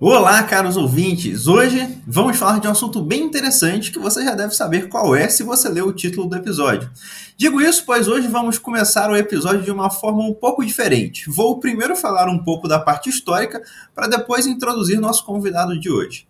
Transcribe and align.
Olá, 0.00 0.44
caros 0.44 0.76
ouvintes! 0.76 1.48
Hoje 1.48 1.98
vamos 2.06 2.36
falar 2.36 2.60
de 2.60 2.68
um 2.68 2.70
assunto 2.70 3.02
bem 3.02 3.20
interessante 3.24 3.90
que 3.90 3.98
você 3.98 4.22
já 4.22 4.32
deve 4.32 4.54
saber 4.54 4.88
qual 4.88 5.16
é 5.16 5.28
se 5.28 5.42
você 5.42 5.68
leu 5.68 5.88
o 5.88 5.92
título 5.92 6.28
do 6.28 6.36
episódio. 6.36 6.88
Digo 7.36 7.60
isso 7.60 7.82
pois 7.84 8.06
hoje 8.06 8.28
vamos 8.28 8.60
começar 8.60 9.10
o 9.10 9.16
episódio 9.16 9.62
de 9.62 9.72
uma 9.72 9.90
forma 9.90 10.22
um 10.22 10.32
pouco 10.32 10.64
diferente. 10.64 11.28
Vou 11.28 11.58
primeiro 11.58 11.96
falar 11.96 12.28
um 12.28 12.38
pouco 12.38 12.68
da 12.68 12.78
parte 12.78 13.10
histórica 13.10 13.60
para 13.92 14.06
depois 14.06 14.46
introduzir 14.46 15.00
nosso 15.00 15.24
convidado 15.24 15.76
de 15.80 15.90
hoje. 15.90 16.28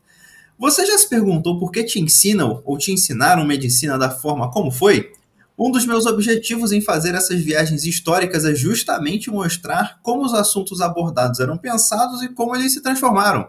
Você 0.59 0.87
já 0.87 0.97
se 0.97 1.07
perguntou 1.07 1.59
por 1.59 1.71
que 1.71 1.85
te 1.85 2.01
ensinam 2.01 2.63
ou 2.65 2.79
te 2.79 2.91
ensinaram 2.91 3.45
medicina 3.45 3.99
da 3.99 4.09
forma 4.09 4.51
como 4.51 4.71
foi? 4.71 5.13
Um 5.59 5.73
dos 5.73 5.85
meus 5.85 6.07
objetivos 6.07 6.71
em 6.71 6.81
fazer 6.81 7.17
essas 7.17 7.41
viagens 7.41 7.85
históricas 7.85 8.45
é 8.45 8.55
justamente 8.55 9.29
mostrar 9.29 9.99
como 10.05 10.25
os 10.25 10.33
assuntos 10.33 10.81
abordados 10.81 11.41
eram 11.41 11.59
pensados 11.59 12.23
e 12.23 12.29
como 12.29 12.55
eles 12.55 12.73
se 12.73 12.81
transformaram, 12.81 13.49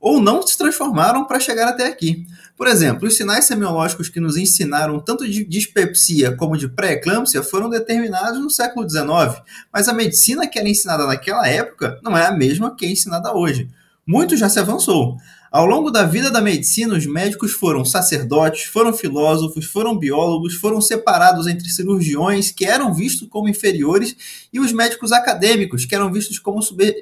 ou 0.00 0.20
não 0.20 0.44
se 0.44 0.58
transformaram 0.58 1.24
para 1.24 1.38
chegar 1.38 1.68
até 1.68 1.86
aqui. 1.86 2.26
Por 2.56 2.66
exemplo, 2.66 3.06
os 3.06 3.16
sinais 3.16 3.44
semiológicos 3.44 4.08
que 4.08 4.18
nos 4.18 4.36
ensinaram 4.36 4.98
tanto 4.98 5.28
de 5.28 5.44
dispepsia 5.44 6.36
como 6.36 6.58
de 6.58 6.68
pré-eclâmpsia 6.68 7.40
foram 7.40 7.70
determinados 7.70 8.40
no 8.40 8.50
século 8.50 8.90
XIX, 8.90 9.40
mas 9.72 9.86
a 9.86 9.92
medicina 9.92 10.48
que 10.48 10.58
era 10.58 10.68
ensinada 10.68 11.06
naquela 11.06 11.46
época 11.46 12.00
não 12.02 12.18
é 12.18 12.26
a 12.26 12.32
mesma 12.32 12.74
que 12.74 12.84
é 12.84 12.90
ensinada 12.90 13.32
hoje. 13.32 13.70
Muito 14.04 14.36
já 14.36 14.48
se 14.48 14.58
avançou. 14.58 15.16
Ao 15.54 15.64
longo 15.66 15.88
da 15.88 16.02
vida 16.02 16.32
da 16.32 16.40
medicina, 16.40 16.96
os 16.96 17.06
médicos 17.06 17.52
foram 17.52 17.84
sacerdotes, 17.84 18.64
foram 18.64 18.92
filósofos, 18.92 19.64
foram 19.64 19.96
biólogos, 19.96 20.56
foram 20.56 20.80
separados 20.80 21.46
entre 21.46 21.68
cirurgiões, 21.68 22.50
que 22.50 22.64
eram 22.64 22.92
vistos 22.92 23.28
como 23.28 23.48
inferiores, 23.48 24.16
e 24.52 24.58
os 24.58 24.72
médicos 24.72 25.12
acadêmicos, 25.12 25.84
que 25.84 25.94
eram 25.94 26.12
vistos 26.12 26.40
como 26.40 26.58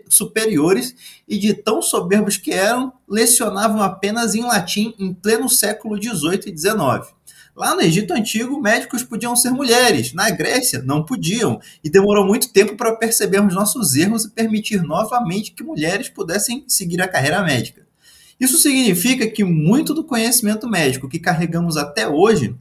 superiores, 0.07 0.95
e 1.27 1.39
de 1.39 1.55
tão 1.55 1.81
soberbos 1.81 2.37
que 2.37 2.51
eram, 2.51 2.93
lecionavam 3.09 3.81
apenas 3.81 4.35
em 4.35 4.43
latim 4.43 4.95
em 4.99 5.15
pleno 5.15 5.49
século 5.49 5.97
XVIII 5.97 6.53
e 6.53 6.55
XIX. 6.55 7.11
Lá 7.57 7.75
no 7.75 7.81
Egito 7.81 8.13
Antigo, 8.13 8.61
médicos 8.61 9.03
podiam 9.03 9.35
ser 9.35 9.53
mulheres, 9.53 10.13
na 10.13 10.29
Grécia 10.29 10.83
não 10.85 11.07
podiam, 11.07 11.59
e 11.83 11.89
demorou 11.89 12.27
muito 12.27 12.53
tempo 12.53 12.77
para 12.77 12.97
percebermos 12.97 13.55
nossos 13.55 13.95
erros 13.95 14.27
e 14.27 14.31
permitir 14.31 14.83
novamente 14.83 15.53
que 15.53 15.65
mulheres 15.65 16.11
pudessem 16.11 16.67
seguir 16.69 17.01
a 17.01 17.09
carreira 17.09 17.43
médica. 17.43 17.91
Isso 18.39 18.59
significa 18.59 19.27
que 19.27 19.45
muito 19.45 19.95
do 19.95 20.05
conhecimento 20.05 20.69
médico 20.69 21.09
que 21.09 21.19
carregamos 21.19 21.77
até 21.77 22.09
hoje 22.09 22.55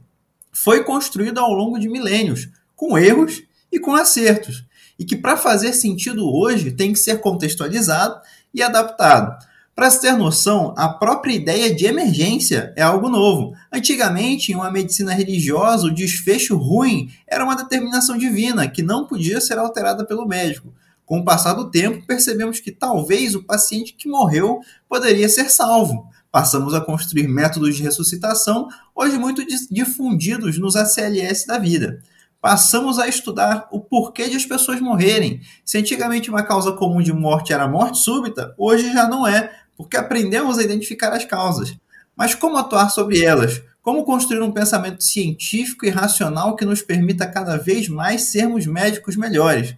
foi 0.52 0.84
construído 0.84 1.38
ao 1.38 1.52
longo 1.52 1.78
de 1.78 1.88
milênios, 1.88 2.48
com 2.76 2.98
erros 2.98 3.42
e 3.70 3.78
com 3.78 3.94
acertos, 3.94 4.64
e 4.98 5.04
que 5.04 5.16
para 5.16 5.36
fazer 5.36 5.72
sentido 5.72 6.28
hoje 6.28 6.70
tem 6.70 6.92
que 6.92 6.98
ser 6.98 7.20
contextualizado 7.20 8.20
e 8.52 8.62
adaptado. 8.62 9.36
Para 9.74 9.90
se 9.90 10.02
ter 10.02 10.12
noção, 10.12 10.74
a 10.76 10.90
própria 10.90 11.32
ideia 11.32 11.74
de 11.74 11.86
emergência 11.86 12.74
é 12.76 12.82
algo 12.82 13.08
novo. 13.08 13.54
Antigamente, 13.72 14.52
em 14.52 14.54
uma 14.54 14.70
medicina 14.70 15.14
religiosa, 15.14 15.86
o 15.86 15.94
desfecho 15.94 16.56
ruim 16.58 17.10
era 17.26 17.42
uma 17.42 17.56
determinação 17.56 18.18
divina 18.18 18.68
que 18.68 18.82
não 18.82 19.06
podia 19.06 19.40
ser 19.40 19.56
alterada 19.56 20.04
pelo 20.04 20.28
médico. 20.28 20.74
Com 21.12 21.18
o 21.18 21.24
passar 21.26 21.52
do 21.52 21.70
tempo, 21.70 22.06
percebemos 22.06 22.58
que 22.58 22.72
talvez 22.72 23.34
o 23.34 23.44
paciente 23.44 23.92
que 23.92 24.08
morreu 24.08 24.60
poderia 24.88 25.28
ser 25.28 25.50
salvo. 25.50 26.06
Passamos 26.30 26.72
a 26.72 26.80
construir 26.80 27.28
métodos 27.28 27.76
de 27.76 27.82
ressuscitação, 27.82 28.66
hoje 28.94 29.18
muito 29.18 29.44
difundidos 29.70 30.58
nos 30.58 30.74
ACLS 30.74 31.46
da 31.46 31.58
vida. 31.58 32.02
Passamos 32.40 32.98
a 32.98 33.06
estudar 33.06 33.68
o 33.70 33.78
porquê 33.78 34.26
de 34.26 34.36
as 34.36 34.46
pessoas 34.46 34.80
morrerem. 34.80 35.42
Se 35.66 35.76
antigamente 35.76 36.30
uma 36.30 36.44
causa 36.44 36.72
comum 36.72 37.02
de 37.02 37.12
morte 37.12 37.52
era 37.52 37.68
morte 37.68 37.98
súbita, 37.98 38.54
hoje 38.56 38.90
já 38.90 39.06
não 39.06 39.28
é, 39.28 39.52
porque 39.76 39.98
aprendemos 39.98 40.58
a 40.58 40.62
identificar 40.62 41.12
as 41.12 41.26
causas. 41.26 41.76
Mas 42.16 42.34
como 42.34 42.56
atuar 42.56 42.88
sobre 42.88 43.22
elas? 43.22 43.62
Como 43.82 44.04
construir 44.04 44.40
um 44.40 44.50
pensamento 44.50 45.04
científico 45.04 45.84
e 45.84 45.90
racional 45.90 46.56
que 46.56 46.64
nos 46.64 46.80
permita 46.80 47.26
cada 47.26 47.58
vez 47.58 47.86
mais 47.86 48.22
sermos 48.22 48.64
médicos 48.64 49.14
melhores? 49.14 49.76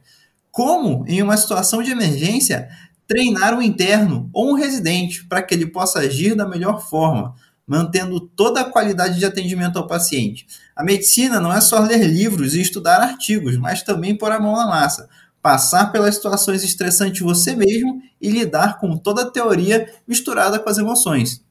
Como, 0.54 1.04
em 1.08 1.20
uma 1.20 1.36
situação 1.36 1.82
de 1.82 1.90
emergência, 1.90 2.68
treinar 3.08 3.58
um 3.58 3.60
interno 3.60 4.30
ou 4.32 4.52
um 4.52 4.54
residente 4.54 5.24
para 5.26 5.42
que 5.42 5.52
ele 5.52 5.66
possa 5.66 5.98
agir 5.98 6.36
da 6.36 6.48
melhor 6.48 6.80
forma, 6.80 7.34
mantendo 7.66 8.20
toda 8.20 8.60
a 8.60 8.70
qualidade 8.70 9.18
de 9.18 9.24
atendimento 9.26 9.80
ao 9.80 9.88
paciente. 9.88 10.46
A 10.76 10.84
medicina 10.84 11.40
não 11.40 11.52
é 11.52 11.60
só 11.60 11.80
ler 11.80 12.06
livros 12.06 12.54
e 12.54 12.60
estudar 12.60 13.00
artigos, 13.00 13.56
mas 13.56 13.82
também 13.82 14.16
pôr 14.16 14.30
a 14.30 14.38
mão 14.38 14.54
na 14.54 14.68
massa, 14.68 15.08
passar 15.42 15.90
pelas 15.90 16.14
situações 16.14 16.62
estressantes 16.62 17.20
você 17.20 17.56
mesmo 17.56 18.00
e 18.20 18.30
lidar 18.30 18.78
com 18.78 18.96
toda 18.96 19.22
a 19.22 19.30
teoria 19.30 19.92
misturada 20.06 20.60
com 20.60 20.70
as 20.70 20.78
emoções. 20.78 21.42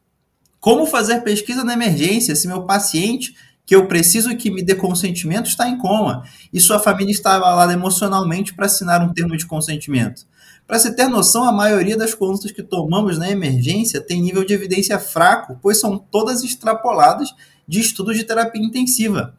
Como 0.61 0.85
fazer 0.85 1.19
pesquisa 1.23 1.61
na 1.65 1.73
emergência 1.73 2.37
se 2.37 2.47
meu 2.47 2.63
paciente 2.63 3.35
que 3.65 3.75
eu 3.75 3.87
preciso 3.87 4.35
que 4.35 4.51
me 4.51 4.61
dê 4.61 4.75
consentimento 4.75 5.47
está 5.47 5.67
em 5.67 5.77
coma 5.77 6.23
e 6.51 6.59
sua 6.59 6.79
família 6.79 7.11
está 7.11 7.35
abalada 7.35 7.73
emocionalmente 7.73 8.53
para 8.53 8.65
assinar 8.65 9.01
um 9.01 9.13
termo 9.13 9.37
de 9.37 9.45
consentimento. 9.45 10.25
Para 10.67 10.79
se 10.79 10.95
ter 10.95 11.07
noção, 11.07 11.43
a 11.43 11.51
maioria 11.51 11.97
das 11.97 12.13
condutas 12.13 12.51
que 12.51 12.63
tomamos 12.63 13.17
na 13.17 13.29
emergência 13.29 14.01
tem 14.01 14.21
nível 14.21 14.45
de 14.45 14.53
evidência 14.53 14.97
fraco, 14.97 15.57
pois 15.61 15.79
são 15.79 15.97
todas 15.97 16.43
extrapoladas 16.43 17.29
de 17.67 17.79
estudos 17.79 18.17
de 18.17 18.23
terapia 18.23 18.61
intensiva. 18.61 19.35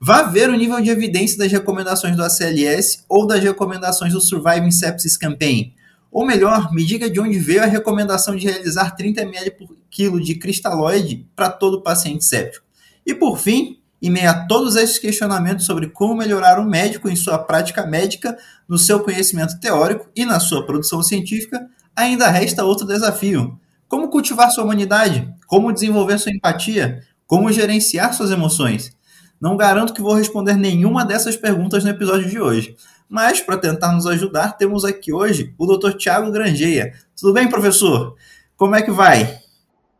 Vá 0.00 0.22
ver 0.22 0.48
o 0.48 0.56
nível 0.56 0.80
de 0.80 0.90
evidência 0.90 1.36
das 1.36 1.50
recomendações 1.50 2.16
do 2.16 2.22
ACLS 2.22 3.04
ou 3.08 3.26
das 3.26 3.42
recomendações 3.42 4.12
do 4.12 4.20
Surviving 4.20 4.70
Sepsis 4.70 5.16
Campaign. 5.16 5.74
Ou 6.10 6.24
melhor, 6.24 6.72
me 6.72 6.84
diga 6.84 7.10
de 7.10 7.20
onde 7.20 7.38
veio 7.38 7.62
a 7.62 7.66
recomendação 7.66 8.36
de 8.36 8.46
realizar 8.46 8.94
30 8.94 9.22
ml 9.22 9.50
por 9.50 9.76
quilo 9.90 10.20
de 10.20 10.36
cristalóide 10.36 11.26
para 11.34 11.50
todo 11.50 11.82
paciente 11.82 12.24
séptico. 12.24 12.67
E 13.08 13.14
por 13.14 13.38
fim, 13.38 13.78
em 14.02 14.10
meio 14.10 14.28
a 14.28 14.46
todos 14.46 14.76
esses 14.76 14.98
questionamentos 14.98 15.64
sobre 15.64 15.88
como 15.88 16.14
melhorar 16.14 16.60
o 16.60 16.68
médico 16.68 17.08
em 17.08 17.16
sua 17.16 17.38
prática 17.38 17.86
médica, 17.86 18.36
no 18.68 18.76
seu 18.76 19.00
conhecimento 19.00 19.58
teórico 19.58 20.10
e 20.14 20.26
na 20.26 20.38
sua 20.38 20.66
produção 20.66 21.02
científica, 21.02 21.66
ainda 21.96 22.28
resta 22.28 22.64
outro 22.64 22.86
desafio: 22.86 23.58
como 23.88 24.10
cultivar 24.10 24.50
sua 24.50 24.62
humanidade, 24.62 25.26
como 25.46 25.72
desenvolver 25.72 26.18
sua 26.18 26.32
empatia, 26.32 27.02
como 27.26 27.50
gerenciar 27.50 28.12
suas 28.12 28.30
emoções. 28.30 28.94
Não 29.40 29.56
garanto 29.56 29.94
que 29.94 30.02
vou 30.02 30.12
responder 30.12 30.54
nenhuma 30.54 31.02
dessas 31.02 31.34
perguntas 31.34 31.84
no 31.84 31.90
episódio 31.90 32.28
de 32.28 32.38
hoje, 32.38 32.76
mas 33.08 33.40
para 33.40 33.56
tentar 33.56 33.92
nos 33.92 34.06
ajudar, 34.06 34.58
temos 34.58 34.84
aqui 34.84 35.14
hoje 35.14 35.54
o 35.56 35.64
Dr. 35.64 35.96
Tiago 35.96 36.30
Grangeia. 36.30 36.92
Tudo 37.18 37.32
bem, 37.32 37.48
professor? 37.48 38.16
Como 38.54 38.76
é 38.76 38.82
que 38.82 38.90
vai? 38.90 39.47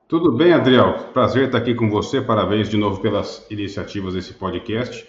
Tudo 0.08 0.32
bem, 0.32 0.54
Adriel? 0.54 0.94
Prazer 1.12 1.44
estar 1.44 1.58
aqui 1.58 1.74
com 1.74 1.90
você. 1.90 2.18
Parabéns 2.18 2.70
de 2.70 2.78
novo 2.78 2.98
pelas 2.98 3.44
iniciativas 3.50 4.14
desse 4.14 4.32
podcast. 4.32 5.06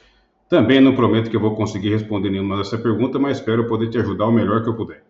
Também 0.50 0.82
não 0.82 0.94
prometo 0.94 1.30
que 1.30 1.38
eu 1.38 1.40
vou 1.40 1.56
conseguir 1.56 1.90
responder 1.90 2.30
nenhuma 2.30 2.58
dessa 2.58 2.78
pergunta, 2.78 3.18
mas 3.18 3.38
espero 3.38 3.66
poder 3.66 3.90
te 3.90 3.98
ajudar 3.98 4.26
o 4.26 4.32
melhor 4.32 4.62
que 4.62 4.68
eu 4.68 4.76
puder. 4.76 5.02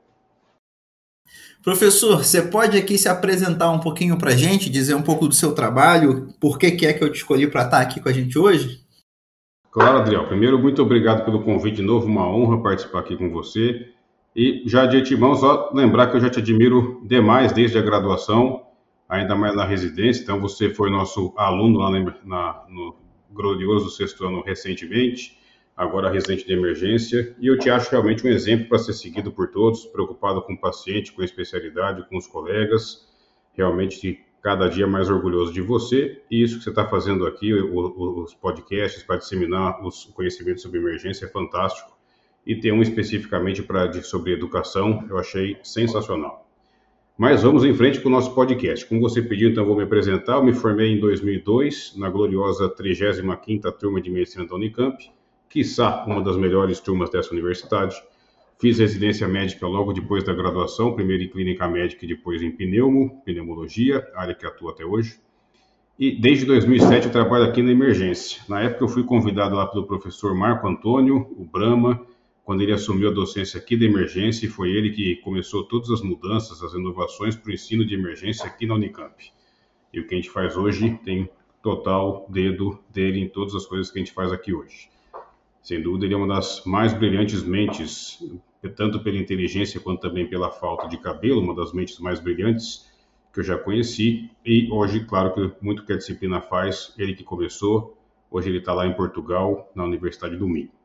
Professor, 1.64 2.24
você 2.24 2.40
pode 2.40 2.78
aqui 2.78 3.00
se 3.00 3.10
apresentar 3.10 3.72
um 3.72 3.80
pouquinho 3.80 4.16
para 4.16 4.30
a 4.30 4.36
gente, 4.36 4.70
dizer 4.70 4.94
um 4.94 5.02
pouco 5.02 5.28
do 5.28 5.34
seu 5.34 5.56
trabalho, 5.56 6.28
por 6.40 6.60
que, 6.60 6.70
que 6.70 6.86
é 6.86 6.94
que 6.94 7.04
eu 7.04 7.12
te 7.12 7.18
escolhi 7.18 7.48
para 7.48 7.64
estar 7.64 7.82
aqui 7.82 8.00
com 8.00 8.10
a 8.10 8.14
gente 8.14 8.38
hoje? 8.38 8.82
Claro, 9.72 9.98
Adriel. 9.98 10.28
Primeiro, 10.28 10.60
muito 10.60 10.84
obrigado 10.84 11.26
pelo 11.26 11.42
convite 11.42 11.78
de 11.78 11.82
novo, 11.82 12.06
uma 12.06 12.30
honra 12.30 12.62
participar 12.62 13.00
aqui 13.00 13.18
com 13.18 13.32
você. 13.32 13.90
E 14.36 14.62
já 14.68 14.86
de 14.86 14.98
antemão, 14.98 15.34
só 15.34 15.72
lembrar 15.74 16.12
que 16.12 16.18
eu 16.18 16.22
já 16.22 16.30
te 16.30 16.38
admiro 16.38 17.02
demais 17.08 17.52
desde 17.52 17.80
a 17.80 17.82
graduação 17.82 18.69
ainda 19.10 19.36
mais 19.36 19.56
na 19.56 19.66
residência. 19.66 20.22
Então, 20.22 20.40
você 20.40 20.70
foi 20.70 20.92
nosso 20.92 21.34
aluno 21.36 21.80
lá 21.80 21.90
na, 21.90 22.16
na, 22.24 22.66
no 22.70 22.96
glorioso 23.32 23.90
sexto 23.90 24.26
ano 24.26 24.44
recentemente, 24.44 25.40
agora 25.76 26.12
residente 26.12 26.46
de 26.46 26.54
emergência, 26.54 27.36
e 27.40 27.48
eu 27.48 27.58
te 27.58 27.70
acho 27.70 27.90
realmente 27.90 28.26
um 28.26 28.30
exemplo 28.30 28.68
para 28.68 28.78
ser 28.78 28.94
seguido 28.94 29.32
por 29.32 29.48
todos, 29.50 29.86
preocupado 29.86 30.42
com 30.42 30.54
o 30.54 30.60
paciente, 30.60 31.12
com 31.12 31.22
a 31.22 31.26
especialidade, 31.26 32.08
com 32.08 32.18
os 32.18 32.28
colegas, 32.28 33.08
realmente 33.54 34.24
cada 34.42 34.68
dia 34.68 34.88
mais 34.88 35.10
orgulhoso 35.10 35.54
de 35.54 35.62
você 35.62 36.22
e 36.30 36.44
isso 36.44 36.58
que 36.58 36.64
você 36.64 36.70
está 36.70 36.86
fazendo 36.86 37.26
aqui, 37.26 37.54
os 37.54 38.34
podcasts 38.36 39.04
para 39.04 39.18
disseminar 39.18 39.86
os 39.86 40.06
conhecimentos 40.06 40.62
sobre 40.64 40.80
emergência 40.80 41.26
é 41.26 41.30
fantástico. 41.30 41.98
E 42.46 42.56
tem 42.56 42.72
um 42.72 42.82
especificamente 42.82 43.62
para 43.62 43.92
sobre 44.02 44.34
educação, 44.34 45.06
eu 45.10 45.18
achei 45.18 45.58
sensacional. 45.64 46.49
Mas 47.20 47.44
vamos 47.44 47.66
em 47.66 47.74
frente 47.74 48.00
com 48.00 48.08
o 48.08 48.12
nosso 48.14 48.34
podcast. 48.34 48.86
Como 48.86 49.02
você 49.02 49.22
pediu, 49.22 49.50
então 49.50 49.66
vou 49.66 49.76
me 49.76 49.84
apresentar. 49.84 50.36
Eu 50.36 50.44
me 50.44 50.54
formei 50.54 50.94
em 50.94 51.00
2002 51.02 51.98
na 51.98 52.10
gloriosa 52.10 52.74
35ª 52.74 53.74
turma 53.74 54.00
de 54.00 54.10
medicina 54.10 54.48
da 54.48 54.56
Unicamp, 54.56 54.98
quiçá 55.50 56.06
uma 56.08 56.24
das 56.24 56.38
melhores 56.38 56.80
turmas 56.80 57.10
dessa 57.10 57.34
universidade. 57.34 57.94
Fiz 58.58 58.80
residência 58.80 59.28
médica 59.28 59.68
logo 59.68 59.92
depois 59.92 60.24
da 60.24 60.32
graduação, 60.32 60.94
primeiro 60.94 61.24
em 61.24 61.28
clínica 61.28 61.68
médica 61.68 62.06
e 62.06 62.08
depois 62.08 62.42
em 62.42 62.52
pneumo, 62.52 63.22
pneumologia, 63.26 64.08
área 64.16 64.34
que 64.34 64.46
atuo 64.46 64.70
até 64.70 64.86
hoje. 64.86 65.20
E 66.00 66.18
desde 66.18 66.46
2007 66.46 67.08
eu 67.08 67.12
trabalho 67.12 67.44
aqui 67.44 67.62
na 67.62 67.72
emergência. 67.72 68.42
Na 68.48 68.62
época 68.62 68.86
eu 68.86 68.88
fui 68.88 69.04
convidado 69.04 69.56
lá 69.56 69.68
pelo 69.68 69.86
professor 69.86 70.34
Marco 70.34 70.66
Antônio, 70.66 71.28
o 71.38 71.44
Brahma, 71.44 72.02
quando 72.50 72.62
ele 72.62 72.74
assumiu 72.74 73.10
a 73.10 73.14
docência 73.14 73.60
aqui 73.60 73.78
da 73.78 73.86
emergência 73.86 74.48
e 74.48 74.50
foi 74.50 74.72
ele 74.72 74.90
que 74.90 75.18
começou 75.18 75.64
todas 75.66 75.92
as 75.92 76.02
mudanças, 76.02 76.64
as 76.64 76.74
inovações 76.74 77.36
para 77.36 77.52
o 77.52 77.54
ensino 77.54 77.86
de 77.86 77.94
emergência 77.94 78.44
aqui 78.48 78.66
na 78.66 78.74
Unicamp. 78.74 79.32
E 79.94 80.00
o 80.00 80.08
que 80.08 80.16
a 80.16 80.18
gente 80.18 80.32
faz 80.32 80.58
hoje 80.58 81.00
tem 81.06 81.30
total 81.62 82.26
dedo 82.28 82.80
dele 82.90 83.20
em 83.20 83.30
todas 83.30 83.54
as 83.54 83.68
coisas 83.68 83.92
que 83.92 84.00
a 84.00 84.02
gente 84.02 84.12
faz 84.12 84.32
aqui 84.32 84.52
hoje. 84.52 84.90
Sem 85.62 85.80
dúvida, 85.80 86.06
ele 86.06 86.16
é 86.16 86.18
uma 86.18 86.28
das 86.28 86.64
mais 86.66 86.92
brilhantes 86.92 87.44
mentes, 87.44 88.18
tanto 88.76 89.00
pela 89.04 89.20
inteligência 89.20 89.80
quanto 89.80 90.02
também 90.02 90.28
pela 90.28 90.50
falta 90.50 90.88
de 90.88 90.98
cabelo, 90.98 91.42
uma 91.42 91.54
das 91.54 91.72
mentes 91.72 92.00
mais 92.00 92.20
brilhantes 92.20 92.90
que 93.32 93.42
eu 93.42 93.44
já 93.44 93.60
conheci. 93.60 94.28
E 94.44 94.68
hoje, 94.72 95.06
claro 95.06 95.36
que 95.36 95.52
muito 95.64 95.86
que 95.86 95.94
a 95.94 95.98
disciplina 95.98 96.42
faz, 96.42 96.96
ele 96.98 97.14
que 97.14 97.24
começou, 97.24 97.96
hoje 98.32 98.50
ele 98.50 98.58
está 98.58 98.74
lá 98.74 98.88
em 98.88 98.94
Portugal, 98.96 99.72
na 99.76 99.84
Universidade 99.84 100.36
do 100.36 100.48
Minho. 100.48 100.79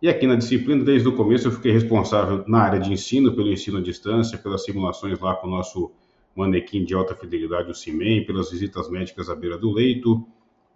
E 0.00 0.08
aqui 0.08 0.28
na 0.28 0.36
disciplina, 0.36 0.84
desde 0.84 1.08
o 1.08 1.16
começo, 1.16 1.48
eu 1.48 1.52
fiquei 1.52 1.72
responsável 1.72 2.44
na 2.46 2.60
área 2.60 2.78
de 2.78 2.92
ensino, 2.92 3.34
pelo 3.34 3.50
ensino 3.50 3.78
à 3.78 3.80
distância, 3.80 4.38
pelas 4.38 4.64
simulações 4.64 5.18
lá 5.18 5.34
com 5.34 5.48
o 5.48 5.50
nosso 5.50 5.90
manequim 6.36 6.84
de 6.84 6.94
alta 6.94 7.16
fidelidade, 7.16 7.68
o 7.68 7.74
CIMEM, 7.74 8.24
pelas 8.24 8.52
visitas 8.52 8.88
médicas 8.88 9.28
à 9.28 9.34
beira 9.34 9.58
do 9.58 9.72
leito. 9.72 10.24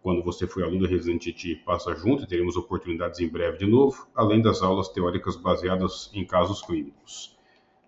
Quando 0.02 0.24
você 0.24 0.44
foi 0.44 0.64
aluno 0.64 0.88
residente, 0.88 1.32
te 1.32 1.54
passa 1.54 1.94
junto, 1.94 2.26
teremos 2.26 2.56
oportunidades 2.56 3.20
em 3.20 3.28
breve 3.28 3.58
de 3.58 3.66
novo, 3.66 4.08
além 4.12 4.42
das 4.42 4.60
aulas 4.60 4.88
teóricas 4.88 5.36
baseadas 5.36 6.10
em 6.12 6.26
casos 6.26 6.60
clínicos. 6.60 7.38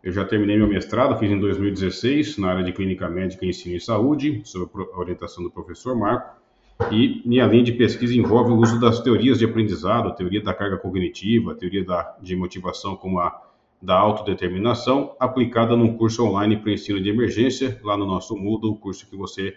Eu 0.04 0.12
já 0.12 0.25
terminei 0.25 0.56
meu 0.56 0.69
mestrado, 0.69 1.19
fiz 1.19 1.32
em 1.32 1.40
2016, 1.40 2.38
na 2.38 2.50
área 2.50 2.62
de 2.62 2.72
clínica 2.72 3.08
médica, 3.08 3.44
ensino 3.44 3.75
e 3.75 3.80
saúde, 3.80 4.40
sob 4.44 4.70
a 4.92 5.00
orientação 5.00 5.42
do 5.42 5.50
professor 5.50 5.96
Marco, 5.96 6.44
e 6.91 7.23
minha 7.25 7.47
linha 7.47 7.62
de 7.62 7.73
pesquisa 7.73 8.15
envolve 8.15 8.50
o 8.50 8.56
uso 8.56 8.81
das 8.81 9.00
teorias 9.00 9.38
de 9.38 9.44
aprendizado, 9.44 10.09
a 10.09 10.12
teoria 10.12 10.43
da 10.43 10.53
carga 10.53 10.76
cognitiva, 10.76 11.53
a 11.53 11.55
teoria 11.55 11.85
da, 11.85 12.17
de 12.21 12.35
motivação 12.35 12.97
como 12.97 13.21
a 13.21 13.43
da 13.81 13.97
autodeterminação, 13.97 15.15
aplicada 15.21 15.76
num 15.76 15.97
curso 15.97 16.25
online 16.25 16.56
para 16.56 16.73
ensino 16.73 17.00
de 17.03 17.11
emergência, 17.11 17.79
lá 17.85 17.97
no 17.97 18.06
nosso 18.06 18.35
Moodle, 18.35 18.73
o 18.73 18.76
curso 18.76 19.09
que 19.09 19.17
você 19.17 19.56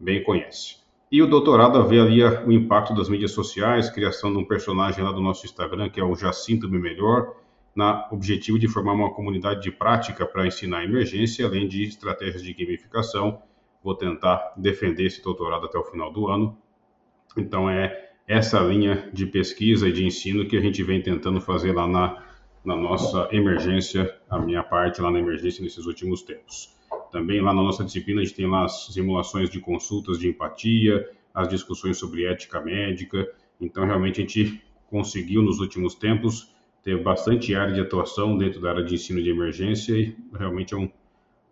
bem 0.00 0.22
conhece. 0.24 0.78
E 1.10 1.22
o 1.22 1.26
doutorado 1.26 1.78
avalia 1.78 2.44
o 2.44 2.52
impacto 2.52 2.92
das 2.92 3.08
mídias 3.08 3.30
sociais, 3.30 3.88
criação 3.88 4.32
de 4.32 4.38
um 4.38 4.44
personagem 4.44 5.02
lá 5.02 5.12
do 5.12 5.20
nosso 5.20 5.46
Instagram, 5.46 5.88
que 5.88 6.00
é 6.00 6.04
o 6.04 6.16
Jacinto 6.16 6.68
Me 6.68 6.78
Melhor, 6.78 7.36
na 7.74 8.08
objetivo 8.10 8.58
de 8.58 8.66
formar 8.66 8.92
uma 8.92 9.14
comunidade 9.14 9.62
de 9.62 9.70
prática 9.70 10.26
para 10.26 10.46
ensinar 10.46 10.84
emergência, 10.84 11.46
além 11.46 11.68
de 11.68 11.84
estratégias 11.84 12.42
de 12.42 12.52
gamificação 12.52 13.40
vou 13.82 13.94
tentar 13.94 14.52
defender 14.56 15.04
esse 15.04 15.22
doutorado 15.22 15.66
até 15.66 15.78
o 15.78 15.84
final 15.84 16.12
do 16.12 16.28
ano. 16.28 16.56
Então 17.36 17.68
é 17.68 18.10
essa 18.26 18.60
linha 18.60 19.08
de 19.12 19.26
pesquisa 19.26 19.88
e 19.88 19.92
de 19.92 20.04
ensino 20.04 20.46
que 20.46 20.56
a 20.56 20.60
gente 20.60 20.82
vem 20.82 21.02
tentando 21.02 21.40
fazer 21.40 21.72
lá 21.72 21.86
na, 21.86 22.22
na 22.64 22.76
nossa 22.76 23.28
emergência, 23.32 24.14
a 24.28 24.38
minha 24.38 24.62
parte 24.62 25.00
lá 25.00 25.10
na 25.10 25.18
emergência 25.18 25.62
nesses 25.62 25.86
últimos 25.86 26.22
tempos. 26.22 26.76
Também 27.10 27.40
lá 27.40 27.54
na 27.54 27.62
nossa 27.62 27.84
disciplina 27.84 28.20
a 28.20 28.24
gente 28.24 28.36
tem 28.36 28.46
lá 28.46 28.64
as 28.64 28.86
simulações 28.86 29.48
de 29.48 29.60
consultas 29.60 30.18
de 30.18 30.28
empatia, 30.28 31.08
as 31.32 31.48
discussões 31.48 31.96
sobre 31.96 32.26
ética 32.26 32.60
médica. 32.60 33.26
Então 33.60 33.86
realmente 33.86 34.20
a 34.20 34.22
gente 34.22 34.62
conseguiu 34.90 35.42
nos 35.42 35.60
últimos 35.60 35.94
tempos 35.94 36.54
ter 36.82 37.02
bastante 37.02 37.54
área 37.54 37.72
de 37.72 37.80
atuação 37.80 38.36
dentro 38.36 38.60
da 38.60 38.70
área 38.70 38.84
de 38.84 38.94
ensino 38.94 39.22
de 39.22 39.30
emergência 39.30 39.96
e 39.96 40.16
realmente 40.34 40.74
é 40.74 40.76
um 40.76 40.90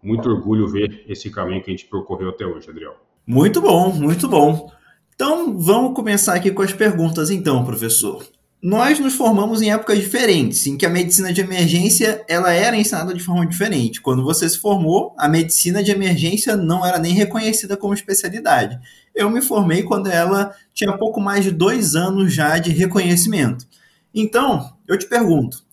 muito 0.07 0.29
orgulho 0.29 0.69
ver 0.69 1.05
esse 1.09 1.29
caminho 1.31 1.63
que 1.63 1.71
a 1.71 1.75
gente 1.75 1.87
percorreu 1.87 2.31
até 2.31 2.47
hoje, 2.47 2.71
Adriel. 2.71 2.95
Muito 3.27 3.61
bom, 3.61 3.93
muito 3.93 4.29
bom. 4.29 4.71
Então, 5.15 5.59
vamos 5.59 5.95
começar 5.95 6.35
aqui 6.35 6.53
com 6.53 6.63
as 6.63 6.73
perguntas, 6.73 7.29
então, 7.29 7.65
professor. 7.65 8.25
Nós 8.63 8.99
nos 9.01 9.15
formamos 9.15 9.61
em 9.61 9.71
épocas 9.71 9.99
diferentes, 9.99 10.67
em 10.67 10.77
que 10.77 10.87
a 10.87 10.91
medicina 10.91 11.33
de 11.33 11.41
emergência 11.41 12.25
ela 12.29 12.53
era 12.53 12.77
ensinada 12.77 13.13
de 13.13 13.23
forma 13.23 13.47
diferente. 13.47 14.01
Quando 14.01 14.23
você 14.23 14.49
se 14.49 14.59
formou, 14.59 15.15
a 15.19 15.29
medicina 15.29 15.83
de 15.83 15.91
emergência 15.91 16.57
não 16.57 16.85
era 16.85 16.99
nem 16.99 17.13
reconhecida 17.13 17.77
como 17.77 17.95
especialidade. 17.95 18.79
Eu 19.15 19.29
me 19.29 19.43
formei 19.43 19.83
quando 19.83 20.09
ela 20.09 20.55
tinha 20.73 20.97
pouco 20.97 21.21
mais 21.21 21.45
de 21.45 21.51
dois 21.51 21.95
anos 21.95 22.33
já 22.33 22.59
de 22.59 22.71
reconhecimento. 22.71 23.67
Então, 24.15 24.73
eu 24.89 24.97
te 24.99 25.07
pergunto, 25.07 25.66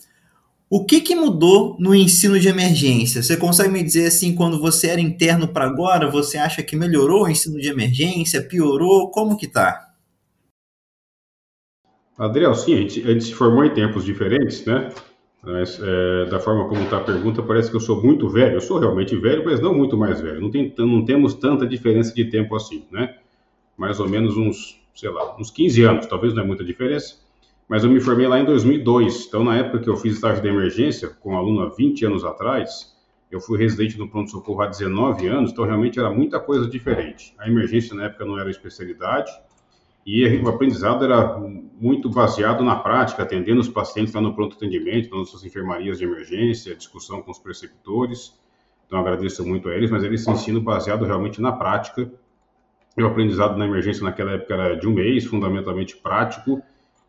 o 0.75 0.83
que, 0.83 1.01
que 1.01 1.13
mudou 1.13 1.77
no 1.77 1.93
ensino 1.93 2.39
de 2.39 2.47
emergência? 2.47 3.21
Você 3.21 3.37
consegue 3.37 3.69
me 3.69 3.83
dizer 3.83 4.07
assim, 4.07 4.33
quando 4.33 4.59
você 4.59 4.87
era 4.87 4.99
interno 4.99 5.47
para 5.47 5.65
agora, 5.65 6.09
você 6.09 6.35
acha 6.35 6.63
que 6.63 6.75
melhorou 6.75 7.25
o 7.25 7.29
ensino 7.29 7.61
de 7.61 7.69
emergência, 7.69 8.41
piorou? 8.41 9.11
Como 9.11 9.37
que 9.37 9.47
tá? 9.47 9.91
Adriel, 12.17 12.55
sim, 12.55 12.73
a 12.73 12.77
gente, 12.77 13.03
a 13.03 13.13
gente 13.13 13.25
se 13.25 13.35
formou 13.35 13.63
em 13.63 13.71
tempos 13.71 14.03
diferentes, 14.03 14.65
né? 14.65 14.89
Mas, 15.43 15.79
é, 15.79 16.25
da 16.25 16.39
forma 16.39 16.67
como 16.67 16.81
está 16.81 16.97
a 16.97 17.03
pergunta, 17.03 17.43
parece 17.43 17.69
que 17.69 17.75
eu 17.75 17.79
sou 17.79 18.01
muito 18.01 18.27
velho. 18.27 18.55
Eu 18.55 18.61
sou 18.61 18.79
realmente 18.79 19.15
velho, 19.15 19.45
mas 19.45 19.61
não 19.61 19.75
muito 19.75 19.95
mais 19.95 20.21
velho. 20.21 20.41
Não, 20.41 20.49
tem, 20.49 20.73
não 20.79 21.05
temos 21.05 21.35
tanta 21.35 21.67
diferença 21.67 22.15
de 22.15 22.25
tempo 22.25 22.55
assim, 22.55 22.83
né? 22.91 23.15
Mais 23.77 23.99
ou 23.99 24.09
menos 24.09 24.35
uns, 24.35 24.81
sei 24.95 25.11
lá, 25.11 25.39
uns 25.39 25.51
15 25.51 25.83
anos, 25.83 26.07
talvez 26.07 26.33
não 26.33 26.41
é 26.41 26.47
muita 26.47 26.63
diferença 26.63 27.22
mas 27.67 27.83
eu 27.83 27.89
me 27.89 27.99
formei 27.99 28.27
lá 28.27 28.39
em 28.39 28.45
2002. 28.45 29.27
Então, 29.27 29.43
na 29.43 29.57
época 29.57 29.79
que 29.79 29.89
eu 29.89 29.95
fiz 29.97 30.15
estágio 30.15 30.41
de 30.41 30.47
emergência, 30.47 31.09
com 31.09 31.33
um 31.33 31.37
aluno 31.37 31.61
há 31.61 31.69
20 31.69 32.05
anos 32.05 32.23
atrás, 32.23 32.93
eu 33.31 33.39
fui 33.39 33.57
residente 33.57 33.97
no 33.97 34.07
pronto-socorro 34.07 34.61
há 34.61 34.67
19 34.67 35.27
anos, 35.27 35.51
então 35.51 35.65
realmente 35.65 35.99
era 35.99 36.11
muita 36.11 36.39
coisa 36.39 36.69
diferente. 36.69 37.33
A 37.39 37.47
emergência 37.47 37.95
na 37.95 38.05
época 38.05 38.25
não 38.25 38.37
era 38.39 38.49
especialidade 38.49 39.31
e 40.05 40.37
o 40.37 40.49
aprendizado 40.49 41.03
era 41.05 41.39
muito 41.79 42.09
baseado 42.09 42.63
na 42.63 42.75
prática, 42.75 43.23
atendendo 43.23 43.61
os 43.61 43.69
pacientes 43.69 44.13
lá 44.13 44.21
no 44.21 44.35
pronto 44.35 44.55
atendimento, 44.55 45.09
nas 45.09 45.19
nossas 45.19 45.45
enfermarias 45.45 45.97
de 45.97 46.03
emergência, 46.03 46.75
discussão 46.75 47.21
com 47.21 47.31
os 47.31 47.39
preceptores. 47.39 48.37
Então 48.85 48.99
agradeço 48.99 49.45
muito 49.47 49.69
a 49.69 49.73
eles, 49.73 49.89
mas 49.89 50.03
eles 50.03 50.27
ensinam 50.27 50.61
baseado 50.61 51.05
realmente 51.05 51.41
na 51.41 51.53
prática. 51.53 52.11
E 52.97 53.01
o 53.01 53.07
aprendizado 53.07 53.57
na 53.57 53.65
emergência 53.65 54.03
naquela 54.03 54.33
época 54.33 54.53
era 54.53 54.75
de 54.75 54.87
um 54.87 54.93
mês, 54.93 55.25
fundamentalmente 55.25 55.95
prático, 55.95 56.61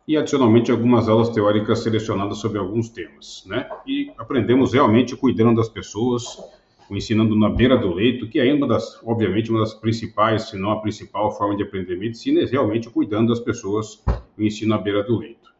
e 0.07 0.15
adicionalmente 0.15 0.71
algumas 0.71 1.09
aulas 1.09 1.29
teóricas 1.29 1.79
selecionadas 1.79 2.37
sobre 2.37 2.59
alguns 2.59 2.89
temas, 2.89 3.43
né? 3.47 3.67
E 3.87 4.11
aprendemos 4.17 4.73
realmente 4.73 5.15
cuidando 5.15 5.55
das 5.55 5.69
pessoas, 5.69 6.37
ensinando 6.89 7.35
na 7.35 7.49
beira 7.49 7.77
do 7.77 7.91
leito, 7.91 8.29
que 8.29 8.39
é 8.39 8.53
uma 8.53 8.67
das, 8.67 9.01
obviamente, 9.03 9.49
uma 9.49 9.61
das 9.61 9.73
principais, 9.73 10.49
se 10.49 10.57
não 10.57 10.71
a 10.71 10.81
principal 10.81 11.35
forma 11.35 11.57
de 11.57 11.63
aprender 11.63 11.97
medicina, 11.97 12.41
é 12.41 12.45
realmente 12.45 12.89
cuidando 12.89 13.29
das 13.29 13.39
pessoas, 13.39 14.03
o 14.37 14.43
ensino 14.43 14.75
à 14.75 14.77
beira 14.77 15.03
do 15.03 15.17
leito. 15.17 15.53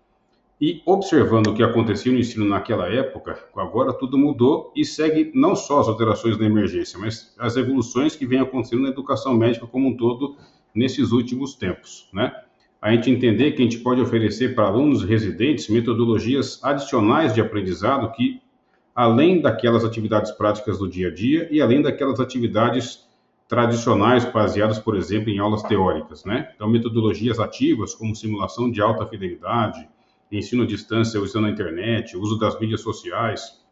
E 0.61 0.81
observando 0.85 1.47
o 1.47 1.53
que 1.53 1.63
acontecia 1.63 2.11
no 2.11 2.19
ensino 2.19 2.45
naquela 2.45 2.87
época, 2.87 3.37
agora 3.55 3.91
tudo 3.91 4.17
mudou 4.17 4.71
e 4.75 4.85
segue 4.85 5.31
não 5.33 5.55
só 5.55 5.81
as 5.81 5.87
alterações 5.87 6.37
da 6.37 6.45
emergência, 6.45 6.97
mas 6.97 7.35
as 7.37 7.57
evoluções 7.57 8.15
que 8.15 8.25
vêm 8.25 8.39
acontecendo 8.39 8.83
na 8.83 8.89
educação 8.89 9.33
médica 9.33 9.67
como 9.67 9.89
um 9.89 9.97
todo 9.97 10.37
nesses 10.73 11.11
últimos 11.11 11.55
tempos, 11.55 12.07
né? 12.13 12.44
A 12.85 12.91
gente 12.91 13.09
entender 13.09 13.53
que 13.53 13.63
a 13.63 13.65
gente 13.65 13.79
pode 13.79 13.99
oferecer 13.99 14.53
para 14.53 14.67
alunos 14.67 15.03
residentes 15.03 15.69
metodologias 15.69 16.63
adicionais 16.63 17.33
de 17.33 17.41
aprendizado 17.41 18.11
que, 18.11 18.39
além 18.93 19.41
daquelas 19.41 19.83
atividades 19.83 20.29
práticas 20.29 20.77
do 20.77 20.87
dia 20.87 21.07
a 21.07 21.11
dia 21.11 21.47
e 21.49 21.59
além 21.59 21.81
daquelas 21.81 22.19
atividades 22.19 23.09
tradicionais 23.47 24.23
baseadas, 24.25 24.77
por 24.77 24.95
exemplo, 24.95 25.31
em 25.31 25.39
aulas 25.39 25.63
teóricas, 25.63 26.25
né? 26.25 26.51
Então, 26.55 26.69
metodologias 26.69 27.39
ativas 27.39 27.95
como 27.95 28.15
simulação 28.15 28.69
de 28.69 28.79
alta 28.79 29.03
fidelidade, 29.07 29.89
ensino 30.31 30.61
à 30.61 30.67
distância 30.67 31.19
usando 31.19 31.47
a 31.47 31.49
internet, 31.49 32.15
uso 32.15 32.37
das 32.37 32.59
mídias 32.59 32.81
sociais, 32.81 33.65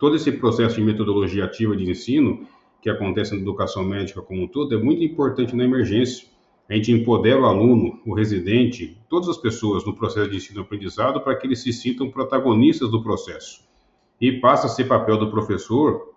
todo 0.00 0.16
esse 0.16 0.32
processo 0.32 0.74
de 0.74 0.82
metodologia 0.82 1.44
ativa 1.44 1.76
de 1.76 1.88
ensino 1.88 2.44
que 2.80 2.90
acontece 2.90 3.36
na 3.36 3.40
educação 3.40 3.84
médica 3.84 4.20
como 4.20 4.42
um 4.42 4.48
todo 4.48 4.74
é 4.74 4.82
muito 4.82 5.04
importante 5.04 5.54
na 5.54 5.62
emergência 5.62 6.31
a 6.68 6.74
gente 6.74 6.92
empodera 6.92 7.40
o 7.40 7.46
aluno, 7.46 8.00
o 8.06 8.14
residente, 8.14 8.98
todas 9.08 9.28
as 9.28 9.36
pessoas 9.36 9.84
no 9.84 9.94
processo 9.94 10.30
de 10.30 10.36
ensino-aprendizado 10.36 11.20
para 11.20 11.36
que 11.36 11.46
eles 11.46 11.62
se 11.62 11.72
sintam 11.72 12.10
protagonistas 12.10 12.90
do 12.90 13.02
processo. 13.02 13.62
E 14.20 14.32
passa 14.40 14.66
a 14.66 14.70
ser 14.70 14.84
papel 14.84 15.18
do 15.18 15.30
professor 15.30 16.12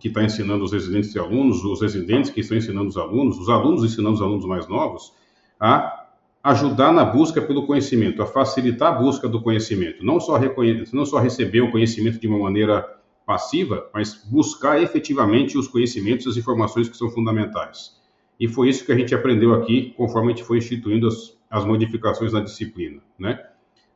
que 0.00 0.08
está 0.08 0.24
ensinando 0.24 0.64
os 0.64 0.72
residentes 0.72 1.14
e 1.14 1.18
alunos, 1.18 1.64
os 1.64 1.80
residentes 1.80 2.30
que 2.30 2.40
estão 2.40 2.56
ensinando 2.56 2.88
os 2.88 2.96
alunos, 2.96 3.38
os 3.38 3.48
alunos 3.48 3.84
ensinando 3.84 4.14
os 4.14 4.22
alunos 4.22 4.44
mais 4.44 4.66
novos, 4.66 5.12
a 5.60 6.06
ajudar 6.42 6.92
na 6.92 7.04
busca 7.04 7.40
pelo 7.40 7.66
conhecimento, 7.66 8.22
a 8.22 8.26
facilitar 8.26 8.94
a 8.94 8.98
busca 8.98 9.28
do 9.28 9.40
conhecimento, 9.40 10.04
não 10.04 10.18
só, 10.18 10.38
não 10.92 11.06
só 11.06 11.18
receber 11.18 11.60
o 11.60 11.70
conhecimento 11.70 12.20
de 12.20 12.26
uma 12.26 12.38
maneira 12.38 12.84
passiva, 13.24 13.88
mas 13.92 14.14
buscar 14.30 14.80
efetivamente 14.80 15.58
os 15.58 15.66
conhecimentos, 15.66 16.26
as 16.26 16.36
informações 16.36 16.88
que 16.88 16.96
são 16.96 17.10
fundamentais. 17.10 17.96
E 18.38 18.46
foi 18.48 18.68
isso 18.68 18.84
que 18.84 18.92
a 18.92 18.96
gente 18.96 19.14
aprendeu 19.14 19.54
aqui, 19.54 19.94
conforme 19.96 20.32
a 20.32 20.34
gente 20.34 20.44
foi 20.44 20.58
instituindo 20.58 21.06
as, 21.06 21.36
as 21.50 21.64
modificações 21.64 22.32
na 22.32 22.40
disciplina, 22.40 23.00
né? 23.18 23.40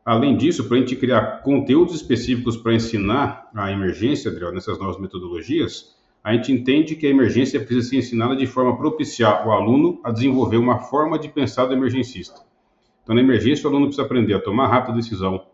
Além 0.05 0.37
disso, 0.37 0.67
para 0.67 0.79
a 0.79 0.81
gente 0.81 0.97
criar 0.97 1.43
conteúdos 1.43 1.95
específicos 1.95 2.57
para 2.57 2.75
ensinar 2.75 3.51
a 3.55 3.71
emergência, 3.71 4.31
Adriel, 4.31 4.53
nessas 4.53 4.79
novas 4.79 4.99
metodologias, 4.99 5.95
a 6.25 6.33
gente 6.33 6.51
entende 6.53 6.97
que 6.97 7.07
a 7.07 7.11
emergência 7.11 7.61
precisa 7.61 7.89
ser 7.89 7.97
ensinada 7.97 8.35
de 8.35 8.47
forma 8.47 8.73
a 8.73 8.77
propiciar 8.77 9.47
o 9.47 9.53
aluno 9.53 10.01
a 10.03 10.11
desenvolver 10.11 10.57
uma 10.57 10.79
forma 10.79 11.19
de 11.19 11.29
pensar 11.29 11.67
do 11.67 11.75
emergencista. 11.75 12.41
Então, 13.03 13.15
na 13.15 13.21
emergência, 13.21 13.67
o 13.67 13.71
aluno 13.71 13.87
precisa 13.87 14.07
aprender 14.07 14.35
a 14.35 14.41
tomar 14.41 14.69
rápida 14.69 14.97
decisão, 14.97 15.45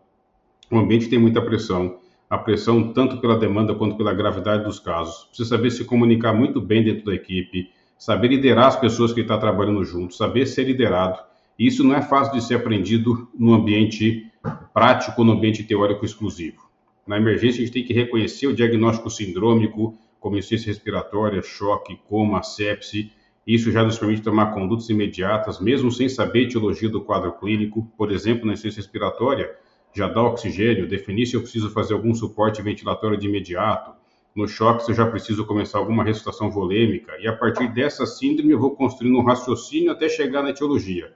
o 0.69 0.77
ambiente 0.77 1.09
tem 1.09 1.17
muita 1.17 1.41
pressão, 1.41 1.99
a 2.29 2.37
pressão 2.37 2.91
tanto 2.91 3.21
pela 3.21 3.37
demanda 3.37 3.73
quanto 3.73 3.95
pela 3.95 4.13
gravidade 4.13 4.65
dos 4.65 4.79
casos. 4.79 5.25
Precisa 5.25 5.49
saber 5.49 5.71
se 5.71 5.85
comunicar 5.85 6.33
muito 6.33 6.59
bem 6.59 6.83
dentro 6.83 7.05
da 7.05 7.15
equipe, 7.15 7.69
saber 7.97 8.29
liderar 8.29 8.67
as 8.67 8.79
pessoas 8.79 9.11
que 9.11 9.21
está 9.21 9.37
trabalhando 9.37 9.83
junto, 9.83 10.13
saber 10.13 10.45
ser 10.45 10.65
liderado. 10.65 11.19
Isso 11.57 11.83
não 11.83 11.95
é 11.95 12.01
fácil 12.01 12.33
de 12.33 12.43
ser 12.43 12.55
aprendido 12.55 13.27
no 13.37 13.53
ambiente 13.53 14.31
prático, 14.73 15.23
no 15.23 15.31
ambiente 15.33 15.63
teórico 15.63 16.05
exclusivo. 16.05 16.67
Na 17.07 17.17
emergência, 17.17 17.61
a 17.61 17.65
gente 17.65 17.73
tem 17.73 17.83
que 17.83 17.93
reconhecer 17.93 18.47
o 18.47 18.53
diagnóstico 18.53 19.09
sindrômico, 19.09 19.97
como 20.19 20.37
insuficiência 20.37 20.71
respiratória, 20.71 21.41
choque, 21.41 21.99
coma, 22.07 22.43
sepse. 22.43 23.11
Isso 23.45 23.71
já 23.71 23.83
nos 23.83 23.97
permite 23.97 24.21
tomar 24.21 24.53
condutas 24.53 24.89
imediatas, 24.89 25.59
mesmo 25.59 25.91
sem 25.91 26.09
saber 26.09 26.39
a 26.39 26.43
etiologia 26.43 26.89
do 26.89 27.01
quadro 27.01 27.31
clínico. 27.31 27.89
Por 27.97 28.11
exemplo, 28.11 28.45
na 28.45 28.53
insuficiência 28.53 28.81
respiratória, 28.81 29.49
já 29.93 30.07
dá 30.07 30.21
oxigênio, 30.21 30.87
definir 30.87 31.25
se 31.25 31.35
eu 31.35 31.41
preciso 31.41 31.71
fazer 31.71 31.93
algum 31.93 32.13
suporte 32.13 32.61
ventilatório 32.61 33.17
de 33.17 33.27
imediato. 33.27 33.96
No 34.37 34.47
choque, 34.47 34.83
se 34.83 34.91
eu 34.91 34.95
já 34.95 35.07
preciso 35.07 35.47
começar 35.47 35.79
alguma 35.79 36.03
ressuscitação 36.03 36.51
volêmica. 36.51 37.11
E 37.19 37.27
a 37.27 37.35
partir 37.35 37.73
dessa 37.73 38.05
síndrome, 38.05 38.51
eu 38.51 38.59
vou 38.59 38.75
construindo 38.75 39.17
um 39.17 39.23
raciocínio 39.23 39.91
até 39.91 40.07
chegar 40.07 40.43
na 40.43 40.51
etiologia. 40.51 41.11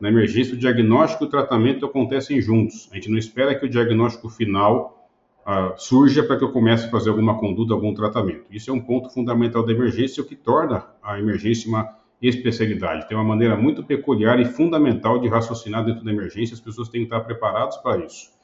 Na 0.00 0.08
emergência, 0.08 0.52
o 0.52 0.58
diagnóstico 0.58 1.22
e 1.22 1.26
o 1.28 1.30
tratamento 1.30 1.86
acontecem 1.86 2.40
juntos. 2.40 2.88
A 2.90 2.96
gente 2.96 3.08
não 3.08 3.16
espera 3.16 3.54
que 3.54 3.64
o 3.64 3.68
diagnóstico 3.68 4.28
final 4.28 5.08
uh, 5.46 5.80
surja 5.80 6.24
para 6.24 6.38
que 6.38 6.42
eu 6.42 6.50
comece 6.50 6.88
a 6.88 6.90
fazer 6.90 7.10
alguma 7.10 7.38
conduta, 7.38 7.72
algum 7.72 7.94
tratamento. 7.94 8.46
Isso 8.50 8.68
é 8.68 8.74
um 8.74 8.80
ponto 8.80 9.10
fundamental 9.10 9.64
da 9.64 9.72
emergência, 9.72 10.20
o 10.20 10.26
que 10.26 10.34
torna 10.34 10.88
a 11.00 11.20
emergência 11.20 11.68
uma 11.68 11.96
especialidade. 12.20 13.06
Tem 13.06 13.16
uma 13.16 13.22
maneira 13.22 13.56
muito 13.56 13.84
peculiar 13.84 14.40
e 14.40 14.44
fundamental 14.44 15.20
de 15.20 15.28
raciocinar 15.28 15.84
dentro 15.84 16.04
da 16.04 16.10
emergência, 16.10 16.54
as 16.54 16.60
pessoas 16.60 16.88
têm 16.88 17.02
que 17.02 17.06
estar 17.06 17.20
preparadas 17.20 17.76
para 17.76 18.04
isso. 18.04 18.35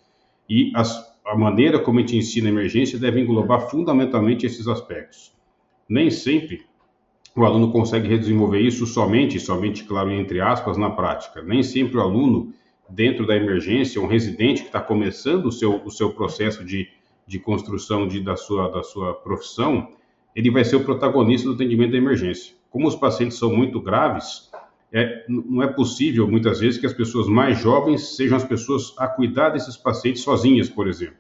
E 0.49 0.73
as, 0.75 1.13
a 1.25 1.37
maneira 1.37 1.79
como 1.79 1.99
a 1.99 2.03
gente 2.03 2.17
ensina 2.17 2.49
emergência 2.49 2.99
deve 2.99 3.21
englobar 3.21 3.69
fundamentalmente 3.71 4.45
esses 4.45 4.67
aspectos. 4.69 5.33
Nem 5.89 6.11
sempre 6.11 6.65
o 7.35 7.45
aluno 7.45 7.73
consegue 7.73 8.17
desenvolver 8.19 8.61
isso 8.61 8.87
somente, 8.87 9.41
somente, 9.41 9.85
claro, 9.85 10.11
entre 10.11 10.41
aspas, 10.41 10.77
na 10.77 10.91
prática. 10.91 11.43
Nem 11.43 11.63
sempre 11.63 11.97
o 11.97 12.01
aluno, 12.01 12.53
dentro 12.89 13.27
da 13.27 13.35
emergência, 13.35 14.01
um 14.01 14.07
residente 14.07 14.63
que 14.63 14.69
está 14.69 14.81
começando 14.81 15.47
o 15.47 15.53
seu, 15.53 15.83
o 15.85 15.91
seu 15.91 16.13
processo 16.13 16.65
de, 16.65 16.89
de 17.27 17.39
construção 17.39 18.07
de, 18.07 18.21
da, 18.21 18.37
sua, 18.37 18.69
da 18.69 18.83
sua 18.83 19.15
profissão, 19.15 19.89
ele 20.37 20.51
vai 20.51 20.65
ser 20.65 20.77
o 20.77 20.85
protagonista 20.85 21.49
do 21.49 21.55
atendimento 21.55 21.93
da 21.93 21.99
emergência. 21.99 22.55
Como 22.71 22.87
os 22.87 22.97
pacientes 22.97 23.39
são 23.39 23.55
muito 23.55 23.81
graves, 23.81 24.51
é, 24.93 25.25
não 25.29 25.63
é 25.63 25.67
possível, 25.67 26.29
muitas 26.29 26.61
vezes, 26.61 26.79
que 26.79 26.87
as 26.87 26.93
pessoas 26.93 27.27
mais 27.27 27.59
jovens 27.59 28.15
sejam 28.15 28.37
as 28.37 28.45
pessoas 28.45 28.95
a 28.99 29.07
cuidar 29.09 29.49
desses 29.51 29.77
pacientes 29.77 30.23
sozinhas, 30.23 30.69
por 30.69 30.87
exemplo. 30.87 31.17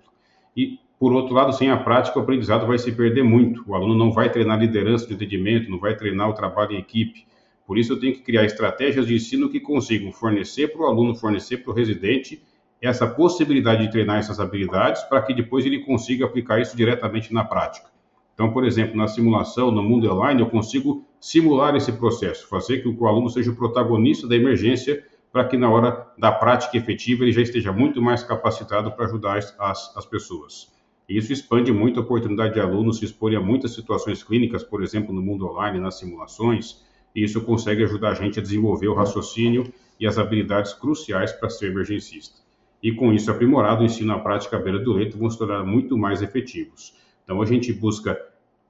E 0.56 0.78
por 0.98 1.12
outro 1.12 1.34
lado, 1.34 1.52
sem 1.52 1.70
a 1.70 1.76
prática, 1.76 2.18
o 2.18 2.22
aprendizado 2.22 2.66
vai 2.66 2.78
se 2.78 2.92
perder 2.92 3.24
muito. 3.24 3.64
O 3.66 3.74
aluno 3.74 3.94
não 3.94 4.12
vai 4.12 4.30
treinar 4.30 4.60
liderança 4.60 5.06
de 5.06 5.14
atendimento, 5.14 5.70
não 5.70 5.80
vai 5.80 5.96
treinar 5.96 6.28
o 6.28 6.34
trabalho 6.34 6.72
em 6.72 6.78
equipe. 6.78 7.26
Por 7.66 7.78
isso, 7.78 7.94
eu 7.94 7.98
tenho 7.98 8.12
que 8.12 8.20
criar 8.20 8.44
estratégias 8.44 9.06
de 9.06 9.14
ensino 9.14 9.48
que 9.48 9.58
consigam 9.58 10.12
fornecer 10.12 10.68
para 10.68 10.82
o 10.82 10.86
aluno, 10.86 11.14
fornecer 11.14 11.56
para 11.56 11.72
o 11.72 11.74
residente 11.74 12.42
essa 12.80 13.06
possibilidade 13.06 13.84
de 13.84 13.90
treinar 13.90 14.18
essas 14.18 14.38
habilidades 14.38 15.02
para 15.04 15.22
que 15.22 15.32
depois 15.32 15.64
ele 15.64 15.80
consiga 15.80 16.24
aplicar 16.24 16.60
isso 16.60 16.76
diretamente 16.76 17.32
na 17.32 17.42
prática. 17.42 17.88
Então, 18.34 18.52
por 18.52 18.64
exemplo, 18.64 18.96
na 18.96 19.08
simulação, 19.08 19.70
no 19.70 19.82
mundo 19.82 20.08
online, 20.08 20.40
eu 20.40 20.50
consigo 20.50 21.04
simular 21.22 21.76
esse 21.76 21.92
processo, 21.92 22.48
fazer 22.48 22.82
que 22.82 22.88
o 22.88 23.06
aluno 23.06 23.30
seja 23.30 23.52
o 23.52 23.54
protagonista 23.54 24.26
da 24.26 24.34
emergência 24.34 25.06
para 25.30 25.44
que 25.44 25.56
na 25.56 25.70
hora 25.70 26.12
da 26.18 26.32
prática 26.32 26.76
efetiva 26.76 27.22
ele 27.22 27.30
já 27.30 27.40
esteja 27.40 27.72
muito 27.72 28.02
mais 28.02 28.24
capacitado 28.24 28.90
para 28.90 29.06
ajudar 29.06 29.38
as, 29.38 29.54
as, 29.56 29.96
as 29.96 30.04
pessoas. 30.04 30.72
Isso 31.08 31.32
expande 31.32 31.70
muito 31.72 32.00
a 32.00 32.02
oportunidade 32.02 32.54
de 32.54 32.60
alunos 32.60 32.98
se 32.98 33.04
exporem 33.04 33.38
a 33.38 33.40
muitas 33.40 33.72
situações 33.72 34.24
clínicas, 34.24 34.64
por 34.64 34.82
exemplo, 34.82 35.14
no 35.14 35.22
mundo 35.22 35.46
online, 35.46 35.78
nas 35.78 35.96
simulações, 35.96 36.82
e 37.14 37.22
isso 37.22 37.40
consegue 37.42 37.84
ajudar 37.84 38.10
a 38.10 38.14
gente 38.14 38.40
a 38.40 38.42
desenvolver 38.42 38.88
o 38.88 38.94
raciocínio 38.94 39.72
e 40.00 40.06
as 40.08 40.18
habilidades 40.18 40.74
cruciais 40.74 41.30
para 41.30 41.48
ser 41.48 41.70
emergencista. 41.70 42.34
E 42.82 42.90
com 42.92 43.12
isso 43.12 43.30
aprimorado, 43.30 43.82
o 43.82 43.84
ensino 43.84 44.12
à 44.12 44.18
prática 44.18 44.56
à 44.56 44.60
beira 44.60 44.80
do 44.80 44.92
leito 44.92 45.16
vão 45.16 45.30
se 45.30 45.38
tornar 45.38 45.64
muito 45.64 45.96
mais 45.96 46.20
efetivos. 46.20 46.96
Então 47.22 47.40
a 47.40 47.46
gente 47.46 47.72
busca 47.72 48.18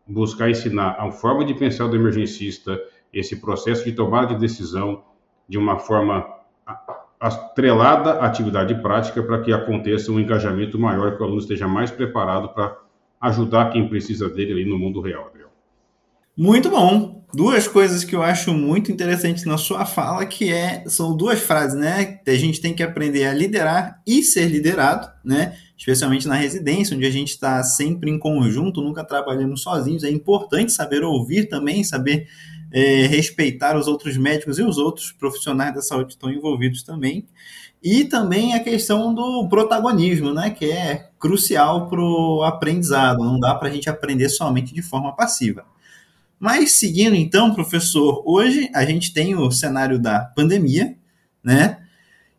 buscar 0.06 0.50
ensinar 0.50 0.96
a 0.98 1.10
forma 1.10 1.44
de 1.44 1.54
pensar 1.54 1.86
do 1.86 1.96
emergencista, 1.96 2.78
esse 3.12 3.36
processo 3.36 3.84
de 3.84 3.92
tomada 3.92 4.34
de 4.34 4.40
decisão 4.40 5.04
de 5.48 5.58
uma 5.58 5.78
forma 5.78 6.26
atrelada 7.20 8.14
à 8.14 8.26
atividade 8.26 8.74
prática 8.82 9.22
para 9.22 9.40
que 9.40 9.52
aconteça 9.52 10.10
um 10.10 10.18
engajamento 10.18 10.78
maior, 10.78 11.16
que 11.16 11.22
o 11.22 11.24
aluno 11.24 11.40
esteja 11.40 11.68
mais 11.68 11.90
preparado 11.90 12.48
para 12.48 12.76
ajudar 13.20 13.70
quem 13.70 13.88
precisa 13.88 14.28
dele 14.28 14.52
ali 14.52 14.64
no 14.64 14.78
mundo 14.78 15.00
real, 15.00 15.26
Adriel. 15.26 15.48
Muito 16.36 16.68
bom. 16.68 17.22
Duas 17.32 17.68
coisas 17.68 18.04
que 18.04 18.14
eu 18.14 18.22
acho 18.22 18.52
muito 18.52 18.90
interessantes 18.90 19.44
na 19.44 19.56
sua 19.56 19.86
fala, 19.86 20.26
que 20.26 20.52
é, 20.52 20.84
são 20.86 21.16
duas 21.16 21.40
frases, 21.40 21.78
né? 21.78 22.20
A 22.26 22.34
gente 22.34 22.60
tem 22.60 22.74
que 22.74 22.82
aprender 22.82 23.24
a 23.24 23.32
liderar 23.32 24.02
e 24.06 24.22
ser 24.22 24.48
liderado, 24.48 25.08
né? 25.24 25.56
Especialmente 25.82 26.28
na 26.28 26.36
residência, 26.36 26.96
onde 26.96 27.04
a 27.04 27.10
gente 27.10 27.30
está 27.30 27.60
sempre 27.64 28.08
em 28.08 28.16
conjunto, 28.16 28.80
nunca 28.80 29.02
trabalhando 29.02 29.56
sozinhos. 29.56 30.04
É 30.04 30.10
importante 30.10 30.70
saber 30.70 31.02
ouvir 31.02 31.48
também, 31.48 31.82
saber 31.82 32.28
é, 32.70 33.08
respeitar 33.08 33.76
os 33.76 33.88
outros 33.88 34.16
médicos 34.16 34.60
e 34.60 34.62
os 34.62 34.78
outros 34.78 35.10
profissionais 35.10 35.74
da 35.74 35.82
saúde 35.82 36.06
que 36.06 36.12
estão 36.12 36.30
envolvidos 36.30 36.84
também. 36.84 37.26
E 37.82 38.04
também 38.04 38.54
a 38.54 38.60
questão 38.60 39.12
do 39.12 39.48
protagonismo, 39.48 40.32
né, 40.32 40.50
que 40.50 40.66
é 40.66 41.10
crucial 41.18 41.88
para 41.88 42.00
o 42.00 42.44
aprendizado. 42.44 43.24
Não 43.24 43.40
dá 43.40 43.52
para 43.52 43.68
a 43.68 43.72
gente 43.72 43.90
aprender 43.90 44.28
somente 44.28 44.72
de 44.72 44.82
forma 44.82 45.16
passiva. 45.16 45.64
Mas 46.38 46.70
seguindo 46.70 47.16
então, 47.16 47.52
professor, 47.52 48.22
hoje 48.24 48.70
a 48.72 48.84
gente 48.84 49.12
tem 49.12 49.34
o 49.34 49.50
cenário 49.50 49.98
da 49.98 50.20
pandemia, 50.20 50.94
né? 51.42 51.81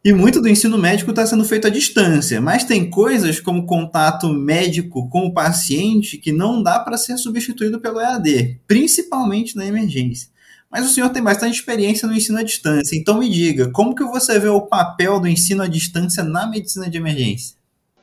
E 0.05 0.11
muito 0.11 0.41
do 0.41 0.49
ensino 0.49 0.77
médico 0.77 1.11
está 1.11 1.25
sendo 1.25 1.45
feito 1.45 1.65
à 1.65 1.69
distância, 1.69 2.41
mas 2.41 2.65
tem 2.65 2.89
coisas 2.89 3.39
como 3.39 3.65
contato 3.65 4.27
médico 4.27 5.09
com 5.09 5.27
o 5.27 5.33
paciente 5.33 6.17
que 6.17 6.33
não 6.33 6.61
dá 6.61 6.77
para 6.77 6.97
ser 6.97 7.17
substituído 7.17 7.79
pelo 7.79 8.01
EAD, 8.01 8.59
principalmente 8.67 9.55
na 9.55 9.65
emergência. 9.65 10.27
Mas 10.69 10.85
o 10.85 10.89
senhor 10.93 11.09
tem 11.09 11.23
bastante 11.23 11.57
experiência 11.57 12.05
no 12.05 12.13
ensino 12.13 12.37
à 12.37 12.43
distância, 12.43 12.97
então 12.97 13.19
me 13.19 13.29
diga, 13.29 13.71
como 13.71 13.95
que 13.95 14.03
você 14.03 14.37
vê 14.37 14.49
o 14.49 14.63
papel 14.63 15.21
do 15.21 15.27
ensino 15.27 15.63
à 15.63 15.67
distância 15.67 16.21
na 16.21 16.49
medicina 16.49 16.89
de 16.89 16.97
emergência? 16.97 17.55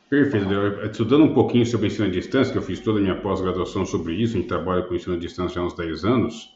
Perfeito. 0.09 0.47
Estudando 0.91 1.25
um 1.25 1.35
pouquinho 1.35 1.67
sobre 1.67 1.89
ensino 1.89 2.07
à 2.07 2.11
distância, 2.11 2.51
que 2.51 2.57
eu 2.57 2.63
fiz 2.63 2.81
toda 2.81 2.99
a 2.99 3.03
minha 3.03 3.21
pós-graduação 3.21 3.85
sobre 3.85 4.15
isso, 4.15 4.37
a 4.37 4.41
gente 4.41 4.49
trabalha 4.49 4.83
com 4.85 4.95
ensino 4.95 5.17
à 5.17 5.19
distância 5.19 5.61
há 5.61 5.67
uns 5.67 5.77
10 5.77 6.05
anos, 6.07 6.49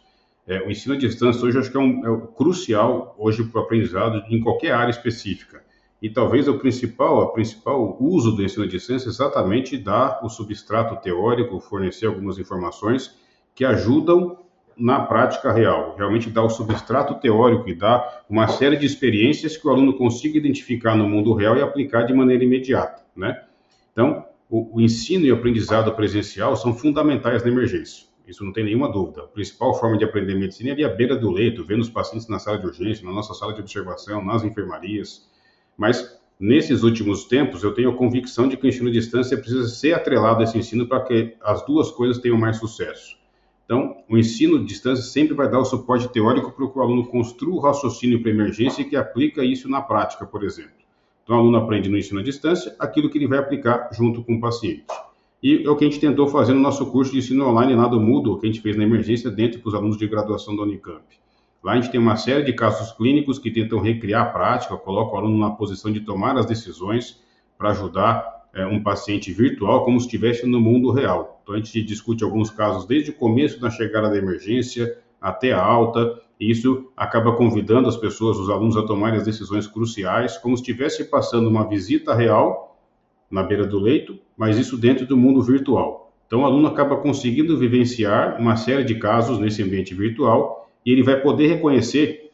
é, 0.47 0.61
o 0.61 0.71
ensino 0.71 0.95
à 0.95 0.99
distância 0.99 1.45
hoje 1.45 1.59
acho 1.59 1.71
que 1.71 1.77
é, 1.77 1.81
um, 1.81 2.01
é 2.07 2.27
crucial 2.37 3.15
hoje 3.19 3.45
para 3.45 3.61
o 3.61 3.65
aprendizado 3.65 4.23
em 4.29 4.41
qualquer 4.41 4.73
área 4.73 4.91
específica. 4.91 5.63
E 6.03 6.11
talvez 6.11 6.47
o 6.49 6.59
principal, 6.59 7.23
a 7.23 7.33
principal 7.33 7.97
uso 7.99 8.33
do 8.33 8.43
ensino 8.43 8.65
à 8.65 8.69
distância 8.69 9.09
é 9.09 9.11
exatamente 9.11 9.79
dar 9.79 10.21
o 10.23 10.29
substrato 10.29 10.97
teórico, 10.97 11.61
fornecer 11.61 12.07
algumas 12.07 12.39
informações 12.39 13.19
que 13.55 13.65
ajudam 13.65 14.39
na 14.77 15.01
prática 15.01 15.53
real. 15.53 15.95
Realmente 15.97 16.29
dá 16.29 16.43
o 16.43 16.51
substrato 16.51 17.15
teórico 17.15 17.69
e 17.69 17.75
dá 17.75 18.23
uma 18.29 18.49
série 18.49 18.77
de 18.77 18.85
experiências 18.85 19.57
que 19.57 19.67
o 19.67 19.71
aluno 19.71 19.97
consiga 19.97 20.37
identificar 20.37 20.95
no 20.95 21.09
mundo 21.09 21.33
real 21.33 21.57
e 21.57 21.63
aplicar 21.63 22.03
de 22.03 22.13
maneira 22.13 22.45
imediata, 22.45 23.03
né? 23.17 23.43
Então, 23.93 24.27
o, 24.51 24.77
o 24.77 24.81
ensino 24.81 25.25
e 25.25 25.33
o 25.33 25.37
aprendizado 25.37 25.93
presencial 25.95 26.57
são 26.57 26.75
fundamentais 26.75 27.43
na 27.45 27.51
emergência. 27.51 28.05
Isso 28.27 28.45
não 28.45 28.53
tem 28.53 28.65
nenhuma 28.65 28.91
dúvida. 28.91 29.23
A 29.23 29.27
principal 29.27 29.75
forma 29.75 29.99
de 29.99 30.05
aprender 30.05 30.35
medicina 30.35 30.71
é 30.71 30.73
ali 30.73 30.85
à 30.85 30.89
beira 30.89 31.15
do 31.17 31.31
leito, 31.31 31.65
vendo 31.65 31.83
os 31.83 31.91
pacientes 31.91 32.27
na 32.27 32.39
sala 32.39 32.59
de 32.59 32.67
urgência, 32.67 33.05
na 33.05 33.13
nossa 33.13 33.35
sala 33.35 33.53
de 33.53 33.61
observação, 33.61 34.25
nas 34.25 34.43
enfermarias. 34.43 35.29
Mas 35.77 36.19
nesses 36.41 36.83
últimos 36.83 37.25
tempos, 37.25 37.63
eu 37.63 37.73
tenho 37.75 37.91
a 37.91 37.97
convicção 37.97 38.49
de 38.49 38.57
que 38.57 38.67
o 38.67 38.69
ensino 38.69 38.89
à 38.89 38.93
distância 38.93 39.37
precisa 39.37 39.69
ser 39.69 39.93
atrelado 39.93 40.41
a 40.41 40.45
esse 40.45 40.57
ensino 40.57 40.87
para 40.87 41.03
que 41.03 41.37
as 41.43 41.65
duas 41.67 41.91
coisas 41.91 42.19
tenham 42.19 42.39
mais 42.39 42.57
sucesso. 42.57 43.17
Então, 43.65 44.03
o 44.09 44.17
ensino 44.17 44.59
à 44.59 44.65
distância 44.65 45.05
sempre 45.05 45.35
vai 45.35 45.51
dar 45.51 45.59
o 45.59 45.65
suporte 45.65 46.09
teórico 46.09 46.53
para 46.53 46.67
que 46.69 46.79
o 46.79 46.83
aluno 46.83 47.07
construa 47.07 47.55
o 47.55 47.61
raciocínio 47.61 48.21
para 48.23 48.31
emergência 48.31 48.83
e 48.83 48.85
que 48.85 48.97
aplica 48.97 49.45
isso 49.45 49.69
na 49.69 49.81
prática, 49.81 50.27
por 50.27 50.45
exemplo. 50.45 50.73
Então, 51.23 51.37
o 51.37 51.39
aluno 51.41 51.57
aprende 51.57 51.89
no 51.89 51.97
ensino 51.97 52.21
à 52.21 52.23
distância 52.23 52.75
aquilo 52.79 53.09
que 53.09 53.17
ele 53.17 53.27
vai 53.27 53.39
aplicar 53.39 53.89
junto 53.93 54.23
com 54.23 54.35
o 54.35 54.41
paciente. 54.41 54.85
E 55.45 55.63
é 55.63 55.69
o 55.69 55.77
que 55.77 55.85
a 55.85 55.87
gente 55.87 56.01
tentou 56.01 56.27
fazer 56.27 56.55
no 56.55 56.61
nosso 56.61 56.87
curso 56.87 57.13
de 57.13 57.19
ensino 57.19 57.47
online 57.47 57.75
lá 57.75 57.87
do 57.87 58.01
Moodle, 58.01 58.39
que 58.39 58.47
a 58.47 58.49
gente 58.51 58.63
fez 58.63 58.79
na 58.79 58.83
emergência 58.83 59.31
dentro 59.31 59.61
dos 59.61 59.75
alunos 59.75 59.99
de 59.99 60.07
graduação 60.07 60.57
da 60.57 60.63
Unicamp. 60.63 61.05
Lá 61.63 61.73
a 61.73 61.75
gente 61.75 61.91
tem 61.91 62.01
uma 62.01 62.17
série 62.17 62.45
de 62.45 62.55
casos 62.55 62.93
clínicos 62.93 63.39
que 63.39 63.51
tentam 63.51 63.79
recriar 63.79 64.23
a 64.23 64.31
prática, 64.31 64.75
colocam 64.75 65.13
o 65.13 65.17
aluno 65.19 65.39
na 65.39 65.51
posição 65.51 65.93
de 65.93 66.01
tomar 66.01 66.39
as 66.39 66.47
decisões 66.47 67.23
para 67.59 67.73
ajudar 67.73 68.47
é, 68.55 68.67
um 68.67 68.83
paciente 68.83 69.35
virtual 69.35 69.85
como 69.85 70.01
se 70.01 70.07
estivesse 70.07 70.47
no 70.47 70.59
mundo 70.59 70.91
real. 70.91 71.39
Então 71.43 71.55
a 71.55 71.59
gente 71.59 71.83
discute 71.83 72.25
alguns 72.25 72.49
casos 72.49 72.87
desde 72.87 73.11
o 73.11 73.15
começo 73.15 73.61
da 73.61 73.69
chegada 73.69 74.09
da 74.09 74.17
emergência 74.17 74.97
até 75.21 75.53
a 75.53 75.63
alta, 75.63 76.23
e 76.41 76.51
isso 76.51 76.91
acaba 76.97 77.37
convidando 77.37 77.87
as 77.87 77.99
pessoas, 77.99 78.39
os 78.39 78.49
alunos, 78.49 78.79
a 78.79 78.83
tomarem 78.83 79.19
as 79.19 79.27
decisões 79.27 79.67
cruciais, 79.67 80.39
como 80.39 80.57
se 80.57 80.63
estivesse 80.63 81.05
passando 81.05 81.51
uma 81.51 81.69
visita 81.69 82.15
real 82.15 82.74
na 83.35 83.43
beira 83.43 83.67
do 83.67 83.81
leito, 83.81 84.17
mas 84.37 84.57
isso 84.57 84.77
dentro 84.77 85.05
do 85.05 85.17
mundo 85.17 85.43
virtual. 85.43 86.13
Então, 86.27 86.43
o 86.43 86.45
aluno 86.45 86.69
acaba 86.69 86.97
conseguindo 86.97 87.59
vivenciar 87.59 88.41
uma 88.41 88.57
série 88.57 88.85
de 88.85 88.95
casos 88.95 89.39
nesse 89.41 89.61
ambiente 89.61 89.93
virtual 89.93 90.71
e 90.87 90.93
ele 90.93 91.03
vai 91.03 91.21
poder 91.21 91.49
reconhecer 91.49 92.31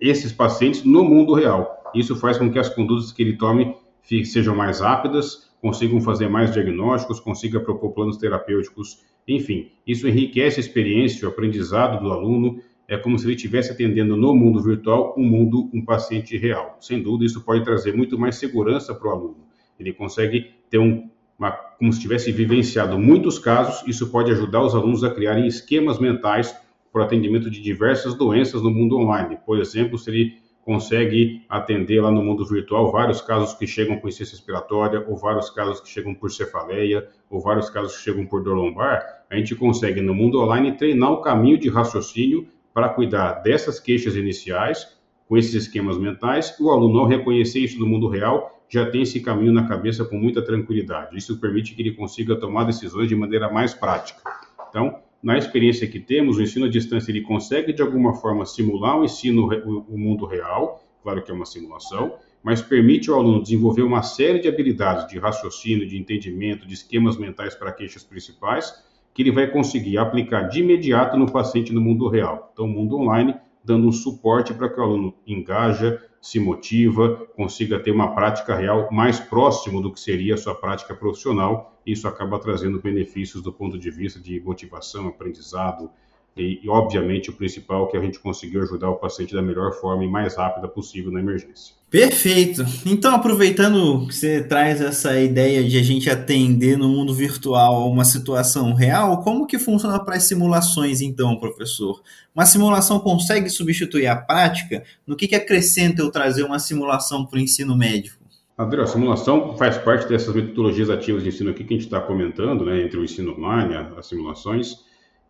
esses 0.00 0.32
pacientes 0.32 0.82
no 0.82 1.04
mundo 1.04 1.34
real. 1.34 1.92
Isso 1.94 2.16
faz 2.16 2.36
com 2.36 2.50
que 2.50 2.58
as 2.58 2.68
condutas 2.68 3.12
que 3.12 3.22
ele 3.22 3.36
tome 3.36 3.76
sejam 4.24 4.56
mais 4.56 4.80
rápidas, 4.80 5.50
consigam 5.62 6.00
fazer 6.00 6.28
mais 6.28 6.52
diagnósticos, 6.52 7.20
consiga 7.20 7.60
propor 7.60 7.92
planos 7.92 8.16
terapêuticos, 8.16 9.04
enfim, 9.26 9.70
isso 9.86 10.06
enriquece 10.06 10.58
a 10.58 10.60
experiência, 10.60 11.26
o 11.26 11.30
aprendizado 11.30 12.02
do 12.02 12.12
aluno, 12.12 12.60
é 12.86 12.98
como 12.98 13.18
se 13.18 13.24
ele 13.24 13.34
estivesse 13.34 13.70
atendendo 13.70 14.16
no 14.16 14.34
mundo 14.34 14.60
virtual 14.60 15.14
um 15.16 15.24
mundo, 15.24 15.70
um 15.72 15.82
paciente 15.82 16.36
real. 16.36 16.76
Sem 16.80 17.02
dúvida, 17.02 17.24
isso 17.24 17.40
pode 17.42 17.64
trazer 17.64 17.96
muito 17.96 18.18
mais 18.18 18.36
segurança 18.36 18.94
para 18.94 19.08
o 19.08 19.12
aluno. 19.12 19.53
Ele 19.78 19.92
consegue 19.92 20.52
ter 20.70 20.78
um, 20.78 21.08
uma, 21.38 21.50
como 21.52 21.92
se 21.92 22.00
tivesse 22.00 22.30
vivenciado 22.32 22.98
muitos 22.98 23.38
casos, 23.38 23.86
isso 23.86 24.10
pode 24.10 24.30
ajudar 24.30 24.62
os 24.62 24.74
alunos 24.74 25.04
a 25.04 25.10
criarem 25.10 25.46
esquemas 25.46 25.98
mentais 25.98 26.56
para 26.92 27.02
o 27.02 27.04
atendimento 27.04 27.50
de 27.50 27.60
diversas 27.60 28.14
doenças 28.14 28.62
no 28.62 28.70
mundo 28.70 28.96
online. 28.96 29.38
Por 29.44 29.58
exemplo, 29.58 29.98
se 29.98 30.10
ele 30.10 30.44
consegue 30.64 31.42
atender 31.48 32.00
lá 32.00 32.10
no 32.10 32.22
mundo 32.22 32.44
virtual 32.46 32.90
vários 32.90 33.20
casos 33.20 33.52
que 33.54 33.66
chegam 33.66 33.98
com 33.98 34.08
insuficiência 34.08 34.36
respiratória, 34.36 35.04
ou 35.06 35.16
vários 35.16 35.50
casos 35.50 35.80
que 35.80 35.88
chegam 35.88 36.14
por 36.14 36.30
cefaleia, 36.30 37.06
ou 37.28 37.40
vários 37.40 37.68
casos 37.68 37.96
que 37.96 38.02
chegam 38.02 38.24
por 38.24 38.42
dor 38.42 38.56
lombar, 38.56 39.24
a 39.30 39.36
gente 39.36 39.54
consegue 39.54 40.00
no 40.00 40.14
mundo 40.14 40.40
online 40.40 40.72
treinar 40.72 41.12
o 41.12 41.20
caminho 41.20 41.58
de 41.58 41.68
raciocínio 41.68 42.48
para 42.72 42.88
cuidar 42.88 43.42
dessas 43.42 43.78
queixas 43.78 44.16
iniciais, 44.16 44.98
com 45.28 45.36
esses 45.36 45.54
esquemas 45.54 45.98
mentais, 45.98 46.58
o 46.60 46.70
aluno, 46.70 47.00
ao 47.00 47.06
reconhecer 47.06 47.60
isso 47.60 47.78
no 47.78 47.86
mundo 47.86 48.08
real, 48.08 48.63
já 48.74 48.90
tem 48.90 49.02
esse 49.02 49.20
caminho 49.20 49.52
na 49.52 49.68
cabeça 49.68 50.04
com 50.04 50.16
muita 50.16 50.42
tranquilidade. 50.42 51.16
Isso 51.16 51.38
permite 51.38 51.76
que 51.76 51.82
ele 51.82 51.92
consiga 51.92 52.34
tomar 52.34 52.64
decisões 52.64 53.08
de 53.08 53.14
maneira 53.14 53.48
mais 53.48 53.72
prática. 53.72 54.20
Então, 54.68 54.98
na 55.22 55.38
experiência 55.38 55.86
que 55.86 56.00
temos, 56.00 56.38
o 56.38 56.42
ensino 56.42 56.66
à 56.66 56.68
distância 56.68 57.12
ele 57.12 57.20
consegue 57.20 57.72
de 57.72 57.80
alguma 57.80 58.14
forma 58.14 58.44
simular 58.44 58.98
o 58.98 59.04
ensino, 59.04 59.48
o 59.88 59.96
mundo 59.96 60.26
real, 60.26 60.82
claro 61.04 61.22
que 61.22 61.30
é 61.30 61.34
uma 61.34 61.46
simulação, 61.46 62.16
mas 62.42 62.60
permite 62.60 63.08
ao 63.08 63.20
aluno 63.20 63.40
desenvolver 63.40 63.82
uma 63.82 64.02
série 64.02 64.40
de 64.40 64.48
habilidades 64.48 65.06
de 65.06 65.20
raciocínio, 65.20 65.86
de 65.86 65.96
entendimento, 65.96 66.66
de 66.66 66.74
esquemas 66.74 67.16
mentais 67.16 67.54
para 67.54 67.70
queixas 67.70 68.02
principais, 68.02 68.74
que 69.14 69.22
ele 69.22 69.30
vai 69.30 69.46
conseguir 69.46 69.98
aplicar 69.98 70.48
de 70.48 70.60
imediato 70.60 71.16
no 71.16 71.30
paciente 71.30 71.72
no 71.72 71.80
mundo 71.80 72.08
real. 72.08 72.50
Então, 72.52 72.64
o 72.64 72.68
mundo 72.68 72.96
online 72.96 73.36
dando 73.64 73.86
um 73.86 73.92
suporte 73.92 74.52
para 74.52 74.68
que 74.68 74.80
o 74.80 74.82
aluno 74.82 75.14
engaja, 75.24 76.02
se 76.24 76.40
motiva, 76.40 77.28
consiga 77.36 77.78
ter 77.78 77.90
uma 77.90 78.14
prática 78.14 78.56
real 78.56 78.88
mais 78.90 79.20
próximo 79.20 79.82
do 79.82 79.92
que 79.92 80.00
seria 80.00 80.32
a 80.32 80.38
sua 80.38 80.54
prática 80.54 80.94
profissional. 80.94 81.78
Isso 81.84 82.08
acaba 82.08 82.38
trazendo 82.38 82.80
benefícios 82.80 83.42
do 83.42 83.52
ponto 83.52 83.78
de 83.78 83.90
vista 83.90 84.18
de 84.18 84.40
motivação, 84.40 85.06
aprendizado, 85.06 85.90
e, 86.36 86.60
e, 86.64 86.68
obviamente, 86.68 87.30
o 87.30 87.32
principal 87.32 87.88
que 87.88 87.96
a 87.96 88.00
gente 88.00 88.18
conseguiu 88.18 88.62
ajudar 88.62 88.90
o 88.90 88.96
paciente 88.96 89.34
da 89.34 89.40
melhor 89.40 89.72
forma 89.72 90.04
e 90.04 90.08
mais 90.08 90.36
rápida 90.36 90.66
possível 90.66 91.12
na 91.12 91.20
emergência. 91.20 91.74
Perfeito. 91.88 92.64
Então, 92.84 93.14
aproveitando 93.14 94.08
que 94.08 94.14
você 94.16 94.42
traz 94.42 94.80
essa 94.80 95.20
ideia 95.20 95.62
de 95.62 95.78
a 95.78 95.82
gente 95.82 96.10
atender 96.10 96.76
no 96.76 96.88
mundo 96.88 97.14
virtual 97.14 97.88
uma 97.88 98.04
situação 98.04 98.74
real, 98.74 99.22
como 99.22 99.46
que 99.46 99.60
funciona 99.60 100.04
para 100.04 100.16
as 100.16 100.24
simulações, 100.24 101.00
então, 101.00 101.38
professor? 101.38 102.02
Uma 102.34 102.44
simulação 102.44 102.98
consegue 102.98 103.48
substituir 103.48 104.08
a 104.08 104.16
prática? 104.16 104.82
No 105.06 105.14
que, 105.14 105.28
que 105.28 105.36
acrescenta 105.36 106.02
eu 106.02 106.10
trazer 106.10 106.42
uma 106.42 106.58
simulação 106.58 107.24
para 107.24 107.38
o 107.38 107.40
ensino 107.40 107.76
médico? 107.76 108.24
André, 108.58 108.82
a 108.82 108.86
simulação 108.86 109.56
faz 109.56 109.78
parte 109.78 110.08
dessas 110.08 110.34
metodologias 110.34 110.90
ativas 110.90 111.22
de 111.22 111.28
ensino 111.28 111.50
aqui 111.50 111.62
que 111.62 111.74
a 111.74 111.76
gente 111.76 111.86
está 111.86 112.00
comentando, 112.00 112.64
né, 112.64 112.82
entre 112.82 112.98
o 112.98 113.04
ensino 113.04 113.36
online, 113.36 113.74
as 113.96 114.06
simulações, 114.06 114.78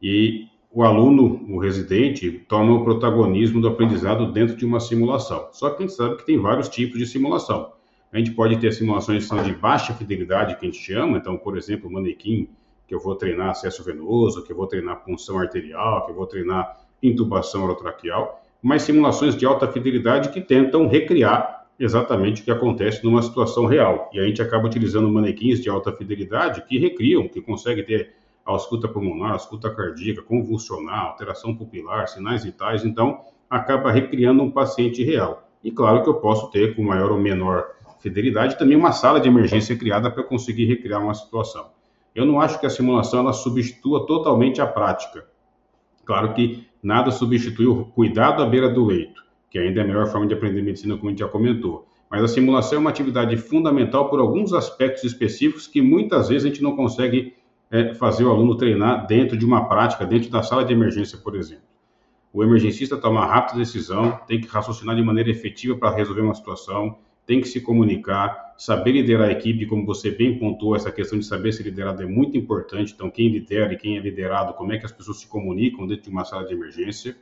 e 0.03 0.47
o 0.75 0.83
aluno, 0.83 1.47
o 1.49 1.59
residente, 1.61 2.29
toma 2.49 2.75
o 2.75 2.83
protagonismo 2.83 3.61
do 3.61 3.69
aprendizado 3.69 4.33
dentro 4.33 4.57
de 4.57 4.67
uma 4.67 4.81
simulação. 4.81 5.49
Só 5.53 5.71
que 5.71 5.85
a 5.85 5.87
gente 5.87 5.95
sabe 5.95 6.17
que 6.17 6.27
tem 6.27 6.37
vários 6.37 6.69
tipos 6.69 6.99
de 6.99 7.07
simulação. 7.07 7.73
A 8.13 8.19
gente 8.19 8.33
pode 8.33 8.57
ter 8.57 8.73
simulações 8.73 9.23
que 9.23 9.29
são 9.29 9.41
de 9.41 9.53
baixa 9.53 9.95
fidelidade, 9.95 10.57
que 10.57 10.67
a 10.67 10.69
gente 10.69 10.83
chama, 10.83 11.19
então, 11.19 11.37
por 11.37 11.57
exemplo, 11.57 11.89
manequim, 11.89 12.49
que 12.89 12.95
eu 12.95 12.99
vou 12.99 13.15
treinar 13.15 13.51
acesso 13.51 13.85
venoso, 13.85 14.45
que 14.45 14.51
eu 14.51 14.57
vou 14.57 14.67
treinar 14.67 15.05
punção 15.05 15.39
arterial, 15.39 16.07
que 16.07 16.11
eu 16.11 16.17
vou 16.17 16.27
treinar 16.27 16.81
intubação 17.01 17.63
orotraqueal, 17.63 18.43
mas 18.61 18.83
simulações 18.83 19.37
de 19.37 19.47
alta 19.47 19.69
fidelidade 19.69 20.31
que 20.31 20.41
tentam 20.41 20.89
recriar 20.89 21.67
exatamente 21.79 22.43
o 22.43 22.45
que 22.45 22.51
acontece 22.51 23.05
numa 23.05 23.23
situação 23.23 23.67
real. 23.67 24.11
E 24.13 24.19
a 24.19 24.25
gente 24.25 24.43
acaba 24.43 24.67
utilizando 24.67 25.09
manequins 25.09 25.61
de 25.61 25.71
alta 25.71 25.93
fidelidade 25.93 26.65
que 26.67 26.79
recriam, 26.79 27.29
que 27.29 27.41
conseguem 27.41 27.85
ter 27.85 28.24
ausculta 28.45 28.87
pulmonar, 28.89 29.33
ausculta 29.33 29.71
cardíaca, 29.71 30.23
convulsional, 30.23 31.09
alteração 31.09 31.57
pupilar, 31.57 32.09
sinais 32.09 32.45
vitais, 32.45 32.85
então 32.85 33.25
acaba 33.49 33.91
recriando 33.91 34.43
um 34.43 34.51
paciente 34.51 35.03
real. 35.03 35.49
E 35.63 35.71
claro 35.71 36.03
que 36.03 36.09
eu 36.09 36.15
posso 36.15 36.51
ter, 36.51 36.77
com 36.77 36.83
maior 36.83 37.11
ou 37.11 37.19
menor 37.19 37.71
fidelidade, 38.01 38.59
também 38.59 38.77
uma 38.77 38.93
sala 38.93 39.19
de 39.19 39.29
emergência 39.29 39.77
criada 39.77 40.11
para 40.11 40.23
conseguir 40.23 40.67
recriar 40.67 41.03
uma 41.03 41.15
situação. 41.15 41.71
Eu 42.15 42.27
não 42.27 42.41
acho 42.41 42.61
que 42.61 42.67
a 42.67 42.71
simulação 42.71 43.21
ela 43.21 43.33
substitua 43.33 44.07
totalmente 44.07 44.61
a 44.61 44.67
prática. 44.67 45.27
Claro 46.05 46.35
que 46.35 46.67
nada 46.83 47.11
substitui 47.11 47.67
o 47.67 47.87
cuidado 47.87 48.43
à 48.43 48.47
beira 48.47 48.69
do 48.69 48.85
leito, 48.85 49.25
que 49.51 49.59
ainda 49.59 49.81
é 49.81 49.85
a 49.85 49.87
melhor 49.87 50.07
forma 50.07 50.27
de 50.27 50.35
aprender 50.35 50.61
medicina, 50.61 50.97
como 50.97 51.09
a 51.09 51.11
gente 51.11 51.21
já 51.21 51.29
comentou. 51.29 51.89
Mas 52.11 52.23
a 52.23 52.29
simulação 52.29 52.77
é 52.77 52.81
uma 52.81 52.91
atividade 52.91 53.37
fundamental 53.39 54.11
por 54.11 54.21
alguns 54.21 54.53
aspectos 54.53 55.03
específicos 55.03 55.67
que 55.67 55.81
muitas 55.81 56.29
vezes 56.29 56.45
a 56.45 56.49
gente 56.49 56.63
não 56.63 56.77
consegue 56.77 57.35
é 57.71 57.95
fazer 57.95 58.25
o 58.25 58.31
aluno 58.31 58.57
treinar 58.57 59.07
dentro 59.07 59.37
de 59.37 59.45
uma 59.45 59.69
prática, 59.69 60.07
dentro 60.07 60.31
da 60.31 60.43
sala 60.43 60.65
de 60.65 60.73
emergência, 60.73 61.19
por 61.19 61.35
exemplo. 61.35 61.65
O 62.33 62.43
emergencista 62.43 62.97
toma 62.97 63.25
rápida 63.27 63.59
decisão, 63.59 64.19
tem 64.27 64.41
que 64.41 64.49
raciocinar 64.49 64.97
de 64.97 65.03
maneira 65.03 65.31
efetiva 65.31 65.77
para 65.77 65.95
resolver 65.95 66.21
uma 66.21 66.35
situação, 66.35 66.99
tem 67.27 67.41
que 67.41 67.49
se 67.49 67.61
comunicar, 67.61 68.55
saber 68.59 68.93
liderar 68.93 69.29
a 69.29 69.33
equipe, 69.33 69.67
como 69.67 69.87
você 69.87 70.11
bem 70.11 70.39
pontuou, 70.39 70.77
essa 70.77 70.93
questão 70.93 71.19
de 71.19 71.25
saber 71.25 71.53
se 71.53 71.63
liderado 71.63 72.03
é 72.03 72.07
muito 72.07 72.37
importante. 72.37 72.93
Então, 72.93 73.09
quem 73.09 73.29
lidera 73.29 73.73
e 73.73 73.77
quem 73.77 73.97
é 73.97 74.01
liderado, 74.01 74.53
como 74.55 74.73
é 74.73 74.79
que 74.79 74.85
as 74.85 74.93
pessoas 74.93 75.21
se 75.21 75.29
comunicam 75.29 75.87
dentro 75.87 76.05
de 76.05 76.11
uma 76.11 76.25
sala 76.25 76.45
de 76.45 76.53
emergência. 76.53 77.17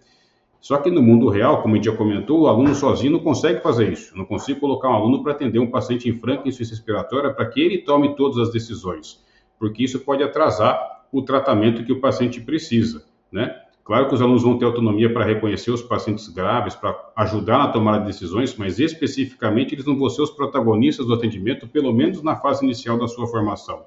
Só 0.60 0.78
que 0.78 0.90
no 0.90 1.02
mundo 1.02 1.28
real, 1.28 1.60
como 1.60 1.74
a 1.74 1.76
gente 1.76 1.86
já 1.86 1.96
comentou, 1.96 2.42
o 2.42 2.46
aluno 2.46 2.74
sozinho 2.74 3.12
não 3.12 3.20
consegue 3.20 3.60
fazer 3.60 3.92
isso. 3.92 4.16
Não 4.16 4.24
consigo 4.24 4.60
colocar 4.60 4.88
um 4.88 4.94
aluno 4.94 5.22
para 5.22 5.32
atender 5.32 5.58
um 5.58 5.70
paciente 5.70 6.08
em 6.08 6.18
franca 6.18 6.48
insuficiência 6.48 6.76
respiratória 6.76 7.32
para 7.32 7.46
que 7.46 7.60
ele 7.60 7.78
tome 7.78 8.16
todas 8.16 8.38
as 8.38 8.52
decisões 8.52 9.20
porque 9.62 9.84
isso 9.84 10.00
pode 10.00 10.24
atrasar 10.24 11.04
o 11.12 11.22
tratamento 11.22 11.84
que 11.84 11.92
o 11.92 12.00
paciente 12.00 12.40
precisa, 12.40 13.04
né? 13.30 13.60
Claro 13.84 14.08
que 14.08 14.14
os 14.14 14.20
alunos 14.20 14.42
vão 14.42 14.58
ter 14.58 14.64
autonomia 14.64 15.12
para 15.12 15.24
reconhecer 15.24 15.70
os 15.70 15.80
pacientes 15.80 16.26
graves, 16.26 16.74
para 16.74 16.98
ajudar 17.14 17.58
na 17.58 17.68
tomada 17.68 18.00
de 18.00 18.06
decisões, 18.06 18.56
mas 18.56 18.80
especificamente 18.80 19.72
eles 19.72 19.86
não 19.86 19.96
vão 19.96 20.10
ser 20.10 20.20
os 20.20 20.32
protagonistas 20.32 21.06
do 21.06 21.14
atendimento, 21.14 21.68
pelo 21.68 21.92
menos 21.92 22.24
na 22.24 22.34
fase 22.34 22.64
inicial 22.64 22.98
da 22.98 23.06
sua 23.06 23.28
formação. 23.28 23.84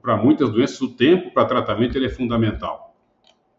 Para 0.00 0.16
muitas 0.16 0.50
doenças, 0.52 0.80
o 0.80 0.94
tempo 0.94 1.34
para 1.34 1.46
tratamento 1.46 1.98
ele 1.98 2.06
é 2.06 2.10
fundamental. 2.10 2.94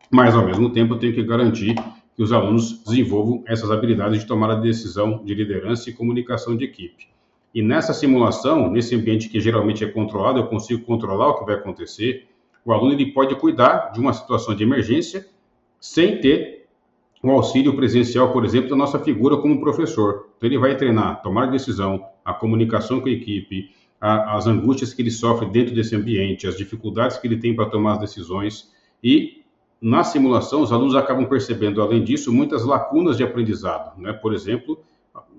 Mas, 0.10 0.34
ao 0.34 0.46
mesmo 0.46 0.70
tempo, 0.72 0.94
eu 0.94 0.98
tenho 0.98 1.14
que 1.14 1.24
garantir 1.24 1.76
que 2.16 2.24
os 2.24 2.32
alunos 2.32 2.82
desenvolvam 2.86 3.44
essas 3.46 3.70
habilidades 3.70 4.22
de 4.22 4.26
tomar 4.26 4.52
a 4.52 4.56
decisão 4.56 5.26
de 5.26 5.36
liderança 5.36 5.90
e 5.90 5.94
comunicação 5.94 6.56
de 6.56 6.64
equipe. 6.64 7.17
E 7.54 7.62
nessa 7.62 7.94
simulação, 7.94 8.70
nesse 8.70 8.96
ambiente 8.96 9.30
que 9.30 9.40
geralmente 9.40 9.84
é 9.84 9.88
controlado, 9.88 10.40
eu 10.40 10.48
consigo 10.48 10.86
controlar 10.86 11.30
o 11.30 11.40
que 11.40 11.46
vai 11.46 11.56
acontecer. 11.56 12.28
O 12.64 12.72
aluno 12.72 12.94
ele 12.94 13.12
pode 13.12 13.36
cuidar 13.36 13.92
de 13.92 14.00
uma 14.00 14.14
situação 14.14 14.54
de 14.56 14.64
emergência 14.64 15.26
sem 15.80 16.20
ter 16.20 16.68
o 17.24 17.32
auxílio 17.32 17.76
presencial, 17.76 18.32
por 18.32 18.46
exemplo, 18.46 18.70
da 18.70 18.76
nossa 18.76 19.00
figura 19.00 19.38
como 19.38 19.60
professor. 19.60 20.30
Então, 20.38 20.48
ele 20.48 20.58
vai 20.58 20.76
treinar 20.76 21.22
tomar 21.22 21.48
decisão, 21.48 22.06
a 22.24 22.34
comunicação 22.34 23.02
com 23.02 23.08
a 23.08 23.12
equipe, 23.12 23.72
a, 24.00 24.36
as 24.36 24.46
angústias 24.46 24.94
que 24.94 25.02
ele 25.02 25.12
sofre 25.12 25.50
dentro 25.50 25.74
desse 25.74 25.96
ambiente, 25.96 26.48
as 26.48 26.58
dificuldades 26.58 27.18
que 27.18 27.28
ele 27.28 27.38
tem 27.38 27.56
para 27.56 27.66
tomar 27.66 27.94
as 27.94 28.00
decisões. 28.00 28.72
E 29.04 29.44
na 29.82 30.04
simulação, 30.04 30.62
os 30.62 30.72
alunos 30.72 30.96
acabam 30.96 31.26
percebendo, 31.26 31.82
além 31.82 32.04
disso, 32.04 32.34
muitas 32.34 32.64
lacunas 32.64 33.18
de 33.18 33.24
aprendizado. 33.24 34.00
Né? 34.00 34.14
Por 34.14 34.34
exemplo, 34.34 34.80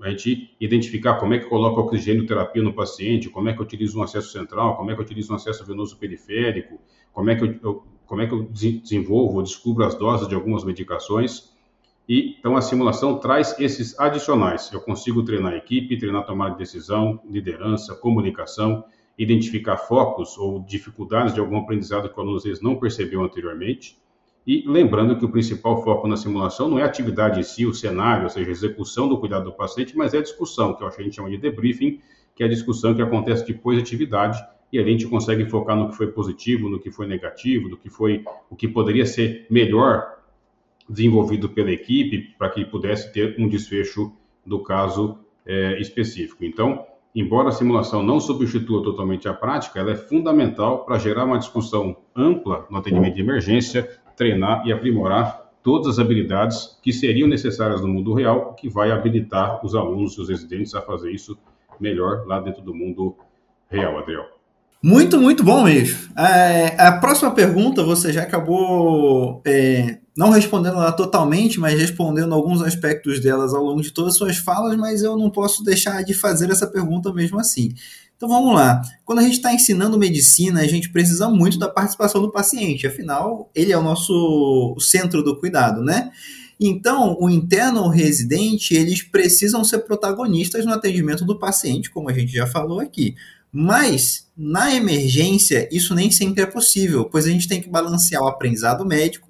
a 0.03 0.11
gente 0.11 0.55
identificar 0.61 1.15
como 1.15 1.35
é 1.35 1.39
que 1.39 1.47
coloca 1.47 1.81
oxigênio 1.81 2.27
terapia 2.27 2.63
no 2.63 2.73
paciente, 2.73 3.29
como 3.29 3.49
é 3.49 3.53
que 3.53 3.61
eu 3.61 3.65
utilizo 3.65 3.99
um 3.99 4.03
acesso 4.03 4.31
central, 4.31 4.77
como 4.77 4.91
é 4.91 4.95
que 4.95 5.01
eu 5.01 5.05
utilizo 5.05 5.33
um 5.33 5.37
acesso 5.37 5.65
venoso 5.65 5.97
periférico, 5.99 6.81
como 7.13 7.31
é 7.31 7.37
que 7.37 7.45
eu, 7.45 7.59
eu 7.63 7.85
como 8.09 8.23
é 8.23 8.27
que 8.27 8.33
eu 8.33 8.43
desenvolvo 8.45 9.37
ou 9.37 9.43
descubro 9.43 9.85
as 9.85 9.95
doses 9.95 10.27
de 10.27 10.35
algumas 10.35 10.65
medicações. 10.65 11.53
E, 12.09 12.37
então, 12.39 12.57
a 12.57 12.63
simulação 12.63 13.19
traz 13.19 13.55
esses 13.61 14.01
adicionais. 14.01 14.73
Eu 14.73 14.81
consigo 14.81 15.23
treinar 15.23 15.53
a 15.53 15.57
equipe, 15.59 15.99
treinar 15.99 16.25
tomada 16.25 16.53
de 16.53 16.59
decisão, 16.59 17.21
liderança, 17.29 17.95
comunicação, 17.95 18.83
identificar 19.19 19.77
focos 19.77 20.39
ou 20.39 20.61
dificuldades 20.61 21.35
de 21.35 21.41
algum 21.41 21.59
aprendizado 21.59 22.09
que 22.09 22.19
o 22.19 22.23
aluno 22.23 22.39
às 22.39 22.45
vezes 22.45 22.63
não 22.63 22.77
percebeu 22.77 23.23
anteriormente 23.23 23.99
e 24.49 24.65
lembrando 24.67 25.15
que 25.19 25.27
o 25.27 25.29
principal 25.29 25.85
foco 25.85 26.09
na 26.09 26.17
simulação 26.17 26.71
não 26.71 26.79
é 26.79 26.83
a 26.83 26.87
atividade 26.87 27.39
em 27.39 27.43
si, 27.43 27.67
o 27.67 27.75
cenário, 27.75 28.25
ou 28.25 28.31
seja, 28.31 28.49
a 28.49 28.51
execução 28.51 29.07
do 29.07 29.19
cuidado 29.19 29.45
do 29.45 29.53
paciente, 29.53 29.95
mas 29.95 30.15
é 30.15 30.19
a 30.19 30.23
discussão, 30.23 30.73
que 30.73 30.83
a 30.83 30.91
gente 31.03 31.17
chama 31.17 31.29
de 31.29 31.37
debriefing, 31.37 32.01
que 32.35 32.43
é 32.43 32.47
a 32.47 32.49
discussão 32.49 32.95
que 32.95 33.03
acontece 33.03 33.47
depois 33.47 33.77
da 33.77 33.83
atividade, 33.83 34.43
e 34.73 34.79
a 34.79 34.83
gente 34.83 35.07
consegue 35.07 35.45
focar 35.51 35.77
no 35.77 35.91
que 35.91 35.97
foi 35.97 36.07
positivo, 36.07 36.71
no 36.71 36.81
que 36.81 36.91
foi 36.91 37.07
negativo, 37.07 37.69
no 37.69 37.77
que 37.77 37.91
foi 37.91 38.25
o 38.49 38.57
que 38.57 38.67
poderia 38.67 39.05
ser 39.05 39.47
melhor 39.51 40.17
desenvolvido 40.89 41.51
pela 41.51 41.71
equipe 41.71 42.35
para 42.39 42.49
que 42.49 42.65
pudesse 42.65 43.13
ter 43.13 43.37
um 43.39 43.47
desfecho 43.47 44.11
do 44.47 44.63
caso 44.63 45.19
é, 45.45 45.79
específico. 45.79 46.43
Então, 46.43 46.87
embora 47.15 47.51
a 47.51 47.53
simulação 47.53 48.03
não 48.03 48.19
substitua 48.19 48.83
totalmente 48.83 49.29
a 49.29 49.35
prática, 49.35 49.79
ela 49.79 49.91
é 49.91 49.97
fundamental 49.97 50.87
para 50.87 50.99
gerar 50.99 51.27
uma 51.27 51.39
discussão 51.39 51.99
ampla 52.17 52.67
no 52.71 52.79
atendimento 52.79 53.15
de 53.15 53.21
emergência, 53.21 53.87
treinar 54.19 54.67
e 54.67 54.73
aprimorar 54.73 55.49
todas 55.63 55.95
as 55.95 55.99
habilidades 55.99 56.77
que 56.83 56.93
seriam 56.93 57.29
necessárias 57.29 57.81
no 57.81 57.89
mundo 57.89 58.13
real, 58.13 58.55
que 58.55 58.69
vai 58.69 58.91
habilitar 58.91 59.65
os 59.65 59.75
alunos 59.75 60.19
os 60.19 60.29
residentes 60.29 60.75
a 60.75 60.83
fazer 60.83 61.13
isso 61.13 61.39
melhor 61.81 62.27
lá 62.27 62.41
dentro 62.41 62.61
do 62.61 62.75
mundo 62.75 63.17
real, 63.71 63.99
Adriel. 63.99 64.25
Muito, 64.83 65.21
muito 65.21 65.43
bom 65.43 65.65
mesmo. 65.65 65.99
É, 66.17 66.81
a 66.81 66.93
próxima 66.93 67.33
pergunta 67.33 67.83
você 67.83 68.13
já 68.13 68.23
acabou 68.23 69.43
é, 69.45 69.99
não 70.17 70.31
respondendo 70.31 70.77
ela 70.77 70.93
totalmente, 70.93 71.59
mas 71.59 71.79
respondendo 71.79 72.33
alguns 72.33 72.63
aspectos 72.63 73.21
delas 73.21 73.53
ao 73.53 73.63
longo 73.63 73.83
de 73.83 73.93
todas 73.93 74.13
as 74.13 74.19
suas 74.19 74.37
falas, 74.37 74.77
mas 74.77 75.03
eu 75.03 75.17
não 75.17 75.31
posso 75.31 75.65
deixar 75.65 76.03
de 76.05 76.15
fazer 76.15 76.51
essa 76.51 76.67
pergunta 76.67 77.13
mesmo 77.13 77.39
assim. 77.41 77.75
Então 78.19 78.29
vamos 78.29 78.53
lá. 78.53 78.83
Quando 79.05 79.21
a 79.21 79.23
gente 79.23 79.35
está 79.35 79.55
ensinando 79.55 79.97
medicina, 79.97 80.61
a 80.61 80.67
gente 80.67 80.91
precisa 80.91 81.29
muito 81.29 81.57
da 81.57 81.69
participação 81.69 82.21
do 82.21 82.33
paciente, 82.33 82.85
afinal, 82.85 83.49
ele 83.55 83.71
é 83.73 83.79
o 83.79 83.83
nosso 83.83 84.77
centro 84.81 85.23
do 85.23 85.39
cuidado, 85.39 85.85
né? 85.85 86.11
Então, 86.59 87.17
o 87.21 87.31
interno 87.31 87.81
ou 87.83 87.87
o 87.87 87.91
residente, 87.91 88.75
eles 88.75 89.03
precisam 89.03 89.63
ser 89.63 89.79
protagonistas 89.79 90.67
no 90.67 90.73
atendimento 90.73 91.25
do 91.25 91.39
paciente, 91.39 91.93
como 91.93 92.11
a 92.11 92.13
gente 92.13 92.33
já 92.33 92.45
falou 92.45 92.81
aqui. 92.81 93.15
Mas, 93.53 94.27
na 94.37 94.75
emergência, 94.75 95.69
isso 95.71 95.95
nem 95.95 96.11
sempre 96.11 96.43
é 96.43 96.47
possível, 96.47 97.05
pois 97.05 97.25
a 97.25 97.31
gente 97.31 97.47
tem 97.47 97.61
que 97.61 97.69
balancear 97.69 98.25
o 98.25 98.27
aprendizado 98.27 98.85
médico 98.85 99.28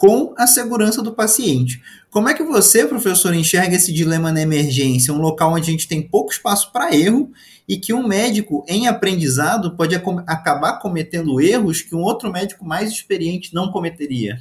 com 0.00 0.32
a 0.38 0.46
segurança 0.46 1.02
do 1.02 1.12
paciente. 1.12 1.82
Como 2.08 2.26
é 2.26 2.32
que 2.32 2.42
você, 2.42 2.86
professor, 2.86 3.34
enxerga 3.34 3.76
esse 3.76 3.92
dilema 3.92 4.32
na 4.32 4.40
emergência, 4.40 5.12
um 5.12 5.20
local 5.20 5.52
onde 5.52 5.68
a 5.68 5.72
gente 5.72 5.86
tem 5.86 6.00
pouco 6.00 6.32
espaço 6.32 6.72
para 6.72 6.96
erro 6.96 7.30
e 7.68 7.76
que 7.76 7.92
um 7.92 8.08
médico 8.08 8.64
em 8.66 8.88
aprendizado 8.88 9.76
pode 9.76 9.94
acabar 9.94 10.78
cometendo 10.78 11.38
erros 11.38 11.82
que 11.82 11.94
um 11.94 12.00
outro 12.00 12.32
médico 12.32 12.64
mais 12.64 12.90
experiente 12.90 13.54
não 13.54 13.70
cometeria? 13.70 14.38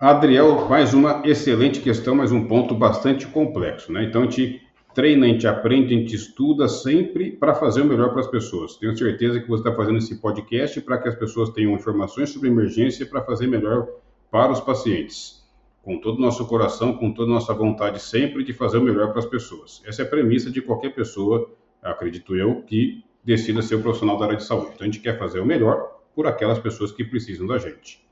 Adriel, 0.00 0.68
mais 0.68 0.92
uma 0.92 1.22
excelente 1.24 1.78
questão, 1.78 2.16
mas 2.16 2.32
um 2.32 2.48
ponto 2.48 2.74
bastante 2.74 3.28
complexo, 3.28 3.92
né? 3.92 4.02
Então 4.02 4.22
a 4.22 4.24
gente 4.24 4.60
treina, 4.92 5.24
a 5.24 5.28
gente 5.28 5.46
aprende, 5.46 5.94
a 5.94 5.98
gente 5.98 6.16
estuda 6.16 6.66
sempre 6.66 7.30
para 7.30 7.54
fazer 7.54 7.82
o 7.82 7.84
melhor 7.84 8.10
para 8.10 8.22
as 8.22 8.28
pessoas. 8.28 8.74
Tenho 8.74 8.98
certeza 8.98 9.38
que 9.38 9.48
você 9.48 9.60
está 9.60 9.72
fazendo 9.72 9.98
esse 9.98 10.16
podcast 10.16 10.80
para 10.80 10.98
que 10.98 11.08
as 11.08 11.14
pessoas 11.14 11.50
tenham 11.50 11.74
informações 11.74 12.30
sobre 12.30 12.48
emergência 12.48 13.06
para 13.06 13.22
fazer 13.22 13.46
melhor 13.46 13.86
para 14.30 14.52
os 14.52 14.60
pacientes, 14.60 15.44
com 15.82 15.98
todo 15.98 16.18
o 16.18 16.20
nosso 16.20 16.46
coração, 16.46 16.96
com 16.96 17.12
toda 17.12 17.30
a 17.30 17.34
nossa 17.34 17.52
vontade 17.52 18.00
sempre 18.00 18.44
de 18.44 18.52
fazer 18.52 18.78
o 18.78 18.82
melhor 18.82 19.10
para 19.10 19.18
as 19.18 19.26
pessoas. 19.26 19.82
Essa 19.84 20.02
é 20.02 20.04
a 20.04 20.08
premissa 20.08 20.50
de 20.50 20.60
qualquer 20.60 20.94
pessoa, 20.94 21.50
acredito 21.82 22.36
eu, 22.36 22.62
que 22.62 23.04
decida 23.24 23.62
ser 23.62 23.76
um 23.76 23.82
profissional 23.82 24.18
da 24.18 24.26
área 24.26 24.36
de 24.36 24.44
saúde. 24.44 24.72
Então 24.74 24.86
a 24.86 24.90
gente 24.90 25.00
quer 25.00 25.18
fazer 25.18 25.40
o 25.40 25.46
melhor 25.46 26.00
por 26.14 26.26
aquelas 26.26 26.58
pessoas 26.58 26.92
que 26.92 27.04
precisam 27.04 27.46
da 27.46 27.58
gente. 27.58 28.04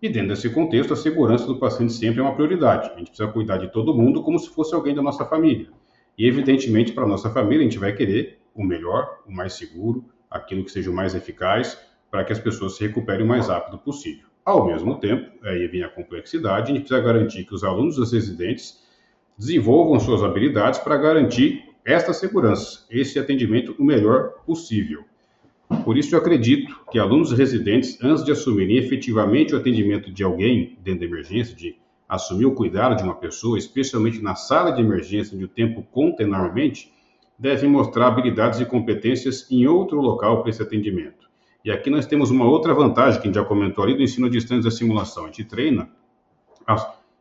E 0.00 0.08
dentro 0.08 0.30
desse 0.30 0.50
contexto, 0.50 0.92
a 0.92 0.96
segurança 0.96 1.46
do 1.46 1.56
paciente 1.58 1.92
sempre 1.92 2.20
é 2.20 2.22
uma 2.22 2.34
prioridade. 2.34 2.90
A 2.90 2.98
gente 2.98 3.08
precisa 3.08 3.30
cuidar 3.30 3.58
de 3.58 3.70
todo 3.70 3.94
mundo 3.94 4.22
como 4.22 4.38
se 4.38 4.50
fosse 4.50 4.74
alguém 4.74 4.94
da 4.94 5.00
nossa 5.00 5.24
família. 5.24 5.68
E, 6.18 6.26
evidentemente, 6.26 6.92
para 6.92 7.04
a 7.04 7.06
nossa 7.06 7.30
família, 7.30 7.60
a 7.60 7.70
gente 7.70 7.78
vai 7.78 7.92
querer 7.92 8.40
o 8.52 8.64
melhor, 8.64 9.20
o 9.26 9.32
mais 9.32 9.54
seguro, 9.54 10.04
aquilo 10.28 10.64
que 10.64 10.72
seja 10.72 10.90
o 10.90 10.94
mais 10.94 11.14
eficaz, 11.14 11.78
para 12.10 12.24
que 12.24 12.32
as 12.32 12.38
pessoas 12.38 12.76
se 12.76 12.86
recuperem 12.86 13.24
o 13.24 13.28
mais 13.28 13.46
rápido 13.46 13.78
possível. 13.78 14.31
Ao 14.44 14.66
mesmo 14.66 14.98
tempo, 14.98 15.30
aí 15.44 15.68
vem 15.68 15.84
a 15.84 15.88
complexidade, 15.88 16.72
a 16.72 16.74
gente 16.74 16.86
precisa 16.86 17.00
garantir 17.00 17.44
que 17.44 17.54
os 17.54 17.62
alunos 17.62 17.94
dos 17.94 18.12
residentes 18.12 18.82
desenvolvam 19.38 20.00
suas 20.00 20.22
habilidades 20.22 20.80
para 20.80 20.96
garantir 20.96 21.64
esta 21.84 22.12
segurança, 22.12 22.84
esse 22.90 23.18
atendimento 23.18 23.74
o 23.78 23.84
melhor 23.84 24.34
possível. 24.44 25.04
Por 25.84 25.96
isso, 25.96 26.14
eu 26.14 26.18
acredito 26.18 26.76
que 26.90 26.98
alunos 26.98 27.32
residentes, 27.32 27.98
antes 28.02 28.24
de 28.24 28.32
assumirem 28.32 28.76
efetivamente 28.78 29.54
o 29.54 29.58
atendimento 29.58 30.12
de 30.12 30.24
alguém 30.24 30.76
dentro 30.82 31.00
da 31.00 31.06
emergência, 31.06 31.56
de 31.56 31.76
assumir 32.08 32.44
o 32.44 32.54
cuidado 32.54 32.96
de 32.96 33.02
uma 33.04 33.14
pessoa, 33.14 33.56
especialmente 33.56 34.20
na 34.20 34.34
sala 34.34 34.72
de 34.72 34.82
emergência, 34.82 35.34
onde 35.34 35.44
o 35.44 35.48
tempo 35.48 35.82
conta 35.90 36.24
enormemente, 36.24 36.92
devem 37.38 37.70
mostrar 37.70 38.08
habilidades 38.08 38.60
e 38.60 38.66
competências 38.66 39.50
em 39.50 39.66
outro 39.66 40.00
local 40.00 40.40
para 40.40 40.50
esse 40.50 40.62
atendimento. 40.62 41.31
E 41.64 41.70
aqui 41.70 41.88
nós 41.90 42.06
temos 42.06 42.30
uma 42.30 42.44
outra 42.44 42.74
vantagem 42.74 43.20
que 43.20 43.28
a 43.28 43.30
gente 43.30 43.36
já 43.36 43.44
comentou 43.44 43.84
ali 43.84 43.94
do 43.94 44.02
ensino 44.02 44.26
à 44.26 44.30
distância 44.30 44.64
da 44.64 44.70
simulação. 44.70 45.24
A 45.24 45.26
gente 45.28 45.44
treina 45.44 45.88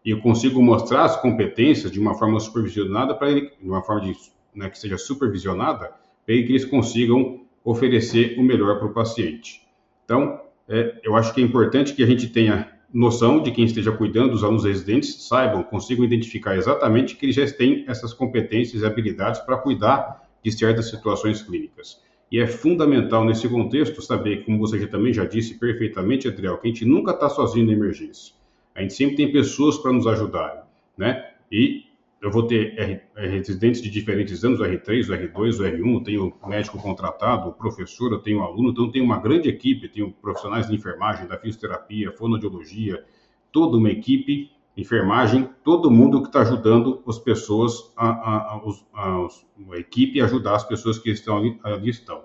e 0.04 0.12
eu 0.12 0.20
consigo 0.20 0.62
mostrar 0.62 1.04
as 1.04 1.16
competências 1.22 1.92
de 1.92 2.00
uma 2.00 2.16
forma 2.16 2.40
supervisionada 2.40 3.14
para 3.14 3.30
ele, 3.30 3.52
de 3.62 3.70
uma 3.70 3.84
forma 3.84 4.02
de, 4.02 4.16
né, 4.56 4.70
que 4.70 4.80
seja 4.80 4.98
supervisionada, 4.98 5.92
para 6.26 6.36
que 6.36 6.50
eles 6.50 6.66
consigam 6.66 7.42
oferecer 7.64 8.40
o 8.40 8.44
melhor 8.44 8.80
para 8.80 8.88
o 8.88 8.94
paciente. 8.94 9.62
Então, 10.04 10.42
é, 10.68 11.00
eu 11.04 11.16
acho 11.16 11.34
que 11.34 11.42
é 11.42 11.44
importante 11.44 11.94
que 11.94 12.04
a 12.04 12.08
gente 12.08 12.28
tenha 12.28 12.72
noção 12.92 13.42
de 13.42 13.52
quem 13.52 13.64
esteja 13.64 13.92
cuidando 13.92 14.32
dos 14.32 14.44
alunos 14.44 14.66
residentes, 14.66 15.28
saibam, 15.28 15.64
consigam 15.64 16.04
identificar 16.04 16.58
exatamente 16.58 17.16
que 17.16 17.26
eles 17.26 17.36
já 17.36 17.50
têm 17.52 17.86
essas 17.88 18.14
competências 18.14 18.82
e 18.82 18.86
habilidades 18.86 19.40
para 19.42 19.58
cuidar 19.58 20.28
de 20.44 20.52
certas 20.52 20.90
situações 20.90 21.42
clínicas. 21.42 22.02
E 22.32 22.40
é 22.40 22.48
fundamental 22.48 23.26
nesse 23.26 23.50
contexto 23.50 24.02
saber, 24.02 24.46
como 24.46 24.58
você 24.58 24.80
já, 24.80 24.88
também 24.88 25.14
já 25.14 25.26
disse 25.26 25.60
perfeitamente, 25.60 26.30
Adriel, 26.30 26.58
que 26.58 26.68
a 26.68 26.72
gente 26.72 26.86
nunca 26.86 27.12
está 27.12 27.30
sozinho 27.30 27.66
na 27.66 27.74
emergência. 27.74 28.34
A 28.74 28.82
gente 28.82 28.94
sempre 28.94 29.18
tem 29.18 29.32
pessoas 29.32 29.78
para 29.78 29.92
nos 29.92 30.08
ajudar, 30.08 30.66
né? 30.98 31.30
E 31.52 31.84
eu 32.22 32.32
vou 32.32 32.44
ter 32.44 33.04
residentes 33.16 33.82
de 33.82 33.90
diferentes 33.90 34.46
anos, 34.46 34.60
o 34.60 34.64
R3, 34.64 35.10
o 35.10 35.14
R2, 35.14 35.60
o 35.60 35.64
R1, 35.64 35.94
eu 35.94 36.00
tenho 36.02 36.34
médico 36.48 36.78
contratado, 36.78 37.50
o 37.50 37.54
professor, 37.54 38.14
eu 38.14 38.20
tenho 38.20 38.42
aluno, 38.42 38.70
então 38.70 38.86
eu 38.86 38.92
tenho 38.92 39.04
uma 39.04 39.20
grande 39.20 39.50
equipe, 39.50 39.90
tenho 39.90 40.12
profissionais 40.12 40.68
de 40.68 40.76
enfermagem, 40.76 41.28
da 41.28 41.38
fisioterapia, 41.38 42.12
fonoaudiologia, 42.14 43.04
toda 43.52 43.76
uma 43.76 43.90
equipe 43.90 44.52
enfermagem, 44.76 45.50
todo 45.64 45.92
mundo 45.92 46.22
que 46.22 46.28
está 46.28 46.42
ajudando 46.42 47.04
as 47.06 47.20
pessoas, 47.20 47.92
a, 47.98 48.08
a, 48.08 48.62
a, 48.94 49.28
a, 49.74 49.78
equipe 49.78 50.22
ajudar 50.22 50.56
as 50.56 50.64
pessoas 50.64 50.98
que 50.98 51.10
estão 51.10 51.38
ali, 51.38 51.60
ali, 51.64 51.90
estão. 51.90 52.24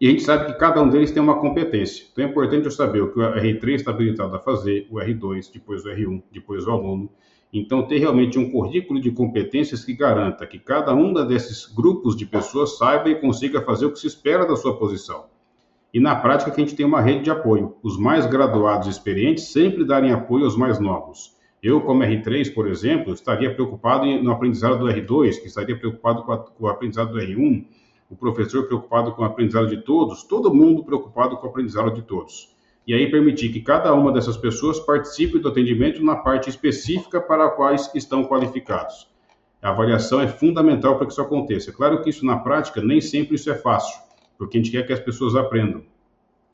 E 0.00 0.08
a 0.08 0.10
gente 0.10 0.22
sabe 0.22 0.46
que 0.46 0.58
cada 0.58 0.82
um 0.82 0.88
deles 0.88 1.12
tem 1.12 1.22
uma 1.22 1.38
competência. 1.38 2.06
Então 2.10 2.24
é 2.24 2.28
importante 2.28 2.64
eu 2.64 2.70
saber 2.70 3.02
o 3.02 3.12
que 3.12 3.20
o 3.20 3.22
R3 3.22 3.74
está 3.74 3.90
habilitado 3.90 4.34
a 4.34 4.40
fazer, 4.40 4.86
o 4.90 4.96
R2, 4.96 5.52
depois 5.52 5.84
o 5.84 5.88
R1, 5.88 6.22
depois 6.32 6.66
o 6.66 6.70
aluno. 6.70 7.10
Então 7.52 7.86
ter 7.86 7.98
realmente 7.98 8.38
um 8.38 8.50
currículo 8.50 8.98
de 8.98 9.12
competências 9.12 9.84
que 9.84 9.92
garanta 9.92 10.46
que 10.46 10.58
cada 10.58 10.94
um 10.94 11.12
desses 11.26 11.66
grupos 11.66 12.16
de 12.16 12.24
pessoas 12.24 12.78
saiba 12.78 13.10
e 13.10 13.20
consiga 13.20 13.60
fazer 13.60 13.86
o 13.86 13.92
que 13.92 13.98
se 13.98 14.06
espera 14.06 14.46
da 14.46 14.56
sua 14.56 14.76
posição. 14.76 15.26
E 15.92 16.00
na 16.00 16.16
prática 16.16 16.50
que 16.50 16.60
a 16.60 16.64
gente 16.64 16.74
tem 16.74 16.86
uma 16.86 17.02
rede 17.02 17.24
de 17.24 17.30
apoio. 17.30 17.76
Os 17.82 17.98
mais 17.98 18.24
graduados 18.24 18.88
e 18.88 18.90
experientes 18.90 19.52
sempre 19.52 19.84
darem 19.84 20.10
apoio 20.10 20.46
aos 20.46 20.56
mais 20.56 20.80
novos 20.80 21.36
eu, 21.62 21.80
como 21.80 22.02
R3, 22.02 22.52
por 22.52 22.66
exemplo, 22.66 23.14
estaria 23.14 23.54
preocupado 23.54 24.04
no 24.04 24.32
aprendizado 24.32 24.78
do 24.78 24.86
R2, 24.86 25.40
que 25.40 25.46
estaria 25.46 25.78
preocupado 25.78 26.24
com, 26.24 26.32
a, 26.32 26.38
com 26.38 26.64
o 26.64 26.68
aprendizado 26.68 27.12
do 27.12 27.18
R1, 27.18 27.64
o 28.10 28.16
professor 28.16 28.66
preocupado 28.66 29.12
com 29.12 29.22
o 29.22 29.24
aprendizado 29.24 29.68
de 29.68 29.76
todos, 29.78 30.24
todo 30.24 30.52
mundo 30.52 30.82
preocupado 30.82 31.36
com 31.36 31.46
o 31.46 31.50
aprendizado 31.50 31.94
de 31.94 32.02
todos. 32.02 32.52
E 32.84 32.92
aí 32.92 33.08
permitir 33.08 33.52
que 33.52 33.60
cada 33.60 33.94
uma 33.94 34.12
dessas 34.12 34.36
pessoas 34.36 34.80
participe 34.80 35.38
do 35.38 35.48
atendimento 35.48 36.04
na 36.04 36.16
parte 36.16 36.50
específica 36.50 37.20
para 37.20 37.46
a 37.46 37.50
quais 37.50 37.88
estão 37.94 38.24
qualificados. 38.24 39.08
A 39.62 39.70
avaliação 39.70 40.20
é 40.20 40.26
fundamental 40.26 40.96
para 40.96 41.06
que 41.06 41.12
isso 41.12 41.22
aconteça. 41.22 41.70
É 41.70 41.72
claro 41.72 42.02
que 42.02 42.10
isso 42.10 42.26
na 42.26 42.38
prática 42.38 42.82
nem 42.82 43.00
sempre 43.00 43.36
isso 43.36 43.48
é 43.48 43.54
fácil, 43.54 43.96
porque 44.36 44.58
a 44.58 44.60
gente 44.60 44.72
quer 44.72 44.84
que 44.84 44.92
as 44.92 44.98
pessoas 44.98 45.36
aprendam. 45.36 45.84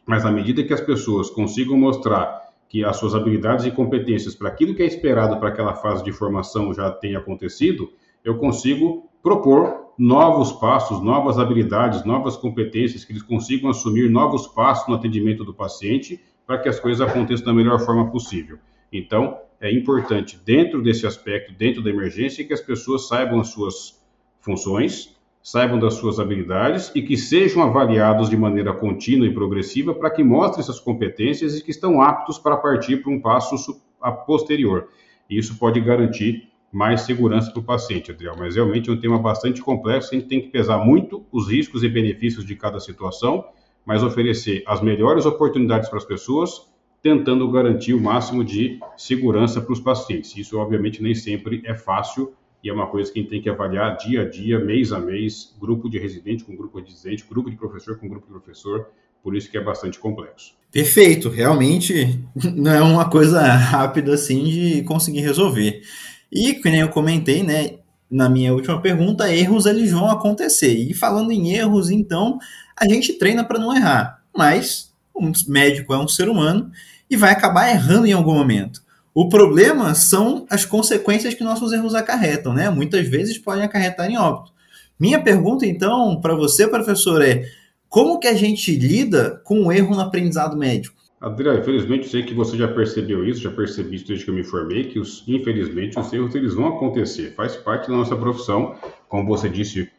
Mas 0.05 0.27
à 0.27 0.31
medida 0.31 0.63
que 0.63 0.75
as 0.75 0.83
pessoas 0.83 1.31
consigam 1.31 1.79
mostrar 1.79 2.48
que 2.69 2.85
as 2.85 2.97
suas 2.97 3.15
habilidades 3.15 3.65
e 3.65 3.71
competências 3.71 4.35
para 4.35 4.49
aquilo 4.49 4.75
que 4.75 4.83
é 4.83 4.87
esperado 4.87 5.39
para 5.39 5.49
aquela 5.49 5.75
fase 5.75 6.05
de 6.05 6.13
formação 6.13 6.73
já 6.75 6.91
tenha 6.91 7.19
acontecido, 7.19 7.91
eu 8.25 8.37
consigo 8.39 9.09
propor 9.23 9.89
novos 9.99 10.53
passos, 10.53 11.03
novas 11.03 11.39
habilidades, 11.39 12.05
novas 12.05 12.37
competências, 12.37 13.05
que 13.05 13.13
eles 13.13 13.23
consigam 13.23 13.71
assumir 13.71 14.09
novos 14.09 14.47
passos 14.47 14.87
no 14.87 14.95
atendimento 14.95 15.45
do 15.45 15.53
paciente 15.53 16.21
para 16.47 16.59
que 16.59 16.69
as 16.69 16.79
coisas 16.79 17.01
aconteçam 17.01 17.47
da 17.47 17.53
melhor 17.53 17.81
forma 17.81 18.11
possível. 18.11 18.59
Então, 18.93 19.39
é 19.61 19.73
importante, 19.73 20.39
dentro 20.45 20.81
desse 20.83 21.07
aspecto, 21.07 21.53
dentro 21.53 21.83
da 21.83 21.91
emergência, 21.91 22.45
que 22.45 22.53
as 22.53 22.61
pessoas 22.61 23.09
saibam 23.09 23.41
as 23.41 23.49
suas 23.49 24.01
funções, 24.41 25.18
saibam 25.51 25.79
das 25.79 25.95
suas 25.95 26.21
habilidades 26.21 26.93
e 26.95 27.01
que 27.01 27.17
sejam 27.17 27.63
avaliados 27.63 28.29
de 28.29 28.37
maneira 28.37 28.71
contínua 28.75 29.27
e 29.27 29.33
progressiva 29.33 29.95
para 29.95 30.11
que 30.11 30.23
mostrem 30.23 30.61
essas 30.61 30.79
competências 30.79 31.57
e 31.57 31.65
que 31.65 31.71
estão 31.71 32.03
aptos 32.03 32.39
para 32.39 32.55
partir 32.55 32.99
para 32.99 33.11
um 33.11 33.19
passo 33.19 33.81
a 33.99 34.13
posterior. 34.13 34.89
Isso 35.29 35.59
pode 35.59 35.81
garantir 35.81 36.51
mais 36.71 37.01
segurança 37.01 37.51
para 37.51 37.61
o 37.61 37.65
paciente, 37.65 38.11
Adriel. 38.11 38.35
Mas 38.39 38.57
realmente 38.57 38.91
é 38.91 38.93
um 38.93 39.01
tema 39.01 39.19
bastante 39.19 39.63
complexo, 39.63 40.15
a 40.15 40.19
gente 40.19 40.29
tem 40.29 40.39
que 40.39 40.49
pesar 40.49 40.85
muito 40.85 41.25
os 41.33 41.49
riscos 41.49 41.83
e 41.83 41.89
benefícios 41.89 42.45
de 42.45 42.55
cada 42.55 42.79
situação, 42.79 43.47
mas 43.87 44.03
oferecer 44.03 44.63
as 44.67 44.83
melhores 44.83 45.25
oportunidades 45.25 45.89
para 45.89 45.97
as 45.97 46.05
pessoas, 46.05 46.71
tentando 47.03 47.51
garantir 47.51 47.95
o 47.95 48.01
máximo 48.01 48.45
de 48.45 48.79
segurança 48.99 49.63
para 49.63 49.73
os 49.73 49.81
pacientes. 49.81 50.37
Isso, 50.37 50.59
obviamente, 50.59 51.03
nem 51.03 51.15
sempre 51.15 51.63
é 51.65 51.75
fácil 51.75 52.35
e 52.63 52.69
é 52.69 52.73
uma 52.73 52.87
coisa 52.87 53.13
que 53.13 53.19
a 53.19 53.23
gente 53.23 53.31
tem 53.31 53.43
que 53.43 53.49
avaliar 53.49 53.97
dia 53.97 54.23
a 54.23 54.29
dia, 54.29 54.59
mês 54.59 54.93
a 54.93 54.99
mês, 54.99 55.55
grupo 55.61 55.89
de 55.89 55.99
residente 55.99 56.45
com 56.45 56.57
grupo 56.57 56.81
de 56.81 56.91
residente, 56.91 57.25
grupo 57.29 57.51
de 57.51 57.57
professor 57.57 57.99
com 57.99 58.09
grupo 58.09 58.27
de 58.27 58.33
professor, 58.33 58.89
por 59.23 59.37
isso 59.37 59.51
que 59.51 59.57
é 59.57 59.63
bastante 59.63 59.99
complexo. 59.99 60.55
Perfeito, 60.71 61.29
realmente 61.29 62.21
não 62.55 62.73
é 62.73 62.83
uma 62.83 63.09
coisa 63.09 63.41
rápida 63.41 64.15
assim 64.15 64.45
de 64.45 64.83
conseguir 64.83 65.21
resolver. 65.21 65.83
E, 66.31 66.55
como 66.55 66.75
eu 66.75 66.89
comentei, 66.89 67.43
né, 67.43 67.79
na 68.11 68.29
minha 68.29 68.53
última 68.53 68.81
pergunta, 68.81 69.33
erros 69.33 69.67
eles 69.67 69.93
vão 69.93 70.11
acontecer. 70.11 70.75
E 70.75 70.95
falando 70.95 71.31
em 71.31 71.55
erros, 71.55 71.91
então, 71.91 72.39
a 72.77 72.89
gente 72.89 73.15
treina 73.15 73.45
para 73.45 73.59
não 73.59 73.75
errar, 73.75 74.23
mas 74.37 74.93
um 75.15 75.33
médico 75.49 75.95
é 75.95 75.99
um 75.99 76.09
ser 76.09 76.29
humano 76.29 76.71
e 77.11 77.17
vai 77.17 77.33
acabar 77.33 77.71
errando 77.71 78.07
em 78.07 78.13
algum 78.13 78.35
momento. 78.35 78.83
O 79.21 79.29
problema 79.29 79.97
são 79.97 80.47
as 80.49 80.65
consequências 80.65 81.35
que 81.35 81.43
nossos 81.43 81.73
erros 81.73 81.93
acarretam, 81.93 82.55
né? 82.55 82.71
Muitas 82.71 83.09
vezes 83.09 83.37
podem 83.37 83.65
acarretar 83.65 84.09
em 84.09 84.17
óbito. 84.17 84.53
Minha 84.97 85.21
pergunta, 85.21 85.67
então, 85.67 86.21
para 86.21 86.37
você, 86.37 86.69
professor, 86.69 87.21
é 87.21 87.43
como 87.89 88.21
que 88.21 88.29
a 88.29 88.35
gente 88.35 88.77
lida 88.77 89.43
com 89.43 89.67
o 89.67 89.73
erro 89.73 89.97
no 89.97 90.03
aprendizado 90.03 90.57
médico? 90.57 90.97
Adriano, 91.21 91.59
infelizmente 91.59 92.09
sei 92.09 92.23
que 92.23 92.33
você 92.33 92.57
já 92.57 92.69
percebeu 92.69 93.27
isso, 93.27 93.41
já 93.41 93.51
percebi 93.51 93.97
isso 93.97 94.07
desde 94.07 94.25
que 94.25 94.31
eu 94.31 94.37
me 94.37 94.45
formei, 94.45 94.85
que 94.85 95.01
os, 95.01 95.25
infelizmente 95.27 95.99
os 95.99 96.13
erros 96.13 96.33
eles 96.37 96.55
vão 96.55 96.69
acontecer, 96.69 97.35
faz 97.35 97.57
parte 97.57 97.91
da 97.91 97.97
nossa 97.97 98.15
profissão, 98.15 98.77
como 99.09 99.27
você 99.27 99.49
disse, 99.49 99.91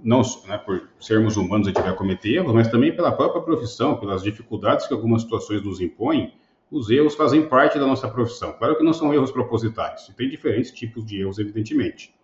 não 0.00 0.22
né, 0.46 0.56
por 0.58 0.80
sermos 1.00 1.36
humanos 1.36 1.66
a 1.66 1.70
gente 1.72 1.82
vai 1.82 1.96
cometer 1.96 2.36
erros, 2.36 2.54
mas 2.54 2.68
também 2.68 2.94
pela 2.94 3.10
própria 3.10 3.42
profissão, 3.42 3.96
pelas 3.96 4.22
dificuldades 4.22 4.86
que 4.86 4.94
algumas 4.94 5.22
situações 5.22 5.60
nos 5.60 5.80
impõem, 5.80 6.32
os 6.70 6.88
erros 6.88 7.14
fazem 7.14 7.48
parte 7.48 7.78
da 7.78 7.86
nossa 7.86 8.08
profissão. 8.08 8.52
Claro 8.52 8.76
que 8.76 8.84
não 8.84 8.92
são 8.92 9.12
erros 9.12 9.32
propositais, 9.32 10.10
tem 10.16 10.28
diferentes 10.28 10.70
tipos 10.70 11.04
de 11.04 11.20
erros, 11.20 11.38
evidentemente. 11.38 12.14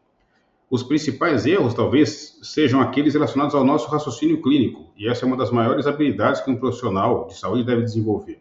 Os 0.71 0.83
principais 0.83 1.47
erros, 1.47 1.75
talvez, 1.75 2.39
sejam 2.43 2.81
aqueles 2.81 3.15
relacionados 3.15 3.55
ao 3.55 3.65
nosso 3.65 3.89
raciocínio 3.89 4.43
clínico, 4.43 4.87
e 4.97 5.09
essa 5.09 5.25
é 5.25 5.27
uma 5.27 5.37
das 5.37 5.51
maiores 5.51 5.87
habilidades 5.87 6.41
que 6.41 6.51
um 6.51 6.57
profissional 6.57 7.27
de 7.27 7.39
saúde 7.39 7.65
deve 7.65 7.83
desenvolver. 7.83 8.41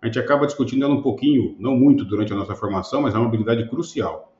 A 0.00 0.06
gente 0.06 0.18
acaba 0.18 0.46
discutindo 0.46 0.84
ela 0.84 0.94
um 0.94 1.02
pouquinho, 1.02 1.54
não 1.58 1.74
muito 1.74 2.04
durante 2.04 2.32
a 2.32 2.36
nossa 2.36 2.54
formação, 2.54 3.02
mas 3.02 3.14
é 3.14 3.18
uma 3.18 3.26
habilidade 3.26 3.68
crucial. 3.68 4.32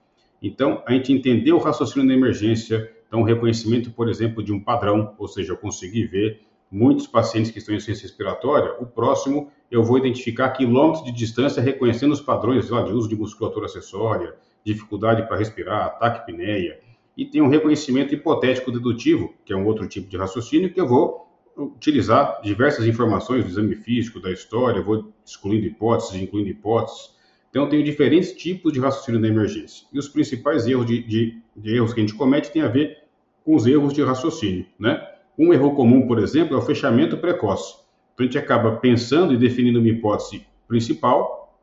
Então, 0.42 0.82
a 0.86 0.92
gente 0.92 1.12
entender 1.12 1.52
o 1.52 1.58
raciocínio 1.58 2.06
da 2.06 2.14
emergência, 2.14 2.90
então, 3.06 3.20
o 3.20 3.24
reconhecimento, 3.24 3.90
por 3.90 4.08
exemplo, 4.08 4.42
de 4.42 4.52
um 4.52 4.62
padrão, 4.62 5.14
ou 5.18 5.28
seja, 5.28 5.52
eu 5.52 5.56
conseguir 5.56 6.06
ver 6.06 6.40
muitos 6.70 7.06
pacientes 7.06 7.50
que 7.50 7.58
estão 7.58 7.74
em 7.74 7.80
ciência 7.80 8.02
respiratória, 8.02 8.74
o 8.80 8.86
próximo 8.86 9.50
eu 9.70 9.82
vou 9.82 9.98
identificar 9.98 10.50
quilômetros 10.50 11.04
de 11.04 11.12
distância 11.12 11.62
reconhecendo 11.62 12.12
os 12.12 12.20
padrões 12.20 12.70
lá, 12.70 12.82
de 12.82 12.92
uso 12.92 13.08
de 13.08 13.16
musculatura 13.16 13.66
acessória, 13.66 14.34
dificuldade 14.64 15.26
para 15.26 15.36
respirar, 15.36 15.86
ataque 15.86 16.26
pneia, 16.26 16.80
e 17.16 17.24
tem 17.24 17.40
um 17.40 17.48
reconhecimento 17.48 18.14
hipotético 18.14 18.70
dedutivo, 18.70 19.34
que 19.44 19.52
é 19.52 19.56
um 19.56 19.66
outro 19.66 19.88
tipo 19.88 20.08
de 20.08 20.16
raciocínio 20.16 20.72
que 20.72 20.80
eu 20.80 20.86
vou 20.86 21.26
utilizar 21.56 22.40
diversas 22.42 22.86
informações 22.86 23.44
do 23.44 23.50
exame 23.50 23.74
físico, 23.74 24.20
da 24.20 24.30
história, 24.30 24.82
vou 24.82 25.12
excluindo 25.24 25.64
hipóteses, 25.64 26.20
incluindo 26.20 26.50
hipóteses. 26.50 27.14
Então, 27.48 27.64
eu 27.64 27.70
tenho 27.70 27.82
diferentes 27.82 28.32
tipos 28.32 28.72
de 28.72 28.80
raciocínio 28.80 29.20
da 29.20 29.28
emergência. 29.28 29.86
E 29.90 29.98
os 29.98 30.08
principais 30.08 30.66
erros 30.66 30.84
de, 30.84 31.02
de, 31.02 31.38
de 31.56 31.74
erros 31.74 31.94
que 31.94 32.00
a 32.00 32.02
gente 32.02 32.14
comete 32.14 32.52
tem 32.52 32.60
a 32.60 32.68
ver 32.68 32.98
com 33.42 33.54
os 33.56 33.66
erros 33.66 33.94
de 33.94 34.02
raciocínio, 34.02 34.66
né? 34.78 35.02
Um 35.38 35.52
erro 35.52 35.74
comum, 35.74 36.06
por 36.06 36.18
exemplo, 36.18 36.54
é 36.54 36.58
o 36.58 36.62
fechamento 36.62 37.16
precoce. 37.16 37.85
A 38.18 38.22
gente 38.22 38.38
acaba 38.38 38.76
pensando 38.76 39.34
e 39.34 39.36
definindo 39.36 39.78
uma 39.78 39.88
hipótese 39.88 40.46
principal 40.66 41.54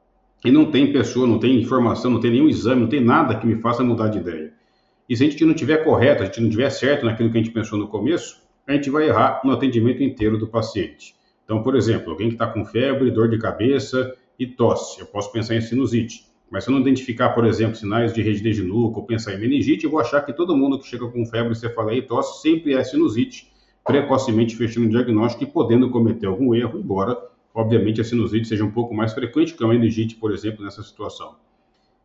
e 0.46 0.52
não 0.52 0.70
tem 0.70 0.92
pessoa, 0.92 1.26
não 1.26 1.40
tem 1.40 1.60
informação, 1.60 2.12
não 2.12 2.20
tem 2.20 2.32
nenhum 2.32 2.48
exame, 2.48 2.82
não 2.82 2.90
tem 2.90 3.00
nada 3.00 3.36
que 3.40 3.48
me 3.48 3.56
faça 3.56 3.84
mudar 3.84 4.10
de 4.10 4.20
ideia. 4.20 4.54
E 5.10 5.18
se 5.18 5.24
a 5.24 5.30
gente 5.30 5.44
não 5.46 5.54
tiver 5.54 5.78
correto, 5.84 6.22
a 6.22 6.26
gente 6.26 6.42
não 6.42 6.50
tiver 6.50 6.70
certo 6.70 7.06
naquilo 7.06 7.32
que 7.32 7.38
a 7.38 7.42
gente 7.42 7.54
pensou 7.54 7.78
no 7.80 7.88
começo, 7.88 8.42
a 8.68 8.74
gente 8.74 8.90
vai 8.90 9.08
errar 9.08 9.42
no 9.44 9.52
atendimento 9.52 10.04
inteiro 10.04 10.38
do 10.38 10.48
paciente. 10.48 11.16
Então, 11.44 11.64
por 11.64 11.76
exemplo, 11.76 12.12
alguém 12.12 12.30
que 12.30 12.36
está 12.36 12.48
com 12.48 12.64
febre, 12.64 13.12
dor 13.12 13.30
de 13.30 13.38
cabeça 13.38 14.16
e 14.38 14.46
tosse, 14.46 15.00
eu 15.00 15.08
posso 15.08 15.32
pensar 15.32 15.56
em 15.56 15.62
sinusite. 15.62 16.26
Mas 16.52 16.64
se 16.64 16.70
eu 16.70 16.74
não 16.74 16.82
identificar, 16.82 17.30
por 17.30 17.46
exemplo, 17.46 17.76
sinais 17.76 18.14
de 18.14 18.22
rigidez 18.22 18.56
de 18.56 18.64
nuca 18.64 19.00
ou 19.00 19.06
pensar 19.06 19.34
em 19.34 19.40
meningite, 19.40 19.86
eu 19.86 19.92
vou 19.92 20.00
achar 20.00 20.22
que 20.22 20.32
todo 20.32 20.56
mundo 20.56 20.78
que 20.78 20.88
chega 20.88 21.08
com 21.08 21.26
febre, 21.26 21.58
e 21.98 22.02
tosse 22.04 22.42
sempre 22.42 22.74
é 22.76 22.84
sinusite 22.84 23.52
precocemente 23.84 24.56
fechando 24.56 24.88
o 24.88 24.90
diagnóstico 24.90 25.44
e 25.44 25.48
podendo 25.48 25.90
cometer 25.90 26.28
algum 26.28 26.56
erro, 26.56 26.80
embora, 26.80 27.18
obviamente, 27.54 28.00
a 28.00 28.04
sinusite 28.04 28.48
seja 28.48 28.64
um 28.64 28.72
pouco 28.72 28.94
mais 28.94 29.14
frequente 29.14 29.54
que 29.54 29.64
a 29.64 29.68
meningite, 29.68 30.16
por 30.16 30.32
exemplo, 30.32 30.64
nessa 30.64 30.82
situação. 30.82 31.36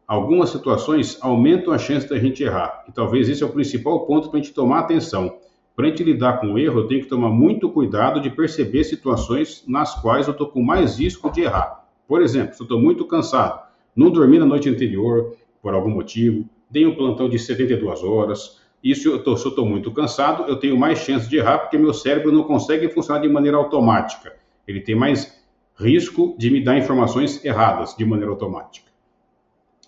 Algumas 0.07 0.51
situações 0.51 1.19
aumentam 1.21 1.73
a 1.73 1.79
chance 1.79 2.09
da 2.09 2.19
gente 2.19 2.43
errar, 2.43 2.85
e 2.88 2.93
talvez 2.93 3.29
esse 3.29 3.43
é 3.43 3.47
o 3.47 3.51
principal 3.51 4.07
ponto 4.07 4.31
para 4.31 4.41
a 4.41 4.43
gente 4.43 4.55
tomar 4.55 4.81
atenção. 4.81 5.38
Para 5.77 5.87
a 5.87 5.91
gente 5.91 6.03
lidar 6.03 6.41
com 6.41 6.55
o 6.55 6.59
erro, 6.59 6.81
eu 6.81 6.87
tenho 6.88 7.03
que 7.03 7.09
tomar 7.09 7.29
muito 7.29 7.71
cuidado 7.71 8.21
de 8.21 8.31
perceber 8.31 8.83
situações 8.85 9.64
nas 9.69 9.95
quais 10.01 10.27
eu 10.27 10.33
estou 10.33 10.49
com 10.49 10.62
mais 10.62 10.99
risco 10.99 11.31
de 11.31 11.43
errar. 11.43 11.87
Por 12.09 12.23
exemplo, 12.23 12.55
se 12.55 12.62
eu 12.62 12.64
estou 12.64 12.81
muito 12.81 13.05
cansado, 13.05 13.69
não 13.95 14.11
dormi 14.11 14.38
na 14.38 14.47
noite 14.47 14.69
anterior, 14.69 15.37
por 15.62 15.75
algum 15.75 15.91
motivo, 15.91 16.49
dei 16.71 16.87
um 16.87 16.95
plantão 16.95 17.29
de 17.29 17.38
72 17.38 18.03
horas, 18.03 18.61
e 18.83 18.95
se 18.95 19.07
eu 19.07 19.17
estou 19.17 19.67
muito 19.67 19.91
cansado, 19.91 20.45
eu 20.45 20.57
tenho 20.57 20.77
mais 20.77 20.99
chance 20.99 21.29
de 21.29 21.37
errar 21.37 21.59
porque 21.59 21.77
meu 21.77 21.93
cérebro 21.93 22.31
não 22.31 22.45
consegue 22.45 22.88
funcionar 22.88 23.21
de 23.21 23.29
maneira 23.29 23.57
automática. 23.57 24.35
Ele 24.67 24.81
tem 24.81 24.95
mais 24.95 25.37
risco 25.77 26.35
de 26.38 26.51
me 26.51 26.62
dar 26.62 26.79
informações 26.79 27.45
erradas 27.45 27.97
de 27.97 28.05
maneira 28.05 28.31
automática. 28.31 28.88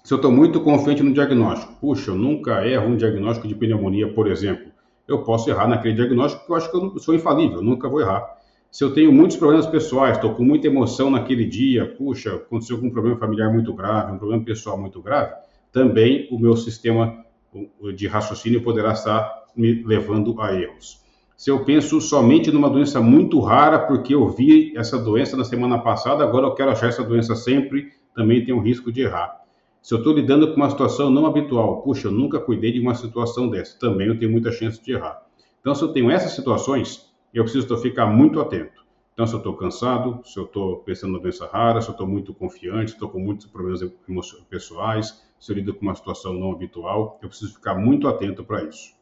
Se 0.02 0.14
eu 0.14 0.16
estou 0.16 0.32
muito 0.32 0.60
confiante 0.60 1.02
no 1.02 1.12
diagnóstico, 1.12 1.74
puxa, 1.80 2.10
eu 2.10 2.16
nunca 2.16 2.66
erro 2.66 2.88
um 2.88 2.96
diagnóstico 2.96 3.46
de 3.46 3.54
pneumonia, 3.54 4.12
por 4.12 4.26
exemplo, 4.26 4.72
eu 5.06 5.22
posso 5.22 5.50
errar 5.50 5.68
naquele 5.68 5.94
diagnóstico 5.94 6.40
porque 6.40 6.52
eu 6.52 6.56
acho 6.56 6.70
que 6.70 6.76
eu 6.76 6.98
sou 6.98 7.14
infalível, 7.14 7.58
eu 7.58 7.62
nunca 7.62 7.88
vou 7.88 8.00
errar. 8.00 8.38
Se 8.70 8.82
eu 8.84 8.94
tenho 8.94 9.12
muitos 9.12 9.36
problemas 9.36 9.66
pessoais, 9.66 10.16
estou 10.16 10.34
com 10.34 10.44
muita 10.44 10.68
emoção 10.68 11.10
naquele 11.10 11.44
dia, 11.44 11.86
puxa, 11.86 12.34
aconteceu 12.36 12.76
algum 12.76 12.90
problema 12.90 13.18
familiar 13.18 13.52
muito 13.52 13.74
grave, 13.74 14.12
um 14.12 14.18
problema 14.18 14.44
pessoal 14.44 14.78
muito 14.78 15.02
grave, 15.02 15.34
também 15.72 16.28
o 16.30 16.38
meu 16.38 16.56
sistema 16.56 17.24
de 17.94 18.06
raciocínio 18.06 18.62
poderá 18.62 18.92
estar 18.92 19.44
me 19.56 19.82
levando 19.82 20.40
a 20.40 20.54
erros. 20.54 21.00
Se 21.36 21.50
eu 21.50 21.64
penso 21.64 22.00
somente 22.00 22.50
numa 22.50 22.68
doença 22.68 23.00
muito 23.00 23.40
rara, 23.40 23.78
porque 23.78 24.14
eu 24.14 24.28
vi 24.28 24.76
essa 24.76 24.98
doença 24.98 25.36
na 25.36 25.44
semana 25.44 25.78
passada, 25.78 26.22
agora 26.22 26.46
eu 26.46 26.54
quero 26.54 26.70
achar 26.70 26.88
essa 26.88 27.02
doença 27.02 27.34
sempre, 27.34 27.92
também 28.14 28.44
tem 28.44 28.54
um 28.54 28.60
risco 28.60 28.92
de 28.92 29.00
errar. 29.00 29.40
Se 29.80 29.94
eu 29.94 29.98
estou 29.98 30.12
lidando 30.12 30.48
com 30.48 30.56
uma 30.56 30.68
situação 30.68 31.10
não 31.10 31.24
habitual, 31.24 31.80
puxa, 31.80 32.08
eu 32.08 32.12
nunca 32.12 32.38
cuidei 32.38 32.72
de 32.72 32.80
uma 32.80 32.94
situação 32.94 33.48
dessa, 33.48 33.78
também 33.78 34.08
eu 34.08 34.18
tenho 34.18 34.30
muita 34.30 34.52
chance 34.52 34.82
de 34.84 34.92
errar. 34.92 35.22
Então, 35.60 35.74
se 35.74 35.82
eu 35.82 35.88
tenho 35.88 36.10
essas 36.10 36.32
situações, 36.32 37.10
eu 37.32 37.42
preciso 37.42 37.74
ficar 37.78 38.06
muito 38.06 38.38
atento. 38.40 38.84
Então, 39.14 39.26
se 39.26 39.32
eu 39.32 39.38
estou 39.38 39.54
cansado, 39.54 40.20
se 40.24 40.38
eu 40.38 40.44
estou 40.44 40.78
pensando 40.78 41.14
na 41.14 41.18
doença 41.18 41.46
rara, 41.46 41.80
se 41.80 41.88
eu 41.88 41.92
estou 41.92 42.06
muito 42.06 42.34
confiante, 42.34 42.92
estou 42.92 43.08
com 43.08 43.18
muitos 43.18 43.46
problemas 43.46 43.80
pessoais, 44.48 45.22
se 45.40 45.50
eu 45.50 45.56
lido 45.56 45.74
com 45.74 45.86
uma 45.86 45.94
situação 45.94 46.34
não 46.34 46.52
habitual, 46.52 47.18
eu 47.22 47.28
preciso 47.28 47.54
ficar 47.54 47.74
muito 47.74 48.06
atento 48.06 48.44
para 48.44 48.62
isso. 48.62 48.94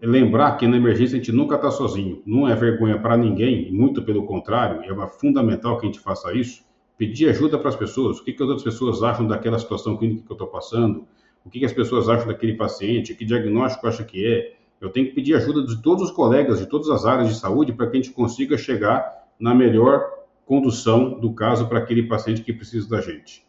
É 0.00 0.06
lembrar 0.06 0.56
que 0.56 0.66
na 0.66 0.78
emergência 0.78 1.16
a 1.16 1.18
gente 1.18 1.30
nunca 1.30 1.56
está 1.56 1.70
sozinho, 1.70 2.22
não 2.24 2.48
é 2.48 2.54
vergonha 2.54 2.98
para 2.98 3.16
ninguém, 3.18 3.70
muito 3.70 4.02
pelo 4.02 4.24
contrário, 4.24 4.80
é 4.82 5.08
fundamental 5.08 5.78
que 5.78 5.86
a 5.86 5.88
gente 5.88 6.00
faça 6.00 6.32
isso. 6.32 6.66
Pedir 6.96 7.28
ajuda 7.28 7.58
para 7.58 7.68
as 7.68 7.76
pessoas, 7.76 8.18
o 8.18 8.24
que, 8.24 8.32
que 8.32 8.42
as 8.42 8.48
outras 8.48 8.64
pessoas 8.64 9.02
acham 9.02 9.26
daquela 9.26 9.58
situação 9.58 9.96
clínica 9.96 10.24
que 10.24 10.32
eu 10.32 10.34
estou 10.34 10.48
passando, 10.48 11.06
o 11.44 11.50
que, 11.50 11.58
que 11.58 11.64
as 11.64 11.72
pessoas 11.72 12.08
acham 12.08 12.26
daquele 12.26 12.54
paciente, 12.54 13.14
que 13.14 13.24
diagnóstico 13.24 13.86
acha 13.86 14.04
que 14.04 14.26
é. 14.26 14.54
Eu 14.80 14.90
tenho 14.90 15.08
que 15.08 15.12
pedir 15.12 15.34
ajuda 15.34 15.66
de 15.66 15.82
todos 15.82 16.04
os 16.04 16.10
colegas 16.10 16.58
de 16.58 16.66
todas 16.66 16.88
as 16.88 17.04
áreas 17.04 17.28
de 17.28 17.34
saúde 17.34 17.72
para 17.72 17.88
que 17.88 17.98
a 17.98 18.00
gente 18.00 18.12
consiga 18.12 18.56
chegar 18.56 19.26
na 19.38 19.54
melhor 19.54 20.08
condução 20.46 21.20
do 21.20 21.34
caso 21.34 21.68
para 21.68 21.78
aquele 21.78 22.04
paciente 22.04 22.42
que 22.42 22.52
precisa 22.52 22.88
da 22.88 23.00
gente. 23.00 23.44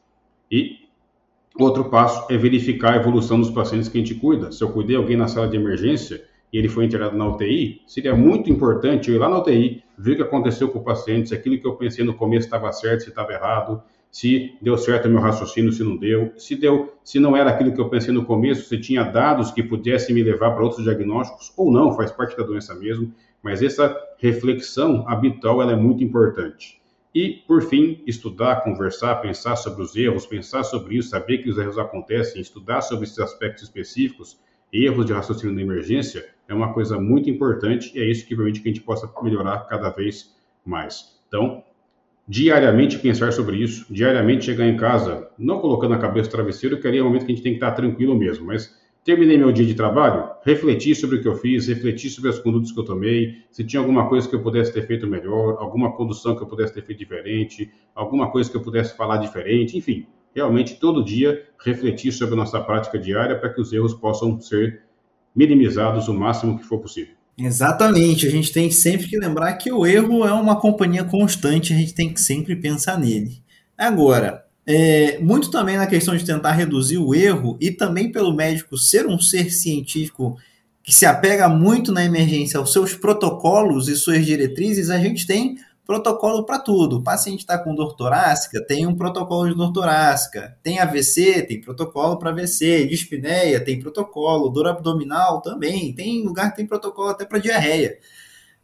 E 0.51 0.88
Outro 1.60 1.89
passo 1.89 2.26
é 2.32 2.38
verificar 2.38 2.93
a 2.93 2.95
evolução 2.95 3.38
dos 3.38 3.50
pacientes 3.50 3.89
que 3.89 3.98
a 3.98 4.02
gente 4.02 4.15
cuida. 4.15 4.50
Se 4.50 4.63
eu 4.63 4.72
cuidei 4.72 4.95
alguém 4.95 5.17
na 5.17 5.28
sala 5.28 5.45
de 5.45 5.58
emergência 5.58 6.24
e 6.54 6.58
ele 6.58 6.69
foi 6.69 6.86
internado 6.86 7.17
na 7.17 7.28
UTI, 7.28 7.82
seria 7.86 8.15
muito 8.15 8.50
importante 8.50 9.10
eu 9.10 9.15
ir 9.15 9.17
lá 9.17 9.28
na 9.28 9.39
UTI, 9.39 9.84
ver 9.98 10.13
o 10.13 10.15
que 10.15 10.22
aconteceu 10.22 10.69
com 10.69 10.80
o 10.80 10.84
paciente, 10.86 11.28
se 11.28 11.36
aquilo 11.36 11.60
que 11.60 11.67
eu 11.67 11.76
pensei 11.76 12.06
no 12.06 12.13
começo 12.13 12.48
estava 12.48 12.72
certo, 12.72 13.02
se 13.02 13.10
estava 13.10 13.34
errado, 13.34 13.84
se 14.10 14.58
deu 14.62 14.78
certo 14.78 15.10
o 15.10 15.12
meu 15.12 15.19
raciocínio, 15.19 15.74
se 15.74 15.84
não 15.84 15.98
deu, 15.98 16.32
se 16.38 16.56
deu, 16.56 16.93
se 17.04 17.19
não 17.19 17.36
era 17.36 17.50
aquilo 17.50 17.74
que 17.74 17.82
eu 17.82 17.89
pensei 17.89 18.13
no 18.13 18.24
começo, 18.24 18.69
se 18.69 18.80
tinha 18.80 19.04
dados 19.04 19.52
que 19.52 19.62
pudessem 19.62 20.15
me 20.15 20.24
levar 20.24 20.52
para 20.52 20.63
outros 20.63 20.86
diagnósticos 20.86 21.52
ou 21.58 21.69
não, 21.69 21.93
faz 21.93 22.10
parte 22.10 22.38
da 22.38 22.43
doença 22.43 22.74
mesmo, 22.74 23.13
mas 23.43 23.62
essa 23.62 23.93
reflexão 24.17 25.04
habitual 25.10 25.62
ela 25.62 25.74
é 25.74 25.76
muito 25.76 26.02
importante. 26.06 26.80
E, 27.13 27.43
por 27.48 27.63
fim, 27.63 28.04
estudar, 28.06 28.63
conversar, 28.63 29.15
pensar 29.15 29.56
sobre 29.56 29.82
os 29.82 29.95
erros, 29.95 30.28
pensar 30.28 30.63
sobre 30.63 30.95
isso, 30.95 31.10
saber 31.10 31.39
que 31.39 31.50
os 31.50 31.58
erros 31.58 31.78
acontecem, 31.78 32.41
estudar 32.41 32.82
sobre 32.82 33.06
esses 33.06 33.17
aspectos 33.17 33.63
específicos, 33.63 34.39
erros 34.72 35.06
de 35.06 35.13
raciocínio 35.13 35.56
na 35.56 35.62
emergência, 35.62 36.24
é 36.48 36.54
uma 36.54 36.74
coisa 36.74 37.00
muito 37.00 37.30
importante 37.30 37.91
e 37.95 38.02
é 38.02 38.06
isso 38.06 38.28
que 38.28 38.36
permite 38.36 38.62
que 38.62 38.69
a 38.69 38.72
gente 38.72 38.84
possa 38.84 39.12
melhorar 39.24 39.67
cada 39.67 39.89
vez 39.89 40.36
mais. 40.65 41.19
Então, 41.28 41.63
diariamente 42.28 43.00
pensar 43.00 43.34
sobre 43.34 43.58
isso, 43.58 43.91
diariamente 43.91 44.45
chegar 44.45 44.67
em 44.67 44.78
casa, 44.78 45.30
não 45.38 45.60
colocando 45.60 45.95
a 45.95 45.98
cabeça 45.98 46.28
no 46.28 46.32
travesseiro, 46.32 46.80
que 46.80 46.88
ali 46.88 47.00
é 47.00 47.02
o 47.02 47.06
momento 47.06 47.26
que 47.26 47.32
a 47.32 47.36
gente 47.36 47.43
tem 47.43 47.54
que 47.54 47.58
estar 47.58 47.72
tranquilo 47.72 48.15
mesmo, 48.15 48.45
mas 48.45 48.78
terminei 49.10 49.39
meu 49.39 49.52
dia 49.52 49.65
de 49.65 49.74
trabalho, 49.74 50.30
refleti 50.45 50.93
sobre 50.93 51.15
o 51.15 51.22
que 51.24 51.28
eu 51.28 51.36
fiz, 51.36 51.67
refleti 51.67 52.12
sobre 52.12 52.30
as 52.30 52.38
condutas 52.38 52.72
que 52.72 52.80
eu 52.80 52.86
tomei, 52.86 53.38
se 53.50 53.63
tinha 53.63 53.80
alguma 53.80 54.08
coisa 54.08 54.30
que 54.30 54.36
eu 54.36 54.43
pudesse 54.43 54.72
ter 54.72 54.86
feito 54.86 55.08
melhor, 55.08 55.58
alguma 55.58 55.91
condução 55.93 56.36
que 56.36 56.43
eu 56.43 56.48
pudesse 56.48 56.76
ter 56.76 56.84
feito 56.84 57.00
diferente, 57.00 57.72
alguma 57.95 58.30
coisa 58.30 58.48
que 58.52 58.56
eu 58.56 58.62
pudesse 58.62 58.95
falar 58.95 59.17
diferente, 59.17 59.76
enfim, 59.76 60.06
realmente 60.36 60.76
todo 60.80 61.04
dia 61.04 61.43
refletir 61.65 62.12
sobre 62.12 62.36
a 62.36 62.38
nossa 62.38 62.62
prática 62.62 63.00
diária 63.00 63.36
para 63.36 63.52
que 63.52 63.60
os 63.60 63.74
erros 63.74 63.95
possam 63.95 64.39
ser 64.39 64.84
minimizados 65.36 66.08
o 66.08 66.13
máximo 66.13 66.60
que 66.60 66.65
for 66.65 66.78
possível. 66.78 67.15
Exatamente, 67.36 68.28
a 68.28 68.30
gente 68.30 68.54
tem 68.54 68.69
sempre 68.69 69.08
que 69.08 69.17
lembrar 69.17 69.54
que 69.54 69.72
o 69.72 69.88
erro 69.88 70.24
é 70.24 70.34
uma 70.34 70.62
companhia 70.62 71.04
constante, 71.04 71.74
a 71.74 71.76
gente 71.76 71.95
tem 71.95 72.13
que 72.13 72.22
sempre 72.22 72.56
pensar 72.56 73.00
nele. 73.00 73.41
Agora, 73.76 74.45
é, 74.71 75.17
muito 75.17 75.49
também 75.49 75.77
na 75.77 75.88
questão 75.88 76.15
de 76.15 76.23
tentar 76.23 76.51
reduzir 76.51 76.99
o 76.99 77.15
erro 77.15 77.58
e 77.60 77.71
também 77.71 78.12
pelo 78.12 78.32
médico 78.32 78.77
ser 78.77 79.08
um 79.08 79.19
ser 79.19 79.49
científico 79.49 80.38
que 80.84 80.93
se 80.93 81.08
apega 81.08 81.49
muito 81.49 81.91
na 81.91 82.05
emergência 82.05 82.60
aos 82.60 82.71
seus 82.71 82.93
protocolos 82.93 83.88
e 83.88 83.95
suas 83.95 84.23
diretrizes, 84.23 84.91
a 84.91 84.99
gente 84.99 85.25
tem 85.25 85.58
protocolo 85.88 86.45
para 86.45 86.60
tudo. 86.60 86.97
O 86.97 87.03
paciente 87.03 87.39
está 87.39 87.58
com 87.58 87.73
dor 87.73 87.95
torácica, 87.95 88.63
tem 88.63 88.86
um 88.86 88.95
protocolo 88.95 89.49
de 89.49 89.55
dor 89.55 89.73
torácica. 89.73 90.55
Tem 90.62 90.77
AVC, 90.77 91.41
tem 91.47 91.60
protocolo 91.60 92.19
para 92.19 92.29
AVC. 92.29 92.86
Dispneia, 92.86 93.60
tem 93.60 93.79
protocolo. 93.79 94.49
Dor 94.49 94.67
abdominal 94.67 95.41
também. 95.41 95.95
Tem 95.95 96.23
lugar 96.23 96.51
que 96.51 96.58
tem 96.58 96.67
protocolo 96.67 97.10
até 97.10 97.25
para 97.25 97.39
diarreia. 97.39 97.97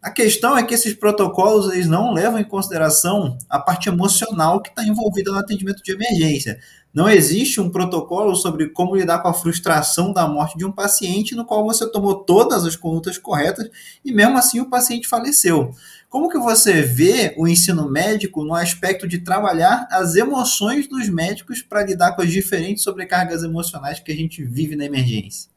A 0.05 0.11
questão 0.11 0.55
é 0.55 0.61
que 0.61 0.75
esses 0.75 0.93
protocolos 0.93 1.73
eles 1.73 1.87
não 1.87 2.13
levam 2.13 2.39
em 2.39 2.43
consideração 2.43 3.39
a 3.49 3.57
parte 3.57 3.89
emocional 3.89 4.61
que 4.61 4.69
está 4.69 4.85
envolvida 4.85 5.31
no 5.31 5.39
atendimento 5.39 5.81
de 5.81 5.93
emergência. 5.93 6.59
Não 6.93 7.09
existe 7.09 7.59
um 7.59 7.71
protocolo 7.71 8.35
sobre 8.35 8.69
como 8.69 8.95
lidar 8.95 9.23
com 9.23 9.29
a 9.29 9.33
frustração 9.33 10.13
da 10.13 10.27
morte 10.27 10.59
de 10.59 10.63
um 10.63 10.71
paciente 10.71 11.33
no 11.33 11.43
qual 11.43 11.65
você 11.65 11.89
tomou 11.89 12.23
todas 12.23 12.65
as 12.65 12.75
condutas 12.75 13.17
corretas 13.17 13.67
e 14.05 14.13
mesmo 14.13 14.37
assim 14.37 14.59
o 14.59 14.69
paciente 14.69 15.07
faleceu. 15.07 15.71
Como 16.07 16.29
que 16.29 16.37
você 16.37 16.83
vê 16.83 17.33
o 17.35 17.47
ensino 17.47 17.89
médico 17.89 18.43
no 18.43 18.53
aspecto 18.53 19.07
de 19.07 19.21
trabalhar 19.21 19.87
as 19.89 20.13
emoções 20.13 20.87
dos 20.87 21.09
médicos 21.09 21.63
para 21.63 21.83
lidar 21.83 22.15
com 22.15 22.21
as 22.21 22.31
diferentes 22.31 22.83
sobrecargas 22.83 23.41
emocionais 23.41 23.99
que 23.99 24.11
a 24.11 24.15
gente 24.15 24.43
vive 24.43 24.75
na 24.75 24.85
emergência? 24.85 25.54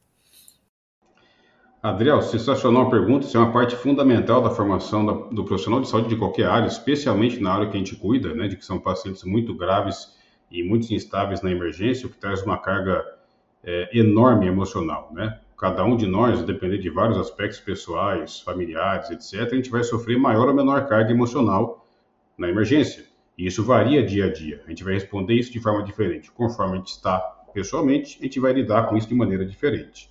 Adriel, 1.81 2.21
sensacional 2.21 2.87
a 2.87 2.89
pergunta. 2.89 3.25
Isso 3.25 3.37
é 3.37 3.39
uma 3.39 3.53
parte 3.53 3.73
fundamental 3.75 4.41
da 4.41 4.49
formação 4.49 5.05
da, 5.05 5.13
do 5.13 5.45
profissional 5.45 5.79
de 5.79 5.87
saúde 5.87 6.09
de 6.09 6.17
qualquer 6.17 6.45
área, 6.45 6.67
especialmente 6.67 7.39
na 7.39 7.53
área 7.53 7.69
que 7.69 7.77
a 7.77 7.79
gente 7.79 7.95
cuida, 7.95 8.33
né, 8.33 8.49
de 8.49 8.57
que 8.57 8.65
são 8.65 8.77
pacientes 8.77 9.23
muito 9.23 9.55
graves 9.55 10.13
e 10.51 10.61
muito 10.61 10.93
instáveis 10.93 11.41
na 11.41 11.49
emergência, 11.49 12.05
o 12.05 12.09
que 12.09 12.17
traz 12.17 12.43
uma 12.43 12.57
carga 12.57 13.05
é, 13.63 13.97
enorme 13.97 14.47
emocional, 14.47 15.09
né? 15.13 15.39
Cada 15.57 15.83
um 15.85 15.95
de 15.95 16.05
nós, 16.05 16.41
depender 16.43 16.79
de 16.79 16.89
vários 16.89 17.17
aspectos 17.17 17.59
pessoais, 17.59 18.39
familiares, 18.41 19.09
etc., 19.09 19.51
a 19.51 19.55
gente 19.55 19.69
vai 19.69 19.83
sofrer 19.83 20.17
maior 20.17 20.47
ou 20.47 20.53
menor 20.53 20.85
carga 20.87 21.11
emocional 21.11 21.85
na 22.37 22.49
emergência. 22.49 23.05
E 23.37 23.45
isso 23.45 23.63
varia 23.63 24.05
dia 24.05 24.25
a 24.25 24.33
dia. 24.33 24.61
A 24.65 24.69
gente 24.69 24.83
vai 24.83 24.93
responder 24.93 25.33
isso 25.33 25.51
de 25.51 25.59
forma 25.59 25.83
diferente. 25.83 26.31
Conforme 26.31 26.73
a 26.73 26.77
gente 26.77 26.91
está 26.91 27.19
pessoalmente, 27.53 28.17
a 28.19 28.23
gente 28.23 28.39
vai 28.39 28.53
lidar 28.53 28.87
com 28.87 28.97
isso 28.97 29.07
de 29.07 29.15
maneira 29.15 29.45
diferente. 29.45 30.08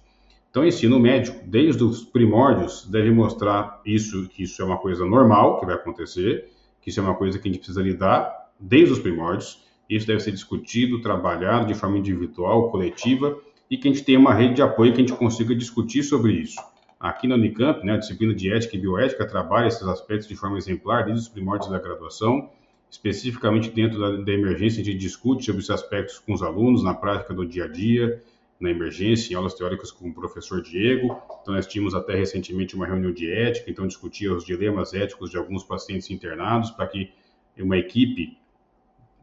Então, 0.59 0.67
ensino 0.67 0.99
médico, 0.99 1.39
desde 1.47 1.85
os 1.85 2.03
primórdios, 2.03 2.85
deve 2.91 3.13
mostrar 3.13 3.81
isso, 3.87 4.29
que 4.29 4.43
isso 4.43 4.61
é 4.61 4.65
uma 4.65 4.77
coisa 4.77 5.07
normal 5.07 5.61
que 5.61 5.67
vai 5.67 5.77
acontecer, 5.77 6.51
que 6.83 6.91
isso 6.91 6.99
é 6.99 7.03
uma 7.05 7.15
coisa 7.15 7.39
que 7.39 7.49
a 7.49 7.53
gente 7.53 7.61
precisa 7.61 7.81
lidar 7.81 8.51
desde 8.59 8.93
os 8.93 8.99
primórdios. 8.99 9.65
Isso 9.89 10.05
deve 10.05 10.19
ser 10.19 10.33
discutido, 10.33 11.01
trabalhado 11.01 11.69
de 11.69 11.75
forma 11.75 11.97
individual, 11.97 12.73
coletiva, 12.73 13.39
e 13.71 13.77
que 13.77 13.87
a 13.87 13.93
gente 13.93 14.05
tenha 14.05 14.19
uma 14.19 14.35
rede 14.35 14.55
de 14.55 14.63
apoio 14.63 14.93
que 14.93 15.01
a 15.01 15.07
gente 15.07 15.17
consiga 15.17 15.55
discutir 15.55 16.03
sobre 16.03 16.33
isso. 16.33 16.61
Aqui 16.99 17.29
na 17.29 17.37
Unicamp, 17.37 17.87
né, 17.87 17.93
a 17.93 17.99
disciplina 17.99 18.35
de 18.35 18.53
ética 18.53 18.75
e 18.75 18.81
bioética 18.81 19.25
trabalha 19.25 19.69
esses 19.69 19.87
aspectos 19.87 20.27
de 20.27 20.35
forma 20.35 20.59
exemplar 20.59 21.05
desde 21.05 21.23
os 21.23 21.29
primórdios 21.29 21.71
da 21.71 21.79
graduação. 21.79 22.51
Especificamente 22.91 23.71
dentro 23.71 24.01
da, 24.01 24.25
da 24.25 24.33
emergência, 24.33 24.83
a 24.83 24.85
gente 24.85 24.99
discute 24.99 25.45
sobre 25.45 25.61
esses 25.61 25.71
aspectos 25.71 26.19
com 26.19 26.33
os 26.33 26.43
alunos 26.43 26.83
na 26.83 26.95
prática 26.95 27.33
do 27.33 27.47
dia 27.47 27.67
a 27.67 27.69
dia, 27.69 28.21
na 28.61 28.71
emergência, 28.71 29.33
em 29.33 29.37
aulas 29.37 29.55
teóricas 29.55 29.93
com 29.93 30.09
o 30.09 30.15
professor 30.15 30.61
Diego. 30.63 31.21
Então, 31.41 31.55
nós 31.55 31.67
tínhamos 31.67 31.95
até 31.95 32.15
recentemente 32.15 32.75
uma 32.75 32.87
reunião 32.87 33.13
de 33.13 33.31
ética, 33.31 33.71
então 33.71 33.87
discutia 33.87 34.33
os 34.35 34.45
dilemas 34.45 34.95
éticos 34.95 35.31
de 35.31 35.37
alguns 35.37 35.63
pacientes 35.63 36.11
internados 36.11 36.71
para 36.71 36.87
que 36.87 37.11
uma 37.59 37.77
equipe, 37.77 38.37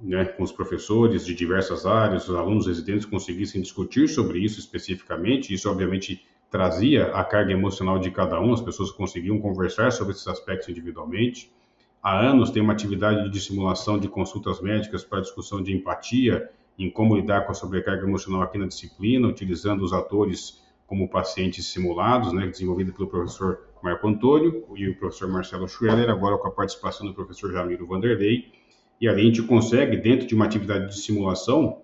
né, 0.01 0.25
com 0.25 0.43
os 0.43 0.51
professores 0.51 1.25
de 1.25 1.33
diversas 1.33 1.85
áreas, 1.85 2.27
os 2.27 2.35
alunos 2.35 2.67
residentes 2.67 3.05
conseguissem 3.05 3.61
discutir 3.61 4.07
sobre 4.07 4.39
isso 4.39 4.59
especificamente. 4.59 5.53
Isso, 5.53 5.69
obviamente, 5.69 6.25
trazia 6.49 7.07
a 7.07 7.23
carga 7.23 7.51
emocional 7.51 7.99
de 7.99 8.11
cada 8.11 8.39
um, 8.39 8.53
as 8.53 8.61
pessoas 8.61 8.91
conseguiam 8.91 9.39
conversar 9.39 9.91
sobre 9.91 10.13
esses 10.13 10.27
aspectos 10.27 10.69
individualmente. 10.69 11.51
Há 12.01 12.19
anos 12.19 12.51
tem 12.51 12.61
uma 12.61 12.73
atividade 12.73 13.29
de 13.29 13.39
simulação 13.41 13.97
de 13.97 14.07
consultas 14.07 14.61
médicas 14.61 15.03
para 15.03 15.21
discussão 15.21 15.61
de 15.61 15.73
empatia 15.73 16.49
em 16.77 16.89
como 16.89 17.15
lidar 17.15 17.45
com 17.45 17.51
a 17.51 17.55
sobrecarga 17.55 18.05
emocional 18.05 18.41
aqui 18.41 18.57
na 18.57 18.67
disciplina, 18.67 19.27
utilizando 19.27 19.83
os 19.83 19.93
atores 19.93 20.61
como 20.85 21.09
pacientes 21.09 21.65
simulados, 21.67 22.31
né, 22.31 22.47
desenvolvido 22.47 22.93
pelo 22.93 23.07
professor 23.07 23.59
Marco 23.81 24.07
Antônio 24.07 24.65
e 24.75 24.89
o 24.89 24.97
professor 24.97 25.27
Marcelo 25.27 25.67
Schweller, 25.67 26.09
agora 26.09 26.37
com 26.37 26.47
a 26.47 26.51
participação 26.51 27.07
do 27.07 27.13
professor 27.13 27.51
Jamiro 27.51 27.87
Vanderlei. 27.87 28.51
E 28.99 29.07
ali 29.07 29.21
a 29.21 29.25
gente 29.25 29.43
consegue, 29.43 29.97
dentro 29.97 30.27
de 30.27 30.35
uma 30.35 30.45
atividade 30.45 30.87
de 30.87 30.99
simulação, 30.99 31.81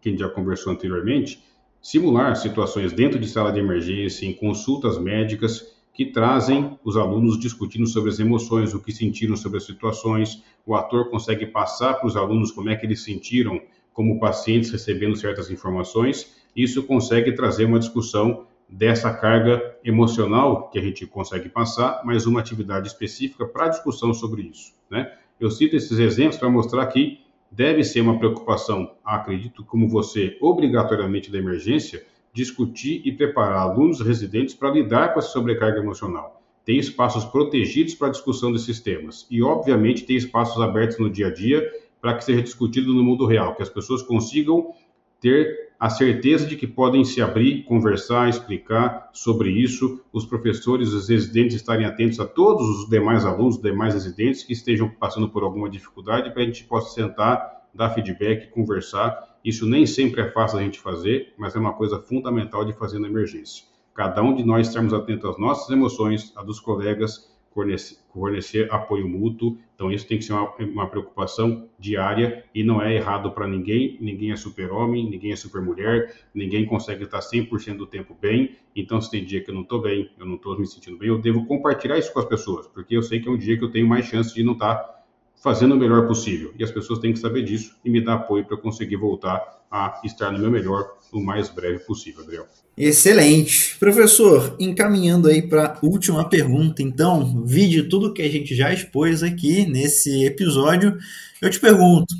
que 0.00 0.08
a 0.08 0.12
gente 0.12 0.20
já 0.20 0.28
conversou 0.28 0.72
anteriormente, 0.72 1.42
simular 1.80 2.34
situações 2.36 2.92
dentro 2.92 3.18
de 3.18 3.28
sala 3.28 3.52
de 3.52 3.58
emergência, 3.58 4.26
em 4.26 4.32
consultas 4.32 4.98
médicas, 4.98 5.72
que 5.94 6.06
trazem 6.06 6.78
os 6.82 6.96
alunos 6.96 7.38
discutindo 7.38 7.86
sobre 7.86 8.10
as 8.10 8.18
emoções, 8.18 8.72
o 8.72 8.80
que 8.80 8.92
sentiram 8.92 9.36
sobre 9.36 9.58
as 9.58 9.64
situações. 9.64 10.42
O 10.64 10.74
ator 10.74 11.10
consegue 11.10 11.46
passar 11.46 11.94
para 11.94 12.06
os 12.06 12.16
alunos 12.16 12.50
como 12.50 12.70
é 12.70 12.76
que 12.76 12.86
eles 12.86 13.02
sentiram 13.02 13.60
como 13.92 14.18
pacientes 14.18 14.70
recebendo 14.70 15.16
certas 15.16 15.50
informações, 15.50 16.34
isso 16.54 16.82
consegue 16.82 17.32
trazer 17.32 17.64
uma 17.64 17.78
discussão 17.78 18.46
dessa 18.68 19.12
carga 19.12 19.76
emocional 19.84 20.70
que 20.70 20.78
a 20.78 20.82
gente 20.82 21.06
consegue 21.06 21.48
passar, 21.48 22.02
mas 22.04 22.26
uma 22.26 22.40
atividade 22.40 22.88
específica 22.88 23.46
para 23.46 23.68
discussão 23.68 24.14
sobre 24.14 24.42
isso. 24.42 24.72
Né? 24.90 25.12
Eu 25.38 25.50
cito 25.50 25.76
esses 25.76 25.98
exemplos 25.98 26.38
para 26.38 26.48
mostrar 26.48 26.86
que 26.86 27.20
deve 27.50 27.84
ser 27.84 28.00
uma 28.00 28.18
preocupação, 28.18 28.94
acredito, 29.04 29.62
como 29.64 29.88
você, 29.88 30.38
obrigatoriamente 30.40 31.30
da 31.30 31.38
emergência, 31.38 32.04
discutir 32.32 33.02
e 33.04 33.12
preparar 33.12 33.58
alunos 33.58 34.00
residentes 34.00 34.54
para 34.54 34.70
lidar 34.70 35.12
com 35.12 35.18
essa 35.18 35.28
sobrecarga 35.28 35.78
emocional. 35.78 36.40
Ter 36.64 36.76
espaços 36.76 37.24
protegidos 37.24 37.94
para 37.94 38.08
a 38.08 38.10
discussão 38.10 38.52
desses 38.52 38.80
temas 38.80 39.26
e, 39.30 39.42
obviamente, 39.42 40.04
ter 40.04 40.14
espaços 40.14 40.62
abertos 40.62 40.98
no 40.98 41.10
dia 41.10 41.26
a 41.26 41.34
dia 41.34 41.68
para 42.02 42.14
que 42.16 42.24
seja 42.24 42.42
discutido 42.42 42.92
no 42.92 43.04
mundo 43.04 43.24
real, 43.24 43.54
que 43.54 43.62
as 43.62 43.68
pessoas 43.68 44.02
consigam 44.02 44.74
ter 45.20 45.70
a 45.78 45.88
certeza 45.88 46.46
de 46.46 46.56
que 46.56 46.66
podem 46.66 47.04
se 47.04 47.22
abrir, 47.22 47.62
conversar, 47.64 48.28
explicar 48.28 49.08
sobre 49.12 49.50
isso, 49.50 50.00
os 50.12 50.26
professores, 50.26 50.92
os 50.92 51.08
residentes 51.08 51.56
estarem 51.56 51.86
atentos 51.86 52.18
a 52.18 52.26
todos 52.26 52.68
os 52.68 52.90
demais 52.90 53.24
alunos, 53.24 53.56
os 53.56 53.62
demais 53.62 53.94
residentes 53.94 54.42
que 54.42 54.52
estejam 54.52 54.88
passando 54.88 55.28
por 55.28 55.44
alguma 55.44 55.70
dificuldade, 55.70 56.30
para 56.32 56.42
a 56.42 56.44
gente 56.44 56.64
possa 56.64 56.92
sentar, 56.92 57.68
dar 57.72 57.90
feedback, 57.90 58.50
conversar. 58.50 59.38
Isso 59.44 59.64
nem 59.68 59.86
sempre 59.86 60.22
é 60.22 60.30
fácil 60.30 60.58
a 60.58 60.62
gente 60.62 60.80
fazer, 60.80 61.34
mas 61.38 61.54
é 61.54 61.58
uma 61.58 61.72
coisa 61.72 62.00
fundamental 62.00 62.64
de 62.64 62.72
fazer 62.72 62.98
na 62.98 63.08
emergência. 63.08 63.64
Cada 63.94 64.22
um 64.22 64.34
de 64.34 64.44
nós 64.44 64.68
estarmos 64.68 64.92
atentos 64.92 65.30
às 65.30 65.38
nossas 65.38 65.70
emoções, 65.70 66.32
a 66.36 66.42
dos 66.42 66.58
colegas, 66.58 67.31
fornecer, 67.52 67.98
fornecer 68.12 68.72
apoio 68.72 69.08
mútuo. 69.08 69.58
Então, 69.74 69.90
isso 69.90 70.06
tem 70.06 70.18
que 70.18 70.24
ser 70.24 70.32
uma, 70.32 70.54
uma 70.58 70.86
preocupação 70.88 71.68
diária 71.78 72.44
e 72.54 72.62
não 72.62 72.82
é 72.82 72.94
errado 72.94 73.30
para 73.32 73.46
ninguém. 73.46 73.98
Ninguém 74.00 74.32
é 74.32 74.36
super-homem, 74.36 75.08
ninguém 75.08 75.32
é 75.32 75.36
super-mulher, 75.36 76.14
ninguém 76.34 76.66
consegue 76.66 77.04
estar 77.04 77.20
100% 77.20 77.76
do 77.76 77.86
tempo 77.86 78.16
bem. 78.20 78.56
Então, 78.74 79.00
se 79.00 79.10
tem 79.10 79.24
dia 79.24 79.42
que 79.42 79.50
eu 79.50 79.54
não 79.54 79.62
estou 79.62 79.80
bem, 79.80 80.10
eu 80.18 80.26
não 80.26 80.36
estou 80.36 80.58
me 80.58 80.66
sentindo 80.66 80.98
bem, 80.98 81.08
eu 81.08 81.18
devo 81.18 81.44
compartilhar 81.46 81.98
isso 81.98 82.12
com 82.12 82.20
as 82.20 82.26
pessoas, 82.26 82.66
porque 82.66 82.96
eu 82.96 83.02
sei 83.02 83.20
que 83.20 83.28
é 83.28 83.30
um 83.30 83.36
dia 83.36 83.56
que 83.56 83.64
eu 83.64 83.70
tenho 83.70 83.86
mais 83.86 84.06
chance 84.06 84.34
de 84.34 84.42
não 84.42 84.54
estar 84.54 85.01
fazendo 85.42 85.74
o 85.74 85.76
melhor 85.76 86.06
possível. 86.06 86.54
E 86.56 86.62
as 86.62 86.70
pessoas 86.70 87.00
têm 87.00 87.12
que 87.12 87.18
saber 87.18 87.42
disso 87.42 87.74
e 87.84 87.90
me 87.90 88.00
dar 88.00 88.14
apoio 88.14 88.44
para 88.44 88.56
conseguir 88.56 88.96
voltar 88.96 89.62
a 89.70 90.00
estar 90.04 90.30
no 90.30 90.38
meu 90.38 90.50
melhor 90.50 90.86
o 91.12 91.20
mais 91.20 91.48
breve 91.48 91.80
possível, 91.80 92.22
Adriel. 92.22 92.46
Excelente. 92.76 93.76
Professor, 93.78 94.56
encaminhando 94.58 95.28
aí 95.28 95.42
para 95.42 95.66
a 95.66 95.78
última 95.82 96.28
pergunta, 96.28 96.82
então, 96.82 97.44
vide 97.44 97.82
tudo 97.82 98.14
que 98.14 98.22
a 98.22 98.30
gente 98.30 98.54
já 98.54 98.72
expôs 98.72 99.22
aqui 99.22 99.66
nesse 99.66 100.24
episódio, 100.24 100.96
eu 101.40 101.50
te 101.50 101.58
pergunto, 101.58 102.14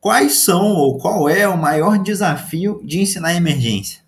quais 0.00 0.32
são 0.44 0.74
ou 0.74 0.98
qual 0.98 1.28
é 1.28 1.46
o 1.46 1.60
maior 1.60 1.98
desafio 1.98 2.80
de 2.84 3.00
ensinar 3.00 3.34
emergência? 3.34 4.00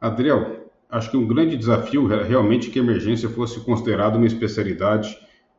Adriel, 0.00 0.70
acho 0.90 1.10
que 1.10 1.16
um 1.16 1.26
grande 1.26 1.56
desafio 1.56 2.12
é 2.12 2.26
realmente 2.26 2.70
que 2.70 2.78
a 2.78 2.82
emergência 2.82 3.28
fosse 3.28 3.60
considerada 3.60 4.16
uma 4.16 4.26
especialidade 4.26 5.16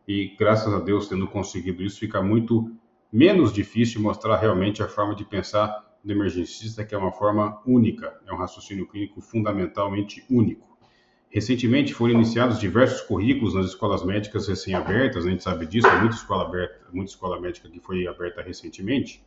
e 0.09 0.35
graças 0.39 0.73
a 0.73 0.79
Deus 0.79 1.07
tendo 1.07 1.27
conseguido 1.27 1.83
isso, 1.83 1.99
fica 1.99 2.19
muito 2.19 2.75
menos 3.13 3.53
difícil 3.53 4.01
mostrar 4.01 4.37
realmente 4.37 4.81
a 4.81 4.87
forma 4.87 5.13
de 5.13 5.23
pensar 5.23 5.87
do 6.03 6.11
emergencista, 6.11 6.83
que 6.83 6.95
é 6.95 6.97
uma 6.97 7.11
forma 7.11 7.61
única, 7.63 8.19
é 8.25 8.33
um 8.33 8.37
raciocínio 8.37 8.87
clínico 8.87 9.21
fundamentalmente 9.21 10.25
único. 10.27 10.67
Recentemente 11.29 11.93
foram 11.93 12.15
iniciados 12.15 12.57
diversos 12.57 13.01
currículos 13.01 13.53
nas 13.53 13.67
escolas 13.67 14.03
médicas 14.03 14.47
recém-abertas, 14.47 15.27
a 15.27 15.29
gente 15.29 15.43
sabe 15.43 15.67
disso, 15.67 15.85
é 15.85 15.99
muita 15.99 16.15
escola 16.15 16.45
aberta, 16.45 16.87
muita 16.91 17.11
escola 17.11 17.39
médica 17.39 17.69
que 17.69 17.79
foi 17.79 18.07
aberta 18.07 18.41
recentemente, 18.41 19.23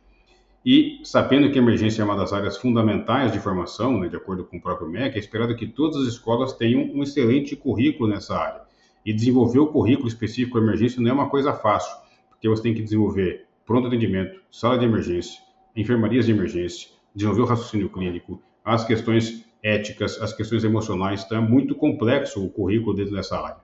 e 0.65 0.99
sabendo 1.05 1.49
que 1.49 1.57
a 1.57 1.61
emergência 1.61 2.01
é 2.01 2.05
uma 2.05 2.17
das 2.17 2.33
áreas 2.33 2.57
fundamentais 2.57 3.31
de 3.31 3.39
formação, 3.39 4.01
né, 4.01 4.09
de 4.09 4.17
acordo 4.17 4.43
com 4.43 4.57
o 4.57 4.61
próprio 4.61 4.89
MEC, 4.89 5.15
é 5.15 5.19
esperado 5.19 5.55
que 5.55 5.65
todas 5.65 6.01
as 6.01 6.09
escolas 6.09 6.51
tenham 6.51 6.93
um 6.93 7.03
excelente 7.03 7.55
currículo 7.55 8.09
nessa 8.09 8.37
área. 8.37 8.72
E 9.05 9.13
desenvolver 9.13 9.59
o 9.59 9.67
currículo 9.67 10.07
específico 10.07 10.59
de 10.59 10.65
emergência 10.65 11.01
não 11.01 11.09
é 11.09 11.13
uma 11.13 11.29
coisa 11.29 11.53
fácil, 11.53 11.95
porque 12.29 12.47
você 12.47 12.63
tem 12.63 12.73
que 12.73 12.81
desenvolver 12.81 13.45
pronto 13.65 13.87
atendimento, 13.87 14.41
sala 14.51 14.77
de 14.77 14.85
emergência, 14.85 15.41
enfermarias 15.75 16.25
de 16.25 16.31
emergência, 16.31 16.89
desenvolver 17.13 17.41
o 17.41 17.45
raciocínio 17.45 17.89
clínico, 17.89 18.41
as 18.63 18.85
questões 18.85 19.45
éticas, 19.61 20.21
as 20.21 20.33
questões 20.33 20.63
emocionais. 20.63 21.23
Então 21.23 21.37
é 21.37 21.41
muito 21.41 21.75
complexo 21.75 22.43
o 22.43 22.49
currículo 22.49 22.95
dentro 22.95 23.13
dessa 23.13 23.37
área. 23.37 23.57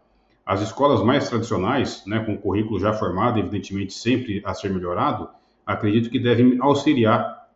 As 0.45 0.61
escolas 0.61 1.03
mais 1.03 1.29
tradicionais, 1.29 2.03
né, 2.07 2.19
com 2.19 2.33
o 2.33 2.37
currículo 2.37 2.79
já 2.79 2.93
formado, 2.93 3.37
evidentemente 3.37 3.93
sempre 3.93 4.41
a 4.43 4.53
ser 4.53 4.71
melhorado, 4.71 5.29
acredito 5.65 6.09
que 6.09 6.19
devem 6.19 6.57
auxiliar 6.59 7.47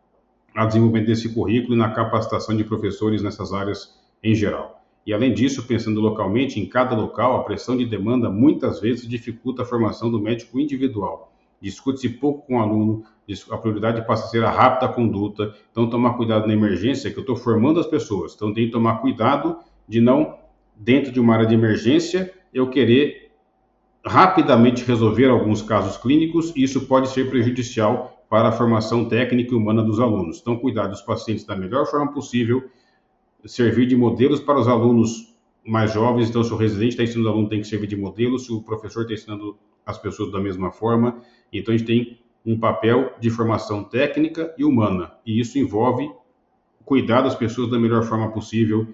a 0.54 0.66
desenvolvimento 0.66 1.06
desse 1.06 1.34
currículo 1.34 1.74
e 1.74 1.78
na 1.78 1.90
capacitação 1.90 2.56
de 2.56 2.62
professores 2.62 3.20
nessas 3.20 3.52
áreas 3.52 4.00
em 4.22 4.34
geral. 4.34 4.83
E 5.06 5.12
além 5.12 5.34
disso, 5.34 5.66
pensando 5.66 6.00
localmente, 6.00 6.58
em 6.58 6.66
cada 6.66 6.96
local, 6.96 7.36
a 7.36 7.44
pressão 7.44 7.76
de 7.76 7.84
demanda 7.84 8.30
muitas 8.30 8.80
vezes 8.80 9.06
dificulta 9.06 9.62
a 9.62 9.66
formação 9.66 10.10
do 10.10 10.20
médico 10.20 10.58
individual. 10.58 11.32
Discute-se 11.60 12.08
pouco 12.08 12.46
com 12.46 12.56
o 12.56 12.60
aluno, 12.60 13.04
a 13.50 13.56
prioridade 13.56 14.06
passa 14.06 14.26
a 14.26 14.28
ser 14.28 14.44
a 14.44 14.50
rápida 14.50 14.92
conduta. 14.92 15.54
Então, 15.70 15.88
tomar 15.88 16.14
cuidado 16.14 16.46
na 16.46 16.52
emergência, 16.52 17.10
que 17.10 17.18
eu 17.18 17.22
estou 17.22 17.36
formando 17.36 17.80
as 17.80 17.86
pessoas. 17.86 18.34
Então, 18.34 18.52
tem 18.52 18.66
que 18.66 18.72
tomar 18.72 18.98
cuidado 18.98 19.58
de 19.88 20.00
não, 20.00 20.38
dentro 20.76 21.12
de 21.12 21.20
uma 21.20 21.34
área 21.34 21.46
de 21.46 21.54
emergência, 21.54 22.32
eu 22.52 22.68
querer 22.68 23.32
rapidamente 24.04 24.84
resolver 24.84 25.28
alguns 25.28 25.62
casos 25.62 25.96
clínicos, 25.96 26.52
e 26.54 26.62
isso 26.62 26.86
pode 26.86 27.08
ser 27.08 27.30
prejudicial 27.30 28.24
para 28.28 28.48
a 28.48 28.52
formação 28.52 29.06
técnica 29.06 29.52
e 29.52 29.56
humana 29.56 29.82
dos 29.82 30.00
alunos. 30.00 30.40
Então, 30.40 30.56
cuidar 30.56 30.88
dos 30.88 31.00
pacientes 31.00 31.44
da 31.44 31.56
melhor 31.56 31.86
forma 31.86 32.12
possível, 32.12 32.64
servir 33.46 33.86
de 33.86 33.96
modelos 33.96 34.40
para 34.40 34.58
os 34.58 34.68
alunos 34.68 35.34
mais 35.66 35.92
jovens. 35.92 36.28
Então, 36.28 36.42
se 36.42 36.52
o 36.52 36.56
residente 36.56 36.90
está 36.90 37.02
ensinando 37.02 37.28
o 37.28 37.32
aluno, 37.32 37.48
tem 37.48 37.60
que 37.60 37.66
servir 37.66 37.86
de 37.86 37.96
modelo. 37.96 38.38
Se 38.38 38.52
o 38.52 38.62
professor 38.62 39.02
está 39.02 39.14
ensinando 39.14 39.56
as 39.84 39.98
pessoas 39.98 40.32
da 40.32 40.40
mesma 40.40 40.70
forma. 40.70 41.22
Então, 41.52 41.74
a 41.74 41.76
gente 41.76 41.86
tem 41.86 42.18
um 42.44 42.58
papel 42.58 43.14
de 43.20 43.30
formação 43.30 43.84
técnica 43.84 44.54
e 44.58 44.64
humana. 44.64 45.12
E 45.24 45.40
isso 45.40 45.58
envolve 45.58 46.10
cuidar 46.84 47.22
das 47.22 47.34
pessoas 47.34 47.70
da 47.70 47.78
melhor 47.78 48.02
forma 48.02 48.30
possível. 48.30 48.86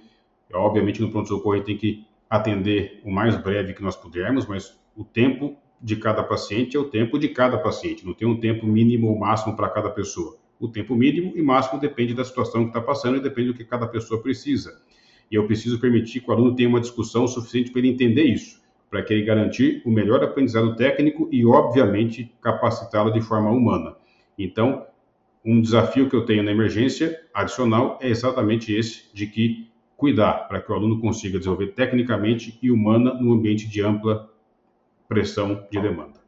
Obviamente, 0.53 1.01
no 1.01 1.11
pronto-socorro, 1.11 1.61
tem 1.63 1.77
que 1.77 2.05
atender 2.29 3.01
o 3.05 3.11
mais 3.11 3.37
breve 3.37 3.75
que 3.75 3.83
nós 3.83 3.97
pudermos, 3.97 4.47
mas 4.47 4.79
o 4.97 5.05
tempo 5.05 5.57
de 5.81 5.97
cada 5.97 6.23
paciente 6.23 6.77
é 6.77 6.81
o 6.81 6.85
tempo 6.85 7.19
de 7.19 7.29
cada 7.29 7.59
paciente. 7.59 8.07
Não 8.07 8.15
tem 8.15 8.29
um 8.29 8.39
tempo 8.39 8.67
mínimo 8.67 9.09
ou 9.09 9.19
máximo 9.19 9.57
para 9.57 9.69
cada 9.69 9.91
pessoa 9.91 10.37
o 10.61 10.69
tempo 10.69 10.95
mínimo 10.95 11.33
e 11.35 11.41
máximo 11.41 11.81
depende 11.81 12.13
da 12.13 12.23
situação 12.23 12.65
que 12.65 12.69
está 12.69 12.81
passando 12.83 13.17
e 13.17 13.21
depende 13.21 13.49
do 13.49 13.55
que 13.55 13.65
cada 13.65 13.89
pessoa 13.89 14.23
precisa. 14.23 14.83
E 15.31 15.35
eu 15.35 15.47
preciso 15.47 15.81
permitir 15.81 16.21
que 16.21 16.31
o 16.31 16.35
aluno 16.35 16.55
tenha 16.55 16.69
uma 16.69 16.81
discussão 16.81 17.27
suficiente 17.27 17.71
para 17.71 17.81
ele 17.81 17.89
entender 17.89 18.25
isso, 18.25 18.61
para 18.91 19.03
que 19.03 19.15
ele 19.15 19.25
garantir 19.25 19.81
o 19.87 19.91
melhor 19.91 20.23
aprendizado 20.23 20.77
técnico 20.77 21.29
e, 21.33 21.47
obviamente, 21.47 22.35
capacitá-lo 22.43 23.11
de 23.11 23.23
forma 23.23 23.51
humana. 23.51 23.97
Então, 24.39 24.87
um 25.43 25.61
desafio 25.63 26.11
que 26.11 26.15
eu 26.15 26.27
tenho 26.27 26.43
na 26.43 26.51
emergência 26.51 27.19
adicional 27.33 27.99
é 28.03 28.09
exatamente 28.09 28.75
esse, 28.75 29.05
de 29.15 29.27
que 29.27 29.71
cuidar 29.97 30.49
para 30.49 30.61
que 30.61 30.71
o 30.71 30.75
aluno 30.75 31.01
consiga 31.01 31.39
desenvolver 31.39 31.69
tecnicamente 31.69 32.59
e 32.63 32.71
humana 32.71 33.15
num 33.15 33.33
ambiente 33.33 33.69
de 33.69 33.81
ampla 33.81 34.31
pressão 35.09 35.67
de 35.71 35.81
demanda. 35.81 36.21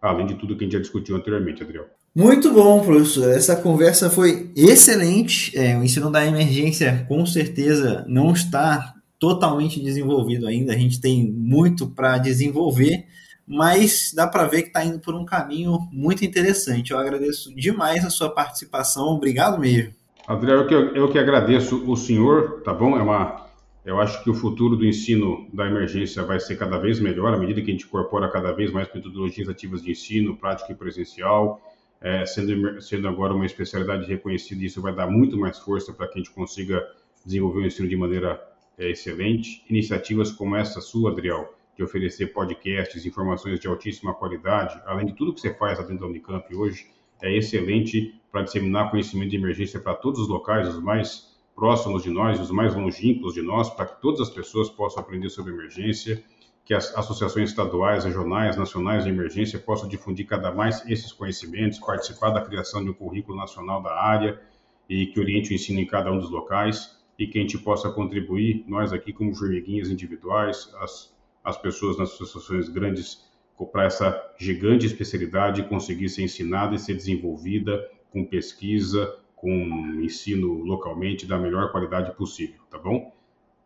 Além 0.00 0.26
de 0.26 0.34
tudo 0.36 0.56
que 0.56 0.64
a 0.64 0.66
gente 0.66 0.74
já 0.74 0.80
discutiu 0.80 1.16
anteriormente, 1.16 1.62
Adriel. 1.62 1.86
Muito 2.16 2.52
bom, 2.52 2.80
professor. 2.80 3.28
Essa 3.28 3.56
conversa 3.56 4.08
foi 4.08 4.48
excelente. 4.54 5.50
É, 5.58 5.76
o 5.76 5.82
ensino 5.82 6.12
da 6.12 6.24
emergência, 6.24 7.04
com 7.08 7.26
certeza, 7.26 8.04
não 8.06 8.32
está 8.32 8.94
totalmente 9.18 9.82
desenvolvido 9.82 10.46
ainda. 10.46 10.72
A 10.72 10.76
gente 10.76 11.00
tem 11.00 11.28
muito 11.28 11.88
para 11.88 12.18
desenvolver, 12.18 13.04
mas 13.44 14.12
dá 14.14 14.28
para 14.28 14.46
ver 14.46 14.62
que 14.62 14.68
está 14.68 14.84
indo 14.84 15.00
por 15.00 15.16
um 15.16 15.24
caminho 15.24 15.76
muito 15.90 16.24
interessante. 16.24 16.92
Eu 16.92 16.98
agradeço 16.98 17.52
demais 17.52 18.04
a 18.04 18.10
sua 18.10 18.30
participação. 18.30 19.06
Obrigado 19.06 19.58
mesmo. 19.58 19.92
Adriano, 20.24 20.62
eu 20.62 20.66
que, 20.68 20.98
eu 20.98 21.10
que 21.10 21.18
agradeço 21.18 21.84
o 21.84 21.96
senhor, 21.96 22.62
tá 22.62 22.72
bom? 22.72 22.96
É 22.96 23.02
uma, 23.02 23.44
eu 23.84 24.00
acho 24.00 24.22
que 24.22 24.30
o 24.30 24.34
futuro 24.34 24.76
do 24.76 24.86
ensino 24.86 25.48
da 25.52 25.66
emergência 25.66 26.22
vai 26.22 26.38
ser 26.38 26.56
cada 26.56 26.78
vez 26.78 27.00
melhor 27.00 27.34
à 27.34 27.36
medida 27.36 27.60
que 27.60 27.70
a 27.70 27.74
gente 27.74 27.86
incorpora 27.86 28.30
cada 28.30 28.52
vez 28.52 28.70
mais 28.70 28.88
metodologias 28.94 29.48
ativas 29.48 29.82
de 29.82 29.90
ensino, 29.90 30.36
prática 30.36 30.70
e 30.70 30.76
presencial 30.76 31.60
é, 32.04 32.26
sendo, 32.26 32.82
sendo 32.82 33.08
agora 33.08 33.32
uma 33.32 33.46
especialidade 33.46 34.06
reconhecida, 34.06 34.62
isso 34.62 34.82
vai 34.82 34.94
dar 34.94 35.08
muito 35.08 35.38
mais 35.38 35.58
força 35.58 35.90
para 35.90 36.06
que 36.06 36.18
a 36.18 36.22
gente 36.22 36.30
consiga 36.32 36.86
desenvolver 37.24 37.60
o 37.60 37.66
ensino 37.66 37.88
de 37.88 37.96
maneira 37.96 38.38
é, 38.76 38.90
excelente. 38.90 39.64
Iniciativas 39.70 40.30
como 40.30 40.54
essa 40.54 40.82
sua, 40.82 41.12
Adriel, 41.12 41.54
de 41.74 41.82
oferecer 41.82 42.26
podcasts, 42.26 43.06
informações 43.06 43.58
de 43.58 43.66
altíssima 43.66 44.12
qualidade, 44.12 44.78
além 44.84 45.06
de 45.06 45.14
tudo 45.14 45.32
que 45.32 45.40
você 45.40 45.54
faz 45.54 45.78
dentro 45.78 46.00
da 46.00 46.06
Unicamp 46.06 46.54
hoje, 46.54 46.86
é 47.22 47.34
excelente 47.34 48.20
para 48.30 48.42
disseminar 48.42 48.90
conhecimento 48.90 49.30
de 49.30 49.36
emergência 49.36 49.80
para 49.80 49.94
todos 49.94 50.20
os 50.20 50.28
locais, 50.28 50.68
os 50.68 50.82
mais 50.82 51.34
próximos 51.56 52.02
de 52.02 52.10
nós, 52.10 52.38
os 52.38 52.50
mais 52.50 52.74
longínquos 52.74 53.32
de 53.32 53.40
nós, 53.40 53.70
para 53.70 53.86
que 53.86 54.02
todas 54.02 54.20
as 54.20 54.28
pessoas 54.28 54.68
possam 54.68 55.02
aprender 55.02 55.30
sobre 55.30 55.54
emergência 55.54 56.22
que 56.64 56.72
as 56.72 56.96
associações 56.96 57.50
estaduais, 57.50 58.04
regionais, 58.04 58.56
nacionais 58.56 59.04
de 59.04 59.10
emergência 59.10 59.58
possam 59.58 59.86
difundir 59.88 60.26
cada 60.26 60.50
mais 60.50 60.84
esses 60.88 61.12
conhecimentos, 61.12 61.78
participar 61.78 62.30
da 62.30 62.40
criação 62.40 62.82
de 62.82 62.90
um 62.90 62.94
currículo 62.94 63.36
nacional 63.36 63.82
da 63.82 63.94
área 63.94 64.40
e 64.88 65.06
que 65.06 65.20
oriente 65.20 65.50
o 65.50 65.54
ensino 65.54 65.80
em 65.80 65.86
cada 65.86 66.10
um 66.10 66.18
dos 66.18 66.30
locais 66.30 66.98
e 67.18 67.26
que 67.26 67.38
a 67.38 67.42
gente 67.42 67.58
possa 67.58 67.90
contribuir, 67.90 68.64
nós 68.66 68.92
aqui 68.92 69.12
como 69.12 69.34
formiguinhas 69.34 69.90
individuais, 69.90 70.72
as, 70.80 71.14
as 71.44 71.58
pessoas 71.58 71.98
nas 71.98 72.12
associações 72.12 72.68
grandes, 72.68 73.22
para 73.70 73.84
essa 73.84 74.34
gigante 74.38 74.86
especialidade 74.86 75.62
conseguir 75.64 76.08
ser 76.08 76.22
ensinada 76.22 76.74
e 76.74 76.78
ser 76.78 76.94
desenvolvida 76.94 77.88
com 78.10 78.24
pesquisa, 78.24 79.16
com 79.36 80.00
ensino 80.02 80.64
localmente 80.64 81.26
da 81.26 81.38
melhor 81.38 81.70
qualidade 81.70 82.16
possível, 82.16 82.60
tá 82.70 82.78
bom? 82.78 83.12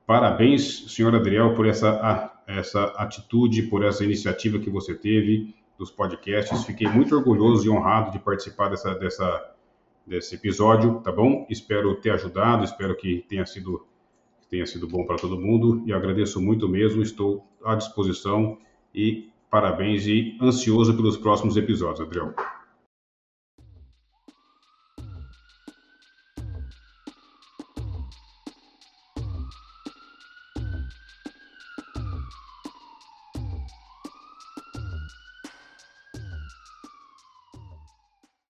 Parabéns, 0.06 0.92
senhor 0.92 1.14
Adriel, 1.14 1.54
por 1.54 1.66
essa 1.66 2.37
essa 2.48 2.84
atitude, 2.96 3.64
por 3.64 3.84
essa 3.84 4.02
iniciativa 4.02 4.58
que 4.58 4.70
você 4.70 4.94
teve 4.94 5.54
dos 5.78 5.90
podcasts. 5.90 6.64
Fiquei 6.64 6.88
muito 6.88 7.14
orgulhoso 7.14 7.66
e 7.66 7.70
honrado 7.70 8.10
de 8.10 8.18
participar 8.18 8.70
dessa, 8.70 8.94
dessa, 8.94 9.54
desse 10.06 10.34
episódio, 10.34 11.00
tá 11.00 11.12
bom? 11.12 11.46
Espero 11.50 11.94
ter 11.96 12.10
ajudado, 12.10 12.64
espero 12.64 12.96
que 12.96 13.24
tenha 13.28 13.44
sido, 13.44 13.86
tenha 14.50 14.66
sido 14.66 14.88
bom 14.88 15.04
para 15.04 15.16
todo 15.16 15.38
mundo 15.38 15.82
e 15.86 15.92
agradeço 15.92 16.40
muito 16.40 16.66
mesmo. 16.68 17.02
Estou 17.02 17.44
à 17.62 17.74
disposição 17.74 18.58
e 18.94 19.28
parabéns 19.50 20.06
e 20.06 20.36
ansioso 20.40 20.96
pelos 20.96 21.18
próximos 21.18 21.56
episódios, 21.56 22.00
Adriel. 22.00 22.34